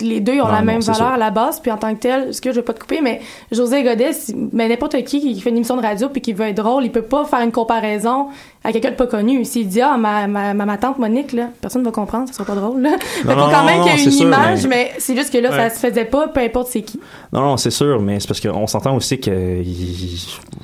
Les 0.01 0.19
deux, 0.19 0.33
ont 0.33 0.45
Non, 0.45 0.51
la 0.51 0.59
non, 0.59 0.65
même 0.65 0.81
valeur 0.81 1.07
à 1.13 1.17
la 1.17 1.29
base, 1.29 1.59
puis 1.59 1.71
en 1.71 1.77
tant 1.77 1.93
que 1.93 1.99
tel, 1.99 2.33
ce 2.33 2.41
que 2.41 2.51
je 2.51 2.57
veux 2.57 2.63
pas 2.63 2.73
te 2.73 2.79
couper, 2.79 3.01
mais 3.01 3.21
José 3.51 3.83
Godet, 3.83 4.11
mais 4.51 4.67
n'importe 4.67 5.01
qui 5.03 5.19
qui 5.21 5.39
fait 5.41 5.49
une 5.49 5.57
émission 5.57 5.75
de 5.77 5.81
radio 5.81 6.09
puis 6.09 6.21
qui 6.21 6.33
veut 6.33 6.47
être 6.47 6.57
drôle, 6.57 6.83
il 6.85 6.91
peut 6.91 7.01
pas 7.01 7.25
faire 7.25 7.41
une 7.41 7.51
comparaison 7.51 8.27
à 8.63 8.71
quelqu'un 8.71 8.91
de 8.91 8.95
pas 8.95 9.07
connu. 9.07 9.43
S'il 9.45 9.67
dit, 9.67 9.81
ah, 9.81 9.97
ma, 9.97 10.27
ma, 10.27 10.53
ma, 10.53 10.65
ma 10.65 10.77
tante 10.77 10.97
Monique, 10.99 11.33
là, 11.33 11.49
personne 11.61 11.83
va 11.83 11.91
comprendre, 11.91 12.27
ça 12.27 12.33
sera 12.33 12.45
pas 12.45 12.55
drôle, 12.55 12.81
là. 12.81 12.91
Non, 12.91 12.97
faut 13.23 13.27
non, 13.39 13.49
quand 13.51 13.65
même 13.65 13.81
qu'il 13.83 13.91
y 13.91 13.95
ait 13.95 13.97
c'est 13.97 14.05
une 14.05 14.11
sûr, 14.11 14.25
image, 14.27 14.63
mais- 14.67 14.69
mais, 14.69 14.91
c'est 14.99 15.15
juste 15.15 15.31
que 15.31 15.37
là, 15.37 15.49
Ouais. 15.51 15.69
ça 15.69 15.69
se 15.69 15.79
faisait 15.87 16.05
pas, 16.05 16.27
peu 16.29 16.39
importe 16.39 16.67
c'est 16.67 16.81
qui. 16.81 16.99
Non, 17.31 17.41
non, 17.41 17.57
c'est 17.57 17.71
sûr, 17.71 18.01
mais 18.01 18.19
c'est 18.19 18.27
parce 18.27 18.39
qu'on 18.41 18.67
s'entend 18.67 18.95
aussi 18.95 19.19
que 19.19 19.61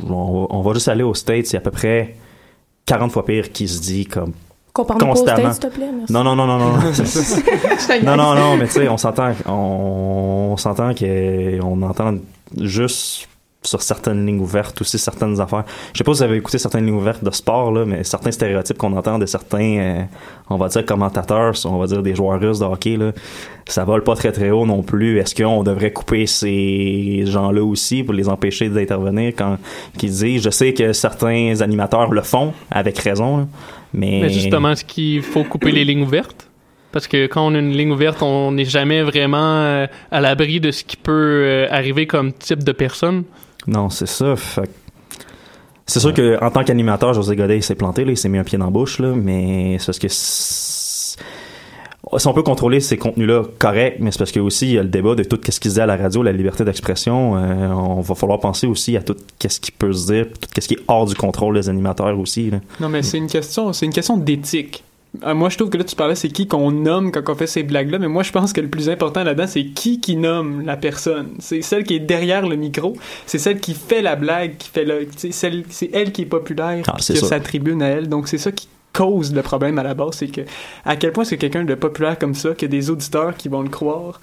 on 0.09 0.61
va 0.61 0.73
juste 0.73 0.87
aller 0.87 1.03
aux 1.03 1.13
States, 1.13 1.45
c'est 1.45 1.57
à 1.57 1.61
peu 1.61 1.71
près 1.71 2.15
40 2.85 3.11
fois 3.11 3.25
pire 3.25 3.51
qui 3.51 3.67
se 3.67 3.81
dit 3.81 4.05
comme 4.05 4.33
Compare-nous 4.73 5.05
pas 5.05 5.11
aux 5.11 5.15
Constamment. 5.15 5.51
S'il 5.53 5.59
te 5.61 5.67
plaît. 5.67 5.89
Merci. 5.95 6.13
non 6.13 6.23
non 6.23 6.35
non 6.35 6.45
non 6.47 6.57
non 6.59 6.71
non 6.73 6.81
non 8.17 8.35
non 8.35 8.57
mais 8.57 8.67
tu 8.67 8.73
sais 8.73 8.87
on 8.89 8.97
s'entend 8.97 9.31
on, 9.47 10.49
on 10.51 10.57
s'entend 10.57 10.93
qu'on 10.93 11.81
entend 11.81 12.15
juste 12.57 13.28
sur 13.61 13.81
certaines 13.81 14.25
lignes 14.25 14.39
ouvertes 14.39 14.79
aussi 14.81 14.97
certaines 14.97 15.39
affaires 15.41 15.65
je 15.93 15.97
sais 15.97 16.03
pas 16.03 16.13
si 16.13 16.19
vous 16.19 16.23
avez 16.23 16.37
écouté 16.37 16.57
certaines 16.57 16.85
lignes 16.85 16.95
ouvertes 16.95 17.23
de 17.23 17.31
sport 17.31 17.71
là 17.71 17.85
mais 17.85 18.03
certains 18.03 18.31
stéréotypes 18.31 18.77
qu'on 18.77 18.95
entend 18.95 19.19
de 19.19 19.25
certains 19.25 19.77
euh, 19.77 20.03
on 20.49 20.57
va 20.57 20.69
dire 20.69 20.85
commentateurs 20.85 21.53
on 21.65 21.77
va 21.77 21.87
dire 21.87 22.01
des 22.01 22.15
joueurs 22.15 22.39
russes 22.39 22.59
de 22.59 22.65
hockey 22.65 22.95
là 22.95 23.11
ça 23.67 23.83
vole 23.83 24.03
pas 24.03 24.15
très 24.15 24.31
très 24.31 24.49
haut 24.49 24.65
non 24.65 24.81
plus 24.81 25.19
est-ce 25.19 25.35
qu'on 25.35 25.63
devrait 25.63 25.91
couper 25.91 26.25
ces 26.25 27.23
gens-là 27.25 27.63
aussi 27.63 28.03
pour 28.03 28.13
les 28.13 28.29
empêcher 28.29 28.69
d'intervenir 28.69 29.33
quand 29.35 29.57
qu'ils 29.97 30.11
disent? 30.11 30.43
Je 30.43 30.49
sais 30.49 30.73
que 30.73 30.93
certains 30.93 31.61
animateurs 31.61 32.11
le 32.11 32.21
font 32.21 32.53
avec 32.71 32.97
raison 32.99 33.37
là, 33.37 33.47
mais, 33.93 34.19
Mais 34.21 34.29
justement, 34.29 34.71
est-ce 34.71 34.85
qu'il 34.85 35.21
faut 35.21 35.43
couper 35.43 35.71
les 35.71 35.83
lignes 35.83 36.03
ouvertes? 36.03 36.47
Parce 36.91 37.07
que 37.07 37.27
quand 37.27 37.45
on 37.45 37.55
a 37.55 37.59
une 37.59 37.71
ligne 37.71 37.91
ouverte, 37.91 38.21
on 38.21 38.51
n'est 38.51 38.65
jamais 38.65 39.03
vraiment 39.03 39.61
euh, 39.61 39.87
à 40.11 40.21
l'abri 40.21 40.59
de 40.59 40.71
ce 40.71 40.83
qui 40.83 40.97
peut 40.97 41.11
euh, 41.11 41.67
arriver 41.69 42.07
comme 42.07 42.33
type 42.33 42.63
de 42.63 42.71
personne. 42.71 43.23
Non, 43.67 43.89
c'est 43.89 44.07
ça. 44.07 44.35
C'est 45.85 45.99
sûr 45.99 46.13
que 46.13 46.43
en 46.43 46.51
tant 46.51 46.63
qu'animateur, 46.63 47.13
José 47.13 47.35
Godet 47.35 47.61
s'est 47.61 47.75
planté, 47.75 48.05
là, 48.05 48.11
il 48.11 48.17
s'est 48.17 48.29
mis 48.29 48.37
un 48.37 48.43
pied 48.43 48.57
dans 48.57 48.65
la 48.65 48.71
bouche, 48.71 48.99
mais 48.99 49.77
c'est 49.79 49.87
parce 49.87 49.99
que 49.99 50.07
si 52.17 52.27
on 52.27 52.33
peut 52.33 52.43
contrôler 52.43 52.79
ces 52.79 52.97
contenus-là, 52.97 53.43
correct, 53.59 53.97
mais 53.99 54.11
c'est 54.11 54.19
parce 54.19 54.31
que 54.31 54.39
aussi 54.39 54.67
il 54.67 54.73
y 54.73 54.77
a 54.79 54.83
le 54.83 54.89
débat 54.89 55.15
de 55.15 55.23
tout 55.23 55.39
ce 55.49 55.59
qui 55.59 55.69
se 55.69 55.75
dit 55.75 55.81
à 55.81 55.85
la 55.85 55.97
radio, 55.97 56.23
la 56.23 56.31
liberté 56.31 56.63
d'expression. 56.63 57.37
Euh, 57.37 57.67
on 57.69 58.01
va 58.01 58.15
falloir 58.15 58.39
penser 58.39 58.67
aussi 58.67 58.97
à 58.97 59.01
tout 59.01 59.15
ce 59.39 59.59
qui 59.59 59.71
peut 59.71 59.93
se 59.93 60.13
dire, 60.13 60.27
tout 60.27 60.61
ce 60.61 60.67
qui 60.67 60.75
est 60.75 60.83
hors 60.87 61.05
du 61.05 61.15
contrôle 61.15 61.55
des 61.55 61.69
animateurs 61.69 62.17
aussi. 62.19 62.51
Non, 62.79 62.89
mais 62.89 63.03
c'est 63.03 63.17
une 63.17 63.27
question, 63.27 63.73
c'est 63.73 63.85
une 63.85 63.93
question 63.93 64.17
d'éthique. 64.17 64.83
Euh, 65.23 65.33
moi, 65.33 65.49
je 65.49 65.57
trouve 65.57 65.69
que 65.69 65.77
là, 65.77 65.83
tu 65.83 65.95
parlais, 65.95 66.15
c'est 66.15 66.29
qui 66.29 66.47
qu'on 66.47 66.71
nomme 66.71 67.11
quand 67.11 67.27
on 67.29 67.35
fait 67.35 67.47
ces 67.47 67.63
blagues-là, 67.63 67.99
mais 67.99 68.07
moi, 68.07 68.23
je 68.23 68.31
pense 68.31 68.53
que 68.53 68.61
le 68.61 68.69
plus 68.69 68.89
important 68.89 69.23
là-dedans, 69.23 69.47
c'est 69.47 69.65
qui 69.65 69.99
qui 69.99 70.15
nomme 70.15 70.65
la 70.65 70.77
personne. 70.77 71.29
C'est 71.39 71.61
celle 71.61 71.83
qui 71.83 71.95
est 71.95 71.99
derrière 71.99 72.47
le 72.47 72.55
micro, 72.55 72.95
c'est 73.25 73.39
celle 73.39 73.59
qui 73.59 73.73
fait 73.73 74.01
la 74.01 74.15
blague, 74.15 74.57
qui 74.57 74.69
fait 74.69 74.85
le, 74.85 75.07
celle, 75.31 75.63
c'est 75.69 75.89
elle 75.93 76.11
qui 76.11 76.23
est 76.23 76.27
populaire, 76.27 76.83
Ah, 76.87 76.97
qui 76.99 77.13
a 77.13 77.15
sa 77.15 77.39
tribune 77.39 77.81
à 77.81 77.87
elle. 77.87 78.07
Donc, 78.07 78.27
c'est 78.27 78.37
ça 78.37 78.51
qui 78.51 78.67
cause 78.93 79.33
le 79.33 79.41
problème 79.41 79.77
à 79.79 79.83
la 79.83 79.93
base, 79.93 80.15
c'est 80.17 80.27
que 80.27 80.41
à 80.85 80.95
quel 80.95 81.11
point 81.11 81.23
c'est 81.23 81.37
quelqu'un 81.37 81.63
de 81.63 81.75
populaire 81.75 82.17
comme 82.17 82.33
ça, 82.33 82.53
que 82.53 82.65
des 82.65 82.89
auditeurs 82.89 83.35
qui 83.35 83.47
vont 83.47 83.61
le 83.61 83.69
croire, 83.69 84.19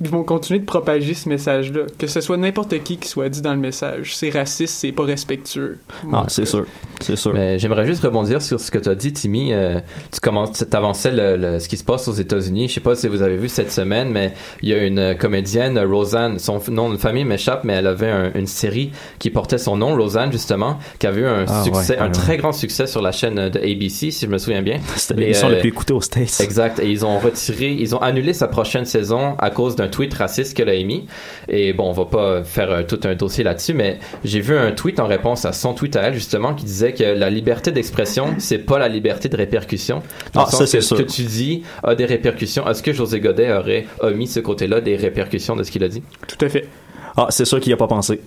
ils 0.00 0.08
vont 0.08 0.22
continuer 0.24 0.60
de 0.60 0.64
propager 0.64 1.14
ce 1.14 1.28
message-là. 1.28 1.82
Que 1.98 2.06
ce 2.06 2.20
soit 2.20 2.36
n'importe 2.36 2.82
qui 2.82 2.96
qui 2.98 3.08
soit 3.08 3.28
dit 3.28 3.42
dans 3.42 3.54
le 3.54 3.60
message. 3.60 4.16
C'est 4.16 4.30
raciste, 4.30 4.74
c'est 4.74 4.92
pas 4.92 5.04
respectueux. 5.04 5.78
Ah, 6.12 6.24
c'est 6.28 6.44
sûr, 6.46 6.66
c'est 7.00 7.16
sûr. 7.16 7.32
Mais 7.34 7.58
j'aimerais 7.58 7.86
juste 7.86 8.02
rebondir 8.02 8.40
sur 8.42 8.58
ce 8.60 8.70
que 8.70 8.78
tu 8.78 8.88
as 8.88 8.94
dit, 8.94 9.12
Timmy. 9.12 9.52
Euh, 9.52 9.80
tu 10.12 10.20
commences, 10.20 10.64
t'avançais 10.70 11.10
le, 11.12 11.36
le- 11.36 11.58
ce 11.58 11.68
qui 11.68 11.76
se 11.76 11.84
passe 11.84 12.08
aux 12.08 12.12
États-Unis. 12.12 12.68
Je 12.68 12.74
sais 12.74 12.80
pas 12.80 12.94
si 12.94 13.08
vous 13.08 13.22
avez 13.22 13.36
vu 13.36 13.48
cette 13.48 13.72
semaine, 13.72 14.10
mais 14.10 14.32
il 14.62 14.68
y 14.68 14.72
a 14.74 14.82
une 14.84 15.16
comédienne, 15.18 15.78
Roseanne, 15.78 16.38
son 16.38 16.60
nom 16.70 16.90
de 16.90 16.96
famille 16.96 17.24
m'échappe, 17.24 17.64
mais 17.64 17.74
elle 17.74 17.86
avait 17.86 18.10
un- 18.10 18.32
une 18.34 18.46
série 18.46 18.92
qui 19.18 19.30
portait 19.30 19.58
son 19.58 19.76
nom, 19.76 19.96
Roseanne 19.96 20.32
justement, 20.32 20.78
qui 20.98 21.06
avait 21.06 21.22
eu 21.22 21.26
un 21.26 21.44
Ah, 21.48 21.62
succès, 21.64 21.94
ouais, 21.94 21.98
un 21.98 22.06
ouais, 22.06 22.12
très 22.12 22.36
grand 22.36 22.52
succès 22.52 22.86
sur 22.86 23.02
la 23.02 23.12
chaîne 23.12 23.48
de 23.48 23.58
ABC, 23.58 24.10
si 24.10 24.26
je 24.26 24.30
me 24.30 24.38
souviens 24.38 24.62
bien. 24.62 24.78
C'était 24.96 25.20
l'émission 25.20 25.48
euh, 25.48 25.52
la 25.52 25.56
plus 25.60 25.70
écoutée 25.70 25.92
aux 25.92 26.00
States. 26.00 26.40
Exact. 26.40 26.78
Et 26.80 26.88
ils 26.90 27.04
ont 27.04 27.18
retiré, 27.18 27.72
ils 27.72 27.94
ont 27.94 28.00
annulé 28.00 28.32
sa 28.32 28.46
prochaine 28.48 28.84
saison 28.84 29.34
à 29.38 29.50
cause 29.50 29.65
d'un 29.74 29.88
tweet 29.88 30.14
raciste 30.14 30.56
qu'elle 30.56 30.68
a 30.68 30.74
émis. 30.74 31.06
Et 31.48 31.72
bon, 31.72 31.88
on 31.88 31.92
va 31.92 32.04
pas 32.04 32.44
faire 32.44 32.70
euh, 32.70 32.82
tout 32.84 33.00
un 33.02 33.16
dossier 33.16 33.42
là-dessus, 33.42 33.74
mais 33.74 33.98
j'ai 34.22 34.40
vu 34.40 34.56
un 34.56 34.70
tweet 34.70 35.00
en 35.00 35.08
réponse 35.08 35.44
à 35.44 35.52
son 35.52 35.74
tweet 35.74 35.96
à 35.96 36.02
elle, 36.02 36.14
justement, 36.14 36.54
qui 36.54 36.64
disait 36.64 36.92
que 36.92 37.02
la 37.02 37.30
liberté 37.30 37.72
d'expression, 37.72 38.34
c'est 38.38 38.58
pas 38.58 38.78
la 38.78 38.88
liberté 38.88 39.28
de 39.28 39.36
répercussion. 39.36 40.02
Dans 40.32 40.42
Ah, 40.42 40.44
le 40.46 40.50
sens 40.52 40.60
ça, 40.60 40.66
c'est 40.66 40.78
que 40.78 40.84
ce 40.84 40.94
que 40.94 41.02
tu 41.02 41.22
dis 41.22 41.62
a 41.82 41.96
des 41.96 42.04
répercussions. 42.04 42.68
Est-ce 42.68 42.82
que 42.82 42.92
José 42.92 43.18
Godet 43.18 43.52
aurait 43.52 43.86
omis 44.00 44.28
ce 44.28 44.38
côté-là 44.40 44.80
des 44.80 44.94
répercussions 44.94 45.56
de 45.56 45.64
ce 45.64 45.70
qu'il 45.70 45.82
a 45.82 45.88
dit? 45.88 46.02
Tout 46.28 46.44
à 46.44 46.48
fait. 46.48 46.68
Ah, 47.16 47.28
c'est 47.30 47.46
sûr 47.46 47.60
qu'il 47.60 47.70
y 47.70 47.72
a 47.72 47.78
pas 47.78 47.86
pensé. 47.86 48.20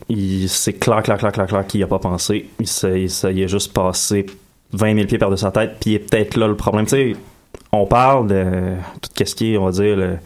C'est 0.48 0.74
clair, 0.74 1.04
clair, 1.04 1.18
clair, 1.18 1.32
clair, 1.32 1.46
clair 1.46 1.68
qu'il 1.68 1.80
y 1.80 1.84
a 1.84 1.88
pas 1.88 2.00
pensé. 2.00 2.48
Il 2.60 2.66
s'est, 2.68 3.04
il 3.04 3.10
il 3.32 3.42
est 3.44 3.48
juste 3.48 3.72
passé 3.72 4.26
20 4.74 4.96
000 4.96 5.08
pieds 5.08 5.20
par-dessus 5.20 5.42
sa 5.42 5.52
tête, 5.52 5.74
puis 5.80 5.92
il 5.92 5.96
est 5.96 6.00
peut-être 6.00 6.38
là 6.38 6.48
le 6.48 6.56
problème. 6.56 6.86
Tu 6.86 6.90
sais, 6.92 7.16
on 7.72 7.86
parle 7.86 8.28
de 8.28 8.46
tout 9.16 9.26
ce 9.26 9.36
qui 9.36 9.54
est, 9.54 9.58
on 9.58 9.66
va 9.66 9.72
dire, 9.72 9.96
le, 9.96 10.18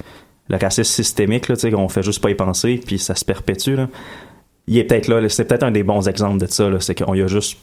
le 0.49 0.57
racisme 0.57 0.91
systémique, 0.91 1.47
là, 1.47 1.55
tu 1.55 1.61
sais, 1.61 1.71
qu'on 1.71 1.87
fait 1.89 2.03
juste 2.03 2.21
pas 2.21 2.29
y 2.29 2.35
penser, 2.35 2.81
puis 2.85 2.99
ça 2.99 3.15
se 3.15 3.23
perpétue, 3.23 3.75
là. 3.75 3.87
Il 4.67 4.77
est 4.77 4.85
peut-être 4.85 5.07
là, 5.07 5.27
c'est 5.29 5.45
peut-être 5.45 5.63
un 5.63 5.71
des 5.71 5.83
bons 5.83 6.07
exemples 6.07 6.39
de 6.39 6.45
ça. 6.45 6.69
C'est 6.79 6.95
qu'on 6.95 7.13
y 7.13 7.21
a 7.21 7.27
juste 7.27 7.57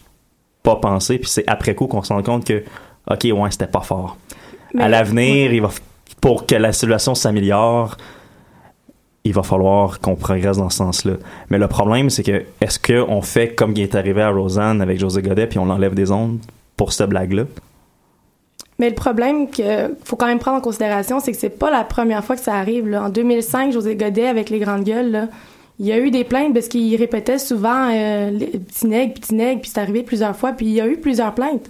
pas 0.63 0.77
pensé, 0.77 1.19
puis 1.19 1.31
c'est 1.31 1.45
après 1.47 1.75
coup 1.75 1.87
qu'on 1.87 2.03
se 2.03 2.13
rend 2.13 2.23
compte 2.23 2.47
que, 2.47 2.63
ok, 3.11 3.27
ouais, 3.35 3.51
c'était 3.51 3.67
pas 3.67 3.81
fort. 3.81 4.17
Mais- 4.75 4.83
à 4.83 4.89
l'avenir, 4.89 5.53
il 5.53 5.63
va, 5.63 5.71
pour 6.21 6.47
que 6.47 6.55
la 6.55 6.73
situation 6.73 7.15
s'améliore, 7.15 7.97
il 9.25 9.33
va 9.33 9.43
falloir 9.43 10.01
qu'on 10.01 10.17
progresse 10.17 10.59
dans 10.59 10.71
ce 10.71 10.79
sens-là. 10.79 11.15
Mais 11.49 11.59
le 11.59 11.69
problème, 11.69 12.11
c'est 12.11 12.23
que 12.23 12.45
est-ce 12.61 12.79
qu'on 12.79 13.23
fait 13.23 13.55
comme 13.55 13.73
il 13.73 13.81
est 13.81 13.95
arrivé 13.95 14.23
à 14.23 14.31
Rosanne 14.31 14.81
avec 14.83 14.99
José 14.99 15.23
Godet, 15.23 15.47
puis 15.47 15.59
on 15.59 15.65
l'enlève 15.67 15.95
des 15.95 16.11
ondes 16.11 16.39
pour 16.77 16.93
cette 16.93 17.09
blague-là? 17.11 17.45
Mais 18.81 18.89
le 18.89 18.95
problème 18.95 19.51
qu'il 19.51 19.91
faut 20.05 20.17
quand 20.17 20.27
même 20.27 20.39
prendre 20.39 20.57
en 20.57 20.63
considération, 20.63 21.21
c'est 21.21 21.33
que 21.33 21.39
c'est 21.39 21.51
pas 21.51 21.71
la 21.71 21.85
première 21.85 22.25
fois 22.25 22.35
que 22.35 22.41
ça 22.41 22.55
arrive. 22.55 22.89
Là. 22.89 23.05
En 23.05 23.09
2005, 23.11 23.73
José 23.73 23.95
Godet, 23.95 24.27
avec 24.27 24.49
les 24.49 24.59
grandes 24.59 24.85
gueules, 24.85 25.11
là, 25.11 25.29
il 25.79 25.85
y 25.85 25.93
a 25.93 25.99
eu 25.99 26.11
des 26.11 26.25
plaintes 26.25 26.55
parce 26.55 26.67
qu'il 26.67 26.97
répétait 26.97 27.39
souvent 27.39 27.91
euh, 27.93 28.31
petit 28.31 28.87
nègre, 28.87 29.13
petit 29.21 29.35
nègre, 29.35 29.61
puis 29.61 29.71
c'est 29.75 29.81
arrivé 29.81 30.03
plusieurs 30.03 30.35
fois, 30.35 30.53
puis 30.53 30.65
il 30.65 30.73
y 30.73 30.81
a 30.81 30.87
eu 30.87 30.97
plusieurs 30.97 31.35
plaintes. 31.35 31.69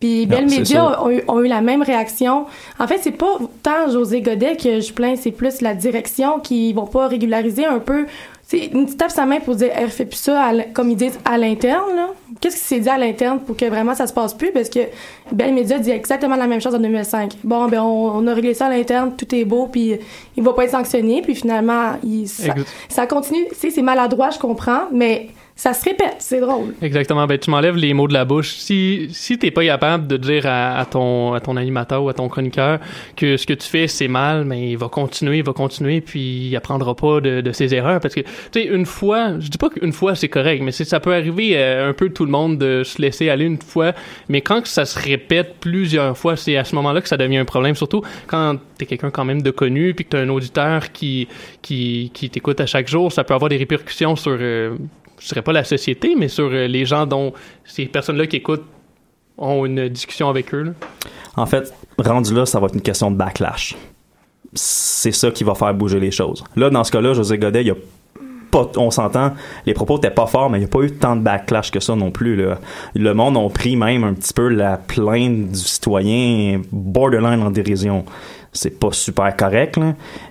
Puis 0.00 0.24
Bell 0.24 0.48
Media 0.48 1.04
ont 1.04 1.10
eu, 1.10 1.22
ont 1.28 1.42
eu 1.42 1.48
la 1.48 1.60
même 1.60 1.82
réaction. 1.82 2.46
En 2.78 2.86
fait, 2.86 2.98
c'est 3.02 3.12
pas 3.12 3.38
tant 3.62 3.90
José 3.90 4.22
Godet 4.22 4.56
que 4.56 4.80
je 4.80 4.90
plains, 4.94 5.16
c'est 5.16 5.32
plus 5.32 5.60
la 5.60 5.74
direction 5.74 6.40
qui 6.40 6.72
vont 6.72 6.86
pas 6.86 7.08
régulariser 7.08 7.66
un 7.66 7.78
peu. 7.78 8.06
C'est 8.50 8.68
une 8.72 8.86
petite 8.86 8.98
tape 8.98 9.10
sa 9.10 9.26
main 9.26 9.40
pour 9.40 9.56
dire, 9.56 9.68
elle 9.74 9.90
fait 9.90 10.06
plus 10.06 10.16
ça, 10.16 10.42
à 10.42 10.62
comme 10.72 10.88
ils 10.88 10.96
disent, 10.96 11.18
à 11.22 11.36
l'interne, 11.36 11.94
là. 11.94 12.08
Qu'est-ce 12.40 12.56
qui 12.56 12.62
s'est 12.62 12.80
dit 12.80 12.88
à 12.88 12.96
l'interne 12.96 13.40
pour 13.40 13.58
que 13.58 13.66
vraiment 13.66 13.94
ça 13.94 14.06
se 14.06 14.12
passe 14.14 14.32
plus? 14.32 14.52
Parce 14.52 14.70
que 14.70 14.80
Bell 15.30 15.52
Media 15.52 15.78
dit 15.78 15.90
exactement 15.90 16.34
la 16.34 16.46
même 16.46 16.58
chose 16.58 16.74
en 16.74 16.78
2005. 16.78 17.34
Bon, 17.44 17.68
ben, 17.68 17.82
on, 17.82 18.16
on 18.16 18.26
a 18.26 18.32
réglé 18.32 18.54
ça 18.54 18.68
à 18.68 18.70
l'interne, 18.70 19.14
tout 19.16 19.34
est 19.34 19.44
beau, 19.44 19.66
puis 19.66 19.98
il 20.34 20.42
va 20.42 20.54
pas 20.54 20.64
être 20.64 20.70
sanctionné, 20.70 21.20
puis 21.20 21.34
finalement, 21.34 21.98
il, 22.02 22.26
ça, 22.26 22.54
ça 22.88 23.06
continue. 23.06 23.46
Tu 23.50 23.56
sais, 23.56 23.70
c'est 23.70 23.82
maladroit, 23.82 24.30
je 24.30 24.38
comprends, 24.38 24.84
mais 24.92 25.28
ça 25.58 25.74
se 25.74 25.84
répète, 25.84 26.14
c'est 26.20 26.40
drôle. 26.40 26.72
Exactement. 26.80 27.26
Ben, 27.26 27.36
tu 27.36 27.50
m'enlèves 27.50 27.74
les 27.74 27.92
mots 27.92 28.06
de 28.06 28.12
la 28.12 28.24
bouche. 28.24 28.54
Si, 28.54 29.08
si 29.10 29.40
t'es 29.40 29.50
pas 29.50 29.64
capable 29.64 30.06
de 30.06 30.16
dire 30.16 30.44
à, 30.46 30.86
ton, 30.88 31.32
à 31.32 31.40
ton 31.40 31.56
animateur 31.56 32.04
ou 32.04 32.08
à 32.08 32.14
ton 32.14 32.28
chroniqueur 32.28 32.78
que 33.16 33.36
ce 33.36 33.44
que 33.44 33.54
tu 33.54 33.68
fais, 33.68 33.88
c'est 33.88 34.06
mal, 34.06 34.44
mais 34.44 34.70
il 34.70 34.78
va 34.78 34.88
continuer, 34.88 35.38
il 35.38 35.44
va 35.44 35.52
continuer, 35.52 36.00
puis 36.00 36.46
il 36.46 36.56
apprendra 36.56 36.94
pas 36.94 37.20
de, 37.20 37.40
de 37.40 37.50
ses 37.50 37.74
erreurs. 37.74 37.98
Parce 37.98 38.14
que, 38.14 38.20
tu 38.20 38.28
sais, 38.52 38.64
une 38.66 38.86
fois, 38.86 39.40
je 39.40 39.48
dis 39.48 39.58
pas 39.58 39.68
qu'une 39.68 39.92
fois 39.92 40.14
c'est 40.14 40.28
correct, 40.28 40.62
mais 40.62 40.70
ça 40.70 41.00
peut 41.00 41.12
arriver 41.12 41.60
à 41.60 41.88
un 41.88 41.92
peu 41.92 42.10
tout 42.10 42.24
le 42.24 42.30
monde 42.30 42.56
de 42.56 42.84
se 42.84 43.02
laisser 43.02 43.28
aller 43.28 43.46
une 43.46 43.60
fois. 43.60 43.94
Mais 44.28 44.42
quand 44.42 44.64
ça 44.64 44.84
se 44.84 44.96
répète 44.96 45.56
plusieurs 45.58 46.16
fois, 46.16 46.36
c'est 46.36 46.56
à 46.56 46.62
ce 46.62 46.76
moment-là 46.76 47.00
que 47.00 47.08
ça 47.08 47.16
devient 47.16 47.38
un 47.38 47.44
problème. 47.44 47.74
Surtout 47.74 48.02
quand 48.28 48.58
t'es 48.78 48.86
quelqu'un 48.86 49.10
quand 49.10 49.24
même 49.24 49.42
de 49.42 49.50
connu, 49.50 49.92
puis 49.92 50.04
que 50.04 50.10
t'as 50.10 50.20
un 50.20 50.28
auditeur 50.28 50.92
qui, 50.92 51.26
qui, 51.62 52.12
qui 52.14 52.30
t'écoute 52.30 52.60
à 52.60 52.66
chaque 52.66 52.86
jour, 52.86 53.10
ça 53.10 53.24
peut 53.24 53.34
avoir 53.34 53.48
des 53.48 53.56
répercussions 53.56 54.14
sur, 54.14 54.36
euh, 54.38 54.76
je 55.20 55.28
dirais 55.28 55.42
pas 55.42 55.52
la 55.52 55.64
société, 55.64 56.14
mais 56.16 56.28
sur 56.28 56.48
euh, 56.50 56.66
les 56.66 56.84
gens 56.84 57.06
dont 57.06 57.32
ces 57.64 57.86
personnes-là 57.86 58.26
qui 58.26 58.36
écoutent 58.36 58.64
ont 59.36 59.64
une 59.64 59.88
discussion 59.88 60.28
avec 60.28 60.52
eux. 60.54 60.74
En 61.36 61.46
fait, 61.46 61.72
rendu 61.98 62.34
là, 62.34 62.46
ça 62.46 62.58
va 62.58 62.66
être 62.66 62.74
une 62.74 62.82
question 62.82 63.10
de 63.10 63.16
backlash. 63.16 63.76
C'est 64.54 65.12
ça 65.12 65.30
qui 65.30 65.44
va 65.44 65.54
faire 65.54 65.72
bouger 65.74 66.00
les 66.00 66.10
choses. 66.10 66.42
Là, 66.56 66.70
dans 66.70 66.82
ce 66.82 66.90
cas-là, 66.90 67.12
José 67.12 67.38
Godet, 67.38 67.62
il 67.62 67.66
y 67.68 67.70
a 67.70 67.76
pas, 68.50 68.66
on 68.76 68.90
s'entend, 68.90 69.32
les 69.66 69.74
propos 69.74 69.98
étaient 69.98 70.10
pas 70.10 70.26
forts, 70.26 70.48
mais 70.50 70.58
il 70.58 70.62
n'y 70.62 70.66
a 70.66 70.68
pas 70.68 70.80
eu 70.80 70.90
tant 70.90 71.16
de 71.16 71.20
backlash 71.20 71.70
que 71.70 71.80
ça 71.80 71.94
non 71.94 72.10
plus. 72.10 72.42
Le 72.94 73.14
monde 73.14 73.36
a 73.36 73.48
pris 73.50 73.76
même 73.76 74.04
un 74.04 74.14
petit 74.14 74.32
peu 74.32 74.48
la 74.48 74.78
plainte 74.78 75.50
du 75.50 75.58
citoyen 75.58 76.62
borderline 76.72 77.42
en 77.42 77.50
dérision. 77.50 78.04
C'est 78.52 78.80
pas 78.80 78.92
super 78.92 79.36
correct, 79.36 79.78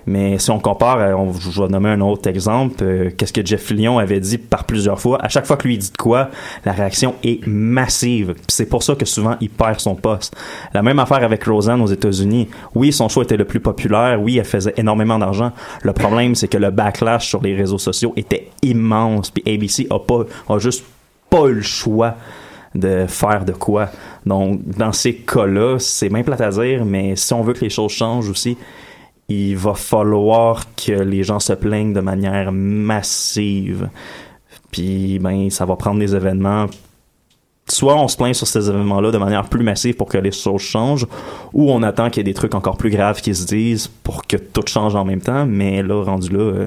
mais 0.06 0.38
si 0.38 0.50
on 0.50 0.58
compare, 0.58 0.98
euh, 0.98 1.12
on, 1.14 1.32
je 1.32 1.62
vais 1.62 1.68
nommer 1.68 1.90
un 1.90 2.00
autre 2.00 2.28
exemple, 2.28 2.82
euh, 2.82 3.10
qu'est-ce 3.16 3.32
que 3.32 3.46
Jeff 3.46 3.70
Lyon 3.70 3.98
avait 3.98 4.18
dit 4.18 4.38
par 4.38 4.64
plusieurs 4.64 5.00
fois, 5.00 5.24
à 5.24 5.28
chaque 5.28 5.46
fois 5.46 5.56
que 5.56 5.68
lui 5.68 5.78
dit 5.78 5.90
de 5.90 5.96
quoi, 5.96 6.28
la 6.64 6.72
réaction 6.72 7.14
est 7.22 7.46
massive. 7.46 8.34
C'est 8.48 8.66
pour 8.66 8.82
ça 8.82 8.96
que 8.96 9.04
souvent 9.04 9.36
il 9.40 9.50
perd 9.50 9.78
son 9.78 9.94
poste. 9.94 10.36
La 10.74 10.82
même 10.82 10.98
affaire 10.98 11.22
avec 11.22 11.44
Roseanne 11.44 11.80
aux 11.80 11.86
États-Unis. 11.86 12.48
Oui, 12.74 12.92
son 12.92 13.08
show 13.08 13.22
était 13.22 13.36
le 13.36 13.44
plus 13.44 13.60
populaire, 13.60 14.20
oui, 14.20 14.38
elle 14.38 14.44
faisait 14.44 14.74
énormément 14.76 15.18
d'argent. 15.18 15.52
Le 15.82 15.92
problème, 15.92 16.34
c'est 16.34 16.48
que 16.48 16.58
le 16.58 16.70
backlash 16.70 17.28
sur 17.28 17.40
les 17.40 17.54
réseaux 17.54 17.78
sociaux 17.78 18.12
était 18.16 18.50
immense, 18.62 19.30
puis 19.30 19.42
ABC 19.46 19.86
a 19.90 19.98
pas, 20.00 20.24
a 20.48 20.58
juste 20.58 20.84
pas 21.30 21.46
eu 21.46 21.54
le 21.54 21.62
choix 21.62 22.16
de 22.74 23.06
faire 23.06 23.44
de 23.44 23.52
quoi. 23.52 23.90
Donc, 24.28 24.60
dans 24.76 24.92
ces 24.92 25.14
cas-là, 25.14 25.78
c'est 25.78 26.10
même 26.10 26.24
plate 26.24 26.42
à 26.42 26.50
dire, 26.50 26.84
mais 26.84 27.16
si 27.16 27.32
on 27.32 27.42
veut 27.42 27.54
que 27.54 27.62
les 27.62 27.70
choses 27.70 27.92
changent 27.92 28.28
aussi, 28.28 28.58
il 29.28 29.56
va 29.56 29.74
falloir 29.74 30.64
que 30.74 30.92
les 30.92 31.22
gens 31.22 31.40
se 31.40 31.54
plaignent 31.54 31.94
de 31.94 32.00
manière 32.00 32.52
massive. 32.52 33.88
Puis, 34.70 35.18
ben, 35.18 35.48
ça 35.50 35.64
va 35.64 35.76
prendre 35.76 35.98
des 35.98 36.14
événements. 36.14 36.66
Soit 37.68 37.96
on 37.96 38.08
se 38.08 38.16
plaint 38.16 38.34
sur 38.34 38.46
ces 38.46 38.68
événements-là 38.68 39.10
de 39.10 39.18
manière 39.18 39.48
plus 39.48 39.62
massive 39.62 39.94
pour 39.94 40.08
que 40.08 40.18
les 40.18 40.32
choses 40.32 40.62
changent, 40.62 41.06
ou 41.52 41.70
on 41.70 41.82
attend 41.82 42.08
qu'il 42.10 42.20
y 42.20 42.22
ait 42.22 42.32
des 42.32 42.34
trucs 42.34 42.54
encore 42.54 42.76
plus 42.76 42.90
graves 42.90 43.20
qui 43.20 43.34
se 43.34 43.46
disent 43.46 43.88
pour 43.88 44.26
que 44.26 44.36
tout 44.36 44.62
change 44.66 44.94
en 44.94 45.04
même 45.04 45.20
temps. 45.20 45.46
Mais 45.46 45.82
là, 45.82 46.02
rendu 46.02 46.30
là, 46.30 46.40
euh, 46.40 46.66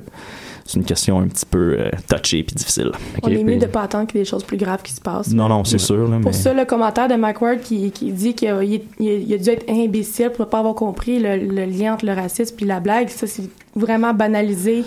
c'est 0.72 0.80
une 0.80 0.86
question 0.86 1.19
un 1.19 1.28
petit 1.28 1.45
peu 1.45 1.76
euh, 1.80 1.89
touchée 2.09 2.43
puis 2.43 2.55
difficile. 2.55 2.91
On 3.24 3.28
est 3.30 3.36
mieux 3.43 3.43
puis- 3.43 3.57
de 3.57 3.65
pas 3.65 3.82
attendre 3.82 4.07
qu'il 4.07 4.17
y 4.17 4.22
ait 4.22 4.24
des 4.24 4.30
choses 4.30 4.43
plus 4.43 4.57
graves 4.57 4.82
qui 4.82 4.93
se 4.93 5.01
passent. 5.01 5.32
Non, 5.34 5.49
non, 5.49 5.63
c'est 5.63 5.78
sûr. 5.78 6.07
Là, 6.07 6.17
Pour 6.22 6.34
ça, 6.34 6.53
le 6.53 6.65
commentaire 6.65 7.07
de 7.07 7.15
Mike 7.15 7.41
Ward 7.41 7.59
qui, 7.61 7.91
qui 7.91 8.11
dit 8.11 8.34
qu'il 8.34 8.47
a, 8.49 8.63
il- 8.63 8.82
il 8.99 9.34
a 9.34 9.38
dû 9.38 9.49
être 9.49 9.69
imbécile 9.69 10.30
pour 10.32 10.45
ne 10.45 10.49
pas 10.51 10.59
avoir 10.59 10.76
compris 10.76 11.19
le, 11.19 11.36
le 11.38 11.65
lien 11.65 11.93
entre 11.95 12.05
le 12.05 12.13
racisme 12.13 12.55
et 12.61 12.65
la 12.65 12.80
blague, 12.80 13.09
ça, 13.09 13.28
c'est 13.28 13.43
vraiment 13.76 14.13
banaliser 14.13 14.84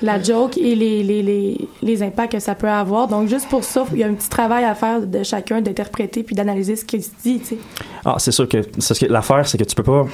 la 0.00 0.22
joke 0.22 0.56
et 0.58 0.76
les, 0.76 1.02
les, 1.02 1.22
les, 1.22 1.58
les 1.82 2.02
impacts 2.04 2.32
que 2.32 2.38
ça 2.38 2.54
peut 2.54 2.68
avoir. 2.68 3.08
Donc, 3.08 3.28
juste 3.28 3.48
pour 3.48 3.64
ça, 3.64 3.84
il 3.92 3.98
y 3.98 4.04
a 4.04 4.06
un 4.06 4.14
petit 4.14 4.28
travail 4.28 4.64
à 4.64 4.74
faire 4.76 5.04
de 5.04 5.22
chacun 5.24 5.60
d'interpréter 5.60 6.22
puis 6.22 6.36
d'analyser 6.36 6.76
ce 6.76 6.84
qu'il 6.84 7.02
se 7.02 7.10
dit, 7.24 7.40
tu 7.40 7.46
sais. 7.46 7.58
Ah, 8.04 8.14
c'est 8.18 8.30
sûr 8.30 8.48
que, 8.48 8.58
c'est 8.78 8.94
ce 8.94 9.04
que 9.04 9.10
l'affaire, 9.10 9.46
c'est 9.48 9.58
que 9.58 9.64
tu 9.64 9.74
peux 9.74 9.82
pas, 9.82 10.06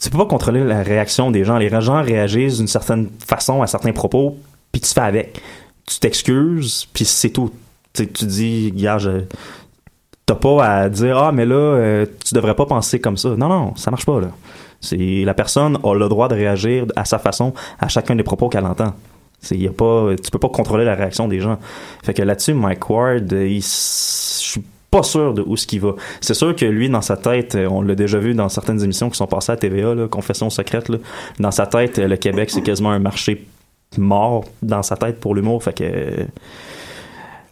tu 0.00 0.10
peux 0.10 0.18
pas 0.18 0.26
contrôler 0.26 0.64
la 0.64 0.82
réaction 0.82 1.30
des 1.30 1.44
gens. 1.44 1.56
Les 1.58 1.68
gens 1.68 2.02
réagissent 2.02 2.56
d'une 2.58 2.66
certaine 2.66 3.10
façon 3.24 3.62
à 3.62 3.68
certains 3.68 3.92
propos, 3.92 4.36
puis 4.72 4.80
tu 4.80 4.88
fais 4.92 5.00
avec. 5.00 5.40
Tu 5.86 5.98
t'excuses, 6.00 6.88
puis 6.92 7.04
c'est 7.04 7.30
tout. 7.30 7.50
Tu 7.92 8.04
sais, 8.04 8.08
tu 8.10 8.24
dis, 8.24 8.72
gars, 8.74 8.98
t'as 10.26 10.34
pas 10.34 10.64
à 10.64 10.88
dire, 10.88 11.18
ah, 11.18 11.32
mais 11.32 11.44
là, 11.44 11.54
euh, 11.56 12.06
tu 12.24 12.34
devrais 12.34 12.54
pas 12.54 12.66
penser 12.66 13.00
comme 13.00 13.16
ça. 13.16 13.30
Non, 13.30 13.48
non, 13.48 13.76
ça 13.76 13.90
marche 13.90 14.06
pas, 14.06 14.20
là. 14.20 14.28
La 14.90 15.34
personne 15.34 15.78
a 15.84 15.94
le 15.94 16.08
droit 16.08 16.26
de 16.28 16.34
réagir 16.34 16.86
à 16.96 17.04
sa 17.04 17.18
façon 17.18 17.54
à 17.78 17.88
chacun 17.88 18.16
des 18.16 18.22
propos 18.24 18.48
qu'elle 18.48 18.64
entend. 18.66 18.94
C'est 19.40 19.56
y 19.56 19.66
a 19.68 19.72
pas, 19.72 20.10
tu 20.22 20.30
peux 20.30 20.38
pas 20.38 20.48
contrôler 20.48 20.84
la 20.84 20.94
réaction 20.94 21.28
des 21.28 21.40
gens. 21.40 21.58
Fait 22.02 22.14
que 22.14 22.22
là-dessus, 22.22 22.54
Mike 22.54 22.88
Ward, 22.90 23.32
s- 23.32 24.40
je 24.44 24.50
suis 24.52 24.62
pas 24.90 25.02
sûr 25.02 25.34
de 25.34 25.42
où 25.46 25.56
ce 25.56 25.66
qu'il 25.66 25.80
va. 25.80 25.94
C'est 26.20 26.34
sûr 26.34 26.54
que 26.54 26.64
lui, 26.64 26.88
dans 26.88 27.00
sa 27.00 27.16
tête, 27.16 27.54
euh, 27.54 27.66
on 27.68 27.82
l'a 27.82 27.94
déjà 27.94 28.18
vu 28.18 28.34
dans 28.34 28.48
certaines 28.48 28.82
émissions 28.82 29.08
qui 29.10 29.16
sont 29.16 29.26
passées 29.26 29.52
à 29.52 29.56
TVA, 29.56 29.94
là, 29.94 30.06
Confession 30.08 30.48
secrète, 30.50 30.90
dans 31.38 31.50
sa 31.50 31.66
tête, 31.66 31.98
euh, 31.98 32.08
le 32.08 32.16
Québec, 32.16 32.50
c'est 32.50 32.62
quasiment 32.62 32.90
un 32.90 32.98
marché 32.98 33.46
mort 33.98 34.44
dans 34.62 34.82
sa 34.82 34.96
tête 34.96 35.20
pour 35.20 35.34
l'humour. 35.34 35.62
Fait 35.62 35.72
que 35.76 36.26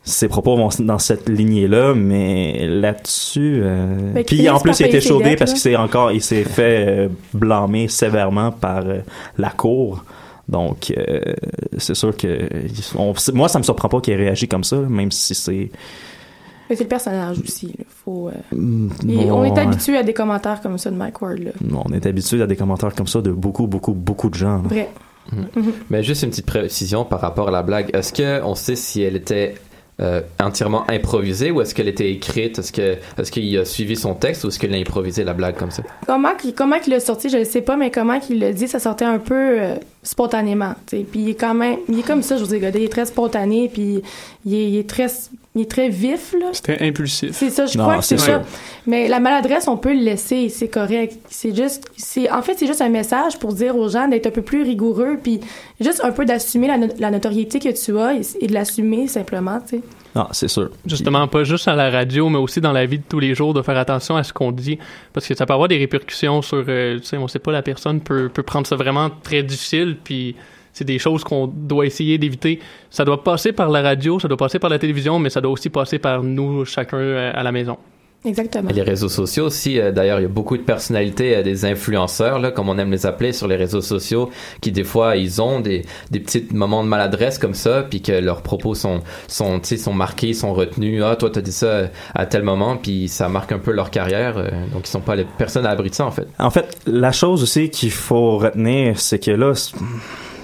ses 0.02 0.28
propos 0.28 0.56
vont 0.56 0.70
dans 0.80 0.98
cette 0.98 1.28
lignée-là, 1.28 1.94
mais 1.94 2.66
là-dessus. 2.66 3.60
euh, 3.62 4.10
Mais 4.14 4.24
Puis 4.24 4.48
en 4.48 4.58
plus, 4.58 4.80
il 4.80 4.84
a 4.84 4.88
été 4.88 5.00
chaudé 5.00 5.36
parce 5.36 5.52
qu'il 5.52 5.60
s'est 5.60 5.76
encore, 5.76 6.10
il 6.10 6.22
s'est 6.22 6.44
fait 6.44 6.86
euh, 6.88 7.08
blâmer 7.34 7.86
sévèrement 7.88 8.50
par 8.50 8.78
euh, 8.86 9.00
la 9.38 9.50
cour. 9.50 10.04
Donc, 10.48 10.92
euh, 10.96 11.20
c'est 11.78 11.94
sûr 11.94 12.16
que 12.16 12.48
on- 12.96 13.14
moi, 13.34 13.48
ça 13.48 13.58
me 13.58 13.62
surprend 13.62 13.88
pas 13.88 14.00
qu'il 14.00 14.14
ait 14.14 14.16
réagi 14.16 14.48
comme 14.48 14.64
ça, 14.64 14.76
même 14.78 15.12
si 15.12 15.34
c'est. 15.34 15.70
Mais 16.68 16.76
c'est 16.76 16.84
le 16.84 16.88
personnage 16.88 17.38
aussi. 17.40 17.66
Là. 17.78 17.84
Faut, 18.04 18.30
Mm, 18.52 18.88
et 19.08 19.30
on 19.30 19.44
est 19.44 19.56
habitué 19.58 19.96
à 19.96 20.02
des 20.02 20.14
commentaires 20.14 20.60
comme 20.60 20.78
ça 20.78 20.90
de 20.90 20.96
Mike 20.96 21.20
Ward. 21.20 21.38
Là. 21.38 21.50
On 21.86 21.92
est 21.92 22.04
habitué 22.06 22.40
à 22.42 22.46
des 22.46 22.56
commentaires 22.56 22.94
comme 22.94 23.06
ça 23.06 23.20
de 23.20 23.30
beaucoup, 23.30 23.66
beaucoup, 23.66 23.92
beaucoup 23.92 24.28
de 24.30 24.34
gens. 24.34 24.56
là. 24.56 24.62
Vrai. 24.68 24.88
Mais 25.90 26.02
juste 26.02 26.22
une 26.22 26.30
petite 26.30 26.46
précision 26.46 27.04
par 27.04 27.20
rapport 27.20 27.48
à 27.48 27.50
la 27.50 27.62
blague. 27.62 27.90
Est-ce 27.94 28.12
que 28.12 28.42
on 28.42 28.54
sait 28.54 28.76
si 28.76 29.02
elle 29.02 29.16
était 29.16 29.54
euh, 30.00 30.22
entièrement 30.40 30.90
improvisée 30.90 31.50
ou 31.50 31.60
est-ce 31.60 31.74
qu'elle 31.74 31.88
était 31.88 32.10
écrite? 32.10 32.58
Est-ce 32.58 32.72
que 32.72 32.96
est-ce 33.18 33.30
qu'il 33.30 33.58
a 33.58 33.66
suivi 33.66 33.96
son 33.96 34.14
texte 34.14 34.44
ou 34.44 34.48
est-ce 34.48 34.58
qu'il 34.58 34.72
a 34.74 34.78
improvisé 34.78 35.24
la 35.24 35.34
blague 35.34 35.56
comme 35.56 35.70
ça? 35.70 35.82
Comment 36.06 36.30
comment 36.56 36.78
qu'il 36.78 36.94
l'a 36.94 37.00
sorti, 37.00 37.28
je 37.28 37.36
ne 37.36 37.44
sais 37.44 37.60
pas, 37.60 37.76
mais 37.76 37.90
comment 37.90 38.18
qu'il 38.18 38.38
l'a 38.38 38.52
dit, 38.52 38.66
ça 38.66 38.78
sortait 38.78 39.04
un 39.04 39.18
peu 39.18 39.60
euh, 39.60 39.74
spontanément. 40.02 40.74
Puis 40.86 41.06
il 41.14 41.28
est 41.28 41.34
quand 41.34 41.52
même, 41.52 41.76
il 41.88 41.98
est 41.98 42.06
comme 42.06 42.22
ça, 42.22 42.38
José 42.38 42.60
Godet, 42.60 42.80
il 42.80 42.84
est 42.84 42.88
très 42.88 43.04
spontané, 43.04 43.68
puis 43.70 44.02
il 44.46 44.54
est, 44.54 44.70
il 44.70 44.78
est 44.78 44.88
très, 44.88 45.08
il 45.56 45.62
est 45.62 45.70
très 45.70 45.88
vif 45.88 46.32
là. 46.38 46.46
C'était 46.52 46.80
impulsif. 46.80 47.32
C'est 47.32 47.50
ça, 47.50 47.66
je 47.66 47.76
Non, 47.76 47.84
crois 47.84 47.98
que 47.98 48.04
c'est 48.04 48.18
ça. 48.18 48.42
Mais 48.86 49.08
la 49.08 49.18
maladresse, 49.18 49.66
on 49.66 49.76
peut 49.76 49.92
le 49.92 50.00
laisser, 50.00 50.48
c'est 50.48 50.68
correct. 50.68 51.18
C'est 51.28 51.54
juste, 51.56 51.90
c'est, 51.96 52.30
en 52.30 52.40
fait, 52.42 52.54
c'est 52.56 52.66
juste 52.68 52.80
un 52.82 52.88
message 52.88 53.38
pour 53.38 53.52
dire 53.52 53.76
aux 53.76 53.88
gens 53.88 54.06
d'être 54.06 54.26
un 54.28 54.30
peu 54.30 54.42
plus 54.42 54.62
rigoureux, 54.62 55.18
puis 55.22 55.40
juste 55.80 56.02
un 56.04 56.12
peu 56.12 56.24
d'assumer 56.24 56.68
la, 56.68 56.78
no- 56.78 56.86
la 56.98 57.10
notoriété 57.10 57.58
que 57.58 57.68
tu 57.68 57.98
as 57.98 58.14
et, 58.14 58.20
et 58.40 58.46
de 58.46 58.54
l'assumer 58.54 59.08
simplement, 59.08 59.58
tu 59.60 59.78
sais. 59.78 59.82
Non, 60.14 60.26
c'est 60.32 60.48
sûr. 60.48 60.70
Justement, 60.86 61.26
pas 61.28 61.44
juste 61.44 61.68
à 61.68 61.74
la 61.76 61.88
radio, 61.90 62.28
mais 62.28 62.38
aussi 62.38 62.60
dans 62.60 62.72
la 62.72 62.84
vie 62.86 62.98
de 62.98 63.04
tous 63.08 63.20
les 63.20 63.34
jours, 63.34 63.52
de 63.54 63.62
faire 63.62 63.76
attention 63.76 64.16
à 64.16 64.22
ce 64.24 64.32
qu'on 64.32 64.50
dit, 64.52 64.78
parce 65.12 65.26
que 65.26 65.34
ça 65.34 65.46
peut 65.46 65.52
avoir 65.52 65.68
des 65.68 65.78
répercussions 65.78 66.42
sur, 66.42 66.64
euh, 66.68 66.98
tu 66.98 67.06
sais, 67.06 67.16
on 67.16 67.28
sait 67.28 67.38
pas, 67.38 67.52
la 67.52 67.62
personne 67.62 68.00
peut, 68.00 68.28
peut 68.32 68.42
prendre 68.42 68.66
ça 68.66 68.74
vraiment 68.76 69.08
très 69.22 69.42
difficile, 69.44 69.96
puis 70.02 70.34
c'est 70.72 70.84
des 70.84 70.98
choses 70.98 71.24
qu'on 71.24 71.46
doit 71.46 71.86
essayer 71.86 72.18
d'éviter. 72.18 72.60
Ça 72.90 73.04
doit 73.04 73.22
passer 73.22 73.52
par 73.52 73.68
la 73.68 73.82
radio, 73.82 74.18
ça 74.18 74.28
doit 74.28 74.36
passer 74.36 74.58
par 74.58 74.70
la 74.70 74.78
télévision, 74.78 75.18
mais 75.18 75.30
ça 75.30 75.40
doit 75.40 75.52
aussi 75.52 75.70
passer 75.70 75.98
par 75.98 76.22
nous, 76.22 76.64
chacun 76.64 76.98
euh, 76.98 77.32
à 77.34 77.42
la 77.42 77.52
maison. 77.52 77.76
Exactement. 78.22 78.68
Et 78.68 78.74
les 78.74 78.82
réseaux 78.82 79.08
sociaux 79.08 79.46
aussi, 79.46 79.80
euh, 79.80 79.92
d'ailleurs, 79.92 80.20
il 80.20 80.24
y 80.24 80.26
a 80.26 80.28
beaucoup 80.28 80.58
de 80.58 80.62
personnalités, 80.62 81.36
euh, 81.36 81.42
des 81.42 81.64
influenceurs, 81.64 82.38
là, 82.38 82.50
comme 82.50 82.68
on 82.68 82.76
aime 82.76 82.90
les 82.90 83.06
appeler 83.06 83.32
sur 83.32 83.48
les 83.48 83.56
réseaux 83.56 83.80
sociaux, 83.80 84.28
qui 84.60 84.72
des 84.72 84.84
fois, 84.84 85.16
ils 85.16 85.40
ont 85.40 85.60
des, 85.60 85.86
des 86.10 86.20
petits 86.20 86.46
moments 86.52 86.84
de 86.84 86.88
maladresse 86.88 87.38
comme 87.38 87.54
ça, 87.54 87.86
puis 87.88 88.02
que 88.02 88.12
leurs 88.12 88.42
propos 88.42 88.74
sont, 88.74 89.00
sont, 89.26 89.58
tu 89.60 89.68
sais, 89.68 89.76
sont 89.78 89.94
marqués, 89.94 90.34
sont 90.34 90.52
retenus. 90.52 91.02
Ah, 91.02 91.16
toi, 91.16 91.30
t'as 91.30 91.40
dit 91.40 91.52
ça 91.52 91.84
à 92.14 92.26
tel 92.26 92.42
moment, 92.42 92.76
puis 92.76 93.08
ça 93.08 93.30
marque 93.30 93.52
un 93.52 93.58
peu 93.58 93.72
leur 93.72 93.90
carrière. 93.90 94.36
euh, 94.36 94.50
donc, 94.74 94.86
ils 94.86 94.90
sont 94.90 95.00
pas 95.00 95.16
les 95.16 95.24
personnes 95.24 95.64
à 95.64 95.70
l'abri 95.70 95.88
de 95.88 95.94
ça, 95.94 96.04
en 96.04 96.10
fait. 96.10 96.28
En 96.38 96.50
fait, 96.50 96.76
la 96.86 97.12
chose 97.12 97.42
aussi 97.42 97.70
qu'il 97.70 97.90
faut 97.90 98.36
retenir, 98.36 99.00
c'est 99.00 99.18
que 99.18 99.30
là, 99.30 99.54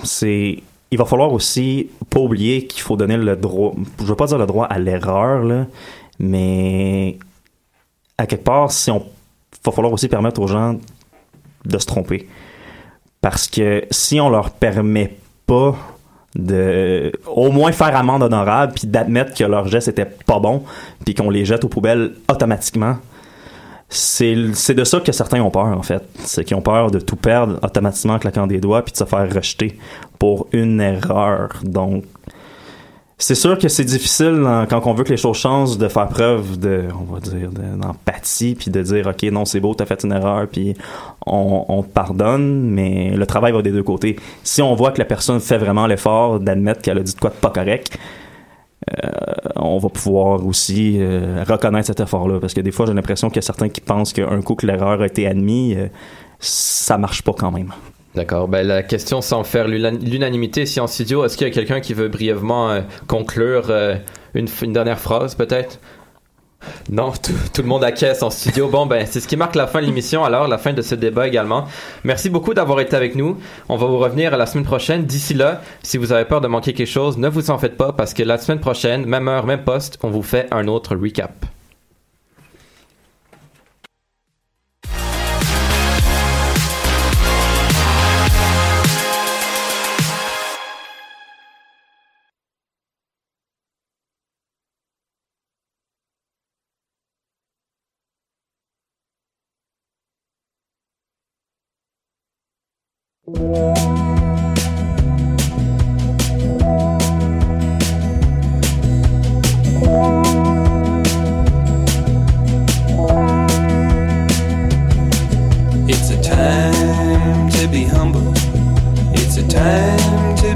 c'est 0.07 0.62
il 0.90 0.98
va 0.98 1.04
falloir 1.04 1.32
aussi 1.32 1.88
pas 2.11 2.20
oublier 2.20 2.66
qu'il 2.66 2.80
faut 2.80 2.96
donner 2.96 3.16
le 3.16 3.36
droit, 3.36 3.74
je 4.00 4.04
veux 4.04 4.14
pas 4.14 4.26
dire 4.26 4.38
le 4.38 4.46
droit 4.46 4.66
à 4.66 4.78
l'erreur 4.78 5.66
mais 6.18 7.18
à 8.18 8.26
quelque 8.26 8.44
part, 8.44 8.70
si 8.70 8.90
on 8.90 9.04
va 9.64 9.72
falloir 9.72 9.92
aussi 9.92 10.09
permettre 10.09 10.40
aux 10.40 10.46
gens 10.46 10.78
de 11.64 11.78
se 11.78 11.86
tromper, 11.86 12.28
parce 13.20 13.48
que 13.48 13.84
si 13.90 14.20
on 14.20 14.30
leur 14.30 14.50
permet 14.50 15.16
pas 15.46 15.76
de 16.34 17.12
au 17.26 17.50
moins 17.50 17.72
faire 17.72 17.96
amende 17.96 18.22
honorable 18.22 18.74
puis 18.74 18.86
d'admettre 18.86 19.34
que 19.34 19.44
leur 19.44 19.68
geste 19.68 19.88
était 19.88 20.04
pas 20.04 20.38
bon 20.38 20.64
puis 21.04 21.14
qu'on 21.14 21.30
les 21.30 21.46
jette 21.46 21.64
aux 21.64 21.68
poubelles 21.68 22.12
automatiquement 22.30 22.96
c'est 23.89 24.34
de 24.74 24.84
ça 24.84 25.01
que 25.01 25.12
certains 25.12 25.41
ont 25.43 25.51
peur 25.51 25.66
en 25.66 25.82
fait. 25.82 26.03
C'est 26.24 26.45
qu'ils 26.45 26.57
ont 26.57 26.62
peur 26.62 26.91
de 26.91 26.99
tout 26.99 27.16
perdre 27.16 27.59
automatiquement 27.62 28.14
en 28.14 28.18
claquant 28.18 28.47
des 28.47 28.59
doigts 28.59 28.82
puis 28.82 28.93
de 28.93 28.99
se 28.99 29.05
faire 29.05 29.32
rejeter 29.32 29.78
pour 30.18 30.49
une 30.53 30.80
erreur. 30.80 31.61
Donc 31.62 32.05
c'est 33.18 33.34
sûr 33.37 33.57
que 33.57 33.68
c'est 33.68 33.84
difficile 33.84 34.45
quand 34.68 34.87
on 34.87 34.93
veut 34.93 35.05
que 35.05 35.09
les 35.11 35.16
choses 35.16 35.39
changent 35.39 35.78
de 35.78 35.89
faire 35.89 36.09
preuve 36.09 36.59
de 36.59 36.84
on 37.01 37.14
va 37.14 37.20
dire 37.20 37.51
de- 37.51 37.80
d'empathie 37.80 38.55
puis 38.57 38.70
de 38.70 38.82
dire 38.82 39.07
ok 39.07 39.22
non 39.32 39.47
c'est 39.47 39.59
beau 39.61 39.72
t'as 39.74 39.87
fait 39.87 40.03
une 40.05 40.12
erreur 40.12 40.47
puis 40.49 40.74
on, 41.26 41.64
on 41.68 41.82
te 41.82 41.89
pardonne 41.89 42.61
mais 42.68 43.12
le 43.16 43.24
travail 43.24 43.53
va 43.53 43.62
des 43.62 43.72
deux 43.72 43.82
côtés. 43.84 44.16
Si 44.43 44.61
on 44.61 44.74
voit 44.74 44.91
que 44.91 44.99
la 44.99 45.07
personne 45.07 45.41
fait 45.41 45.57
vraiment 45.59 45.87
l'effort 45.87 46.41
d'admettre 46.41 46.82
qu'elle 46.82 46.99
a 46.99 47.03
dit 47.03 47.14
de 47.14 47.20
quoi 47.20 47.30
de 47.30 47.37
pas 47.37 47.51
correct 47.51 47.97
on 49.57 49.78
va 49.78 49.89
pouvoir 49.89 50.47
aussi 50.47 50.97
euh, 50.99 51.45
reconnaître 51.47 51.87
cet 51.89 52.01
effort-là. 52.01 52.39
Parce 52.41 52.55
que 52.55 52.61
des 52.61 52.72
fois, 52.72 52.87
j'ai 52.87 52.95
l'impression 52.95 53.28
qu'il 53.28 53.37
y 53.37 53.39
a 53.41 53.43
certains 53.43 53.68
qui 53.68 53.80
pensent 53.80 54.12
qu'un 54.12 54.41
coup 54.43 54.55
que 54.55 54.66
l'erreur 54.66 55.01
a 55.01 55.07
été 55.07 55.26
admise, 55.26 55.76
euh, 55.76 55.89
ça 56.39 56.99
marche 56.99 57.22
pas 57.22 57.32
quand 57.32 57.51
même. 57.51 57.72
D'accord. 58.14 58.49
Ben, 58.49 58.66
la 58.66 58.82
question 58.82 59.20
sans 59.20 59.45
faire 59.45 59.68
l'una- 59.68 59.91
l'unanimité 59.91 60.62
ici 60.62 60.80
en 60.80 60.87
studio, 60.87 61.24
est-ce 61.24 61.37
qu'il 61.37 61.47
y 61.47 61.51
a 61.51 61.53
quelqu'un 61.53 61.80
qui 61.80 61.93
veut 61.93 62.09
brièvement 62.09 62.70
euh, 62.70 62.80
conclure 63.07 63.66
euh, 63.68 63.97
une 64.34 64.72
dernière 64.72 64.99
phrase, 64.99 65.34
peut-être? 65.34 65.80
Non, 66.90 67.12
tout, 67.12 67.62
le 67.62 67.68
monde 67.68 67.84
acquiesce 67.84 68.22
en 68.22 68.30
studio. 68.30 68.68
Bon, 68.68 68.86
ben, 68.86 69.06
c'est 69.08 69.20
ce 69.20 69.28
qui 69.28 69.36
marque 69.36 69.54
la 69.54 69.66
fin 69.66 69.80
de 69.80 69.86
l'émission, 69.86 70.24
alors, 70.24 70.48
la 70.48 70.58
fin 70.58 70.72
de 70.72 70.82
ce 70.82 70.94
débat 70.94 71.26
également. 71.26 71.66
Merci 72.04 72.30
beaucoup 72.30 72.54
d'avoir 72.54 72.80
été 72.80 72.96
avec 72.96 73.14
nous. 73.14 73.38
On 73.68 73.76
va 73.76 73.86
vous 73.86 73.98
revenir 73.98 74.36
la 74.36 74.46
semaine 74.46 74.64
prochaine. 74.64 75.04
D'ici 75.04 75.34
là, 75.34 75.60
si 75.82 75.98
vous 75.98 76.12
avez 76.12 76.24
peur 76.24 76.40
de 76.40 76.48
manquer 76.48 76.72
quelque 76.72 76.86
chose, 76.86 77.18
ne 77.18 77.28
vous 77.28 77.50
en 77.50 77.58
faites 77.58 77.76
pas, 77.76 77.92
parce 77.92 78.14
que 78.14 78.22
la 78.22 78.38
semaine 78.38 78.60
prochaine, 78.60 79.06
même 79.06 79.28
heure, 79.28 79.46
même 79.46 79.64
poste, 79.64 79.98
on 80.02 80.10
vous 80.10 80.22
fait 80.22 80.46
un 80.50 80.68
autre 80.68 80.96
recap. 80.96 81.46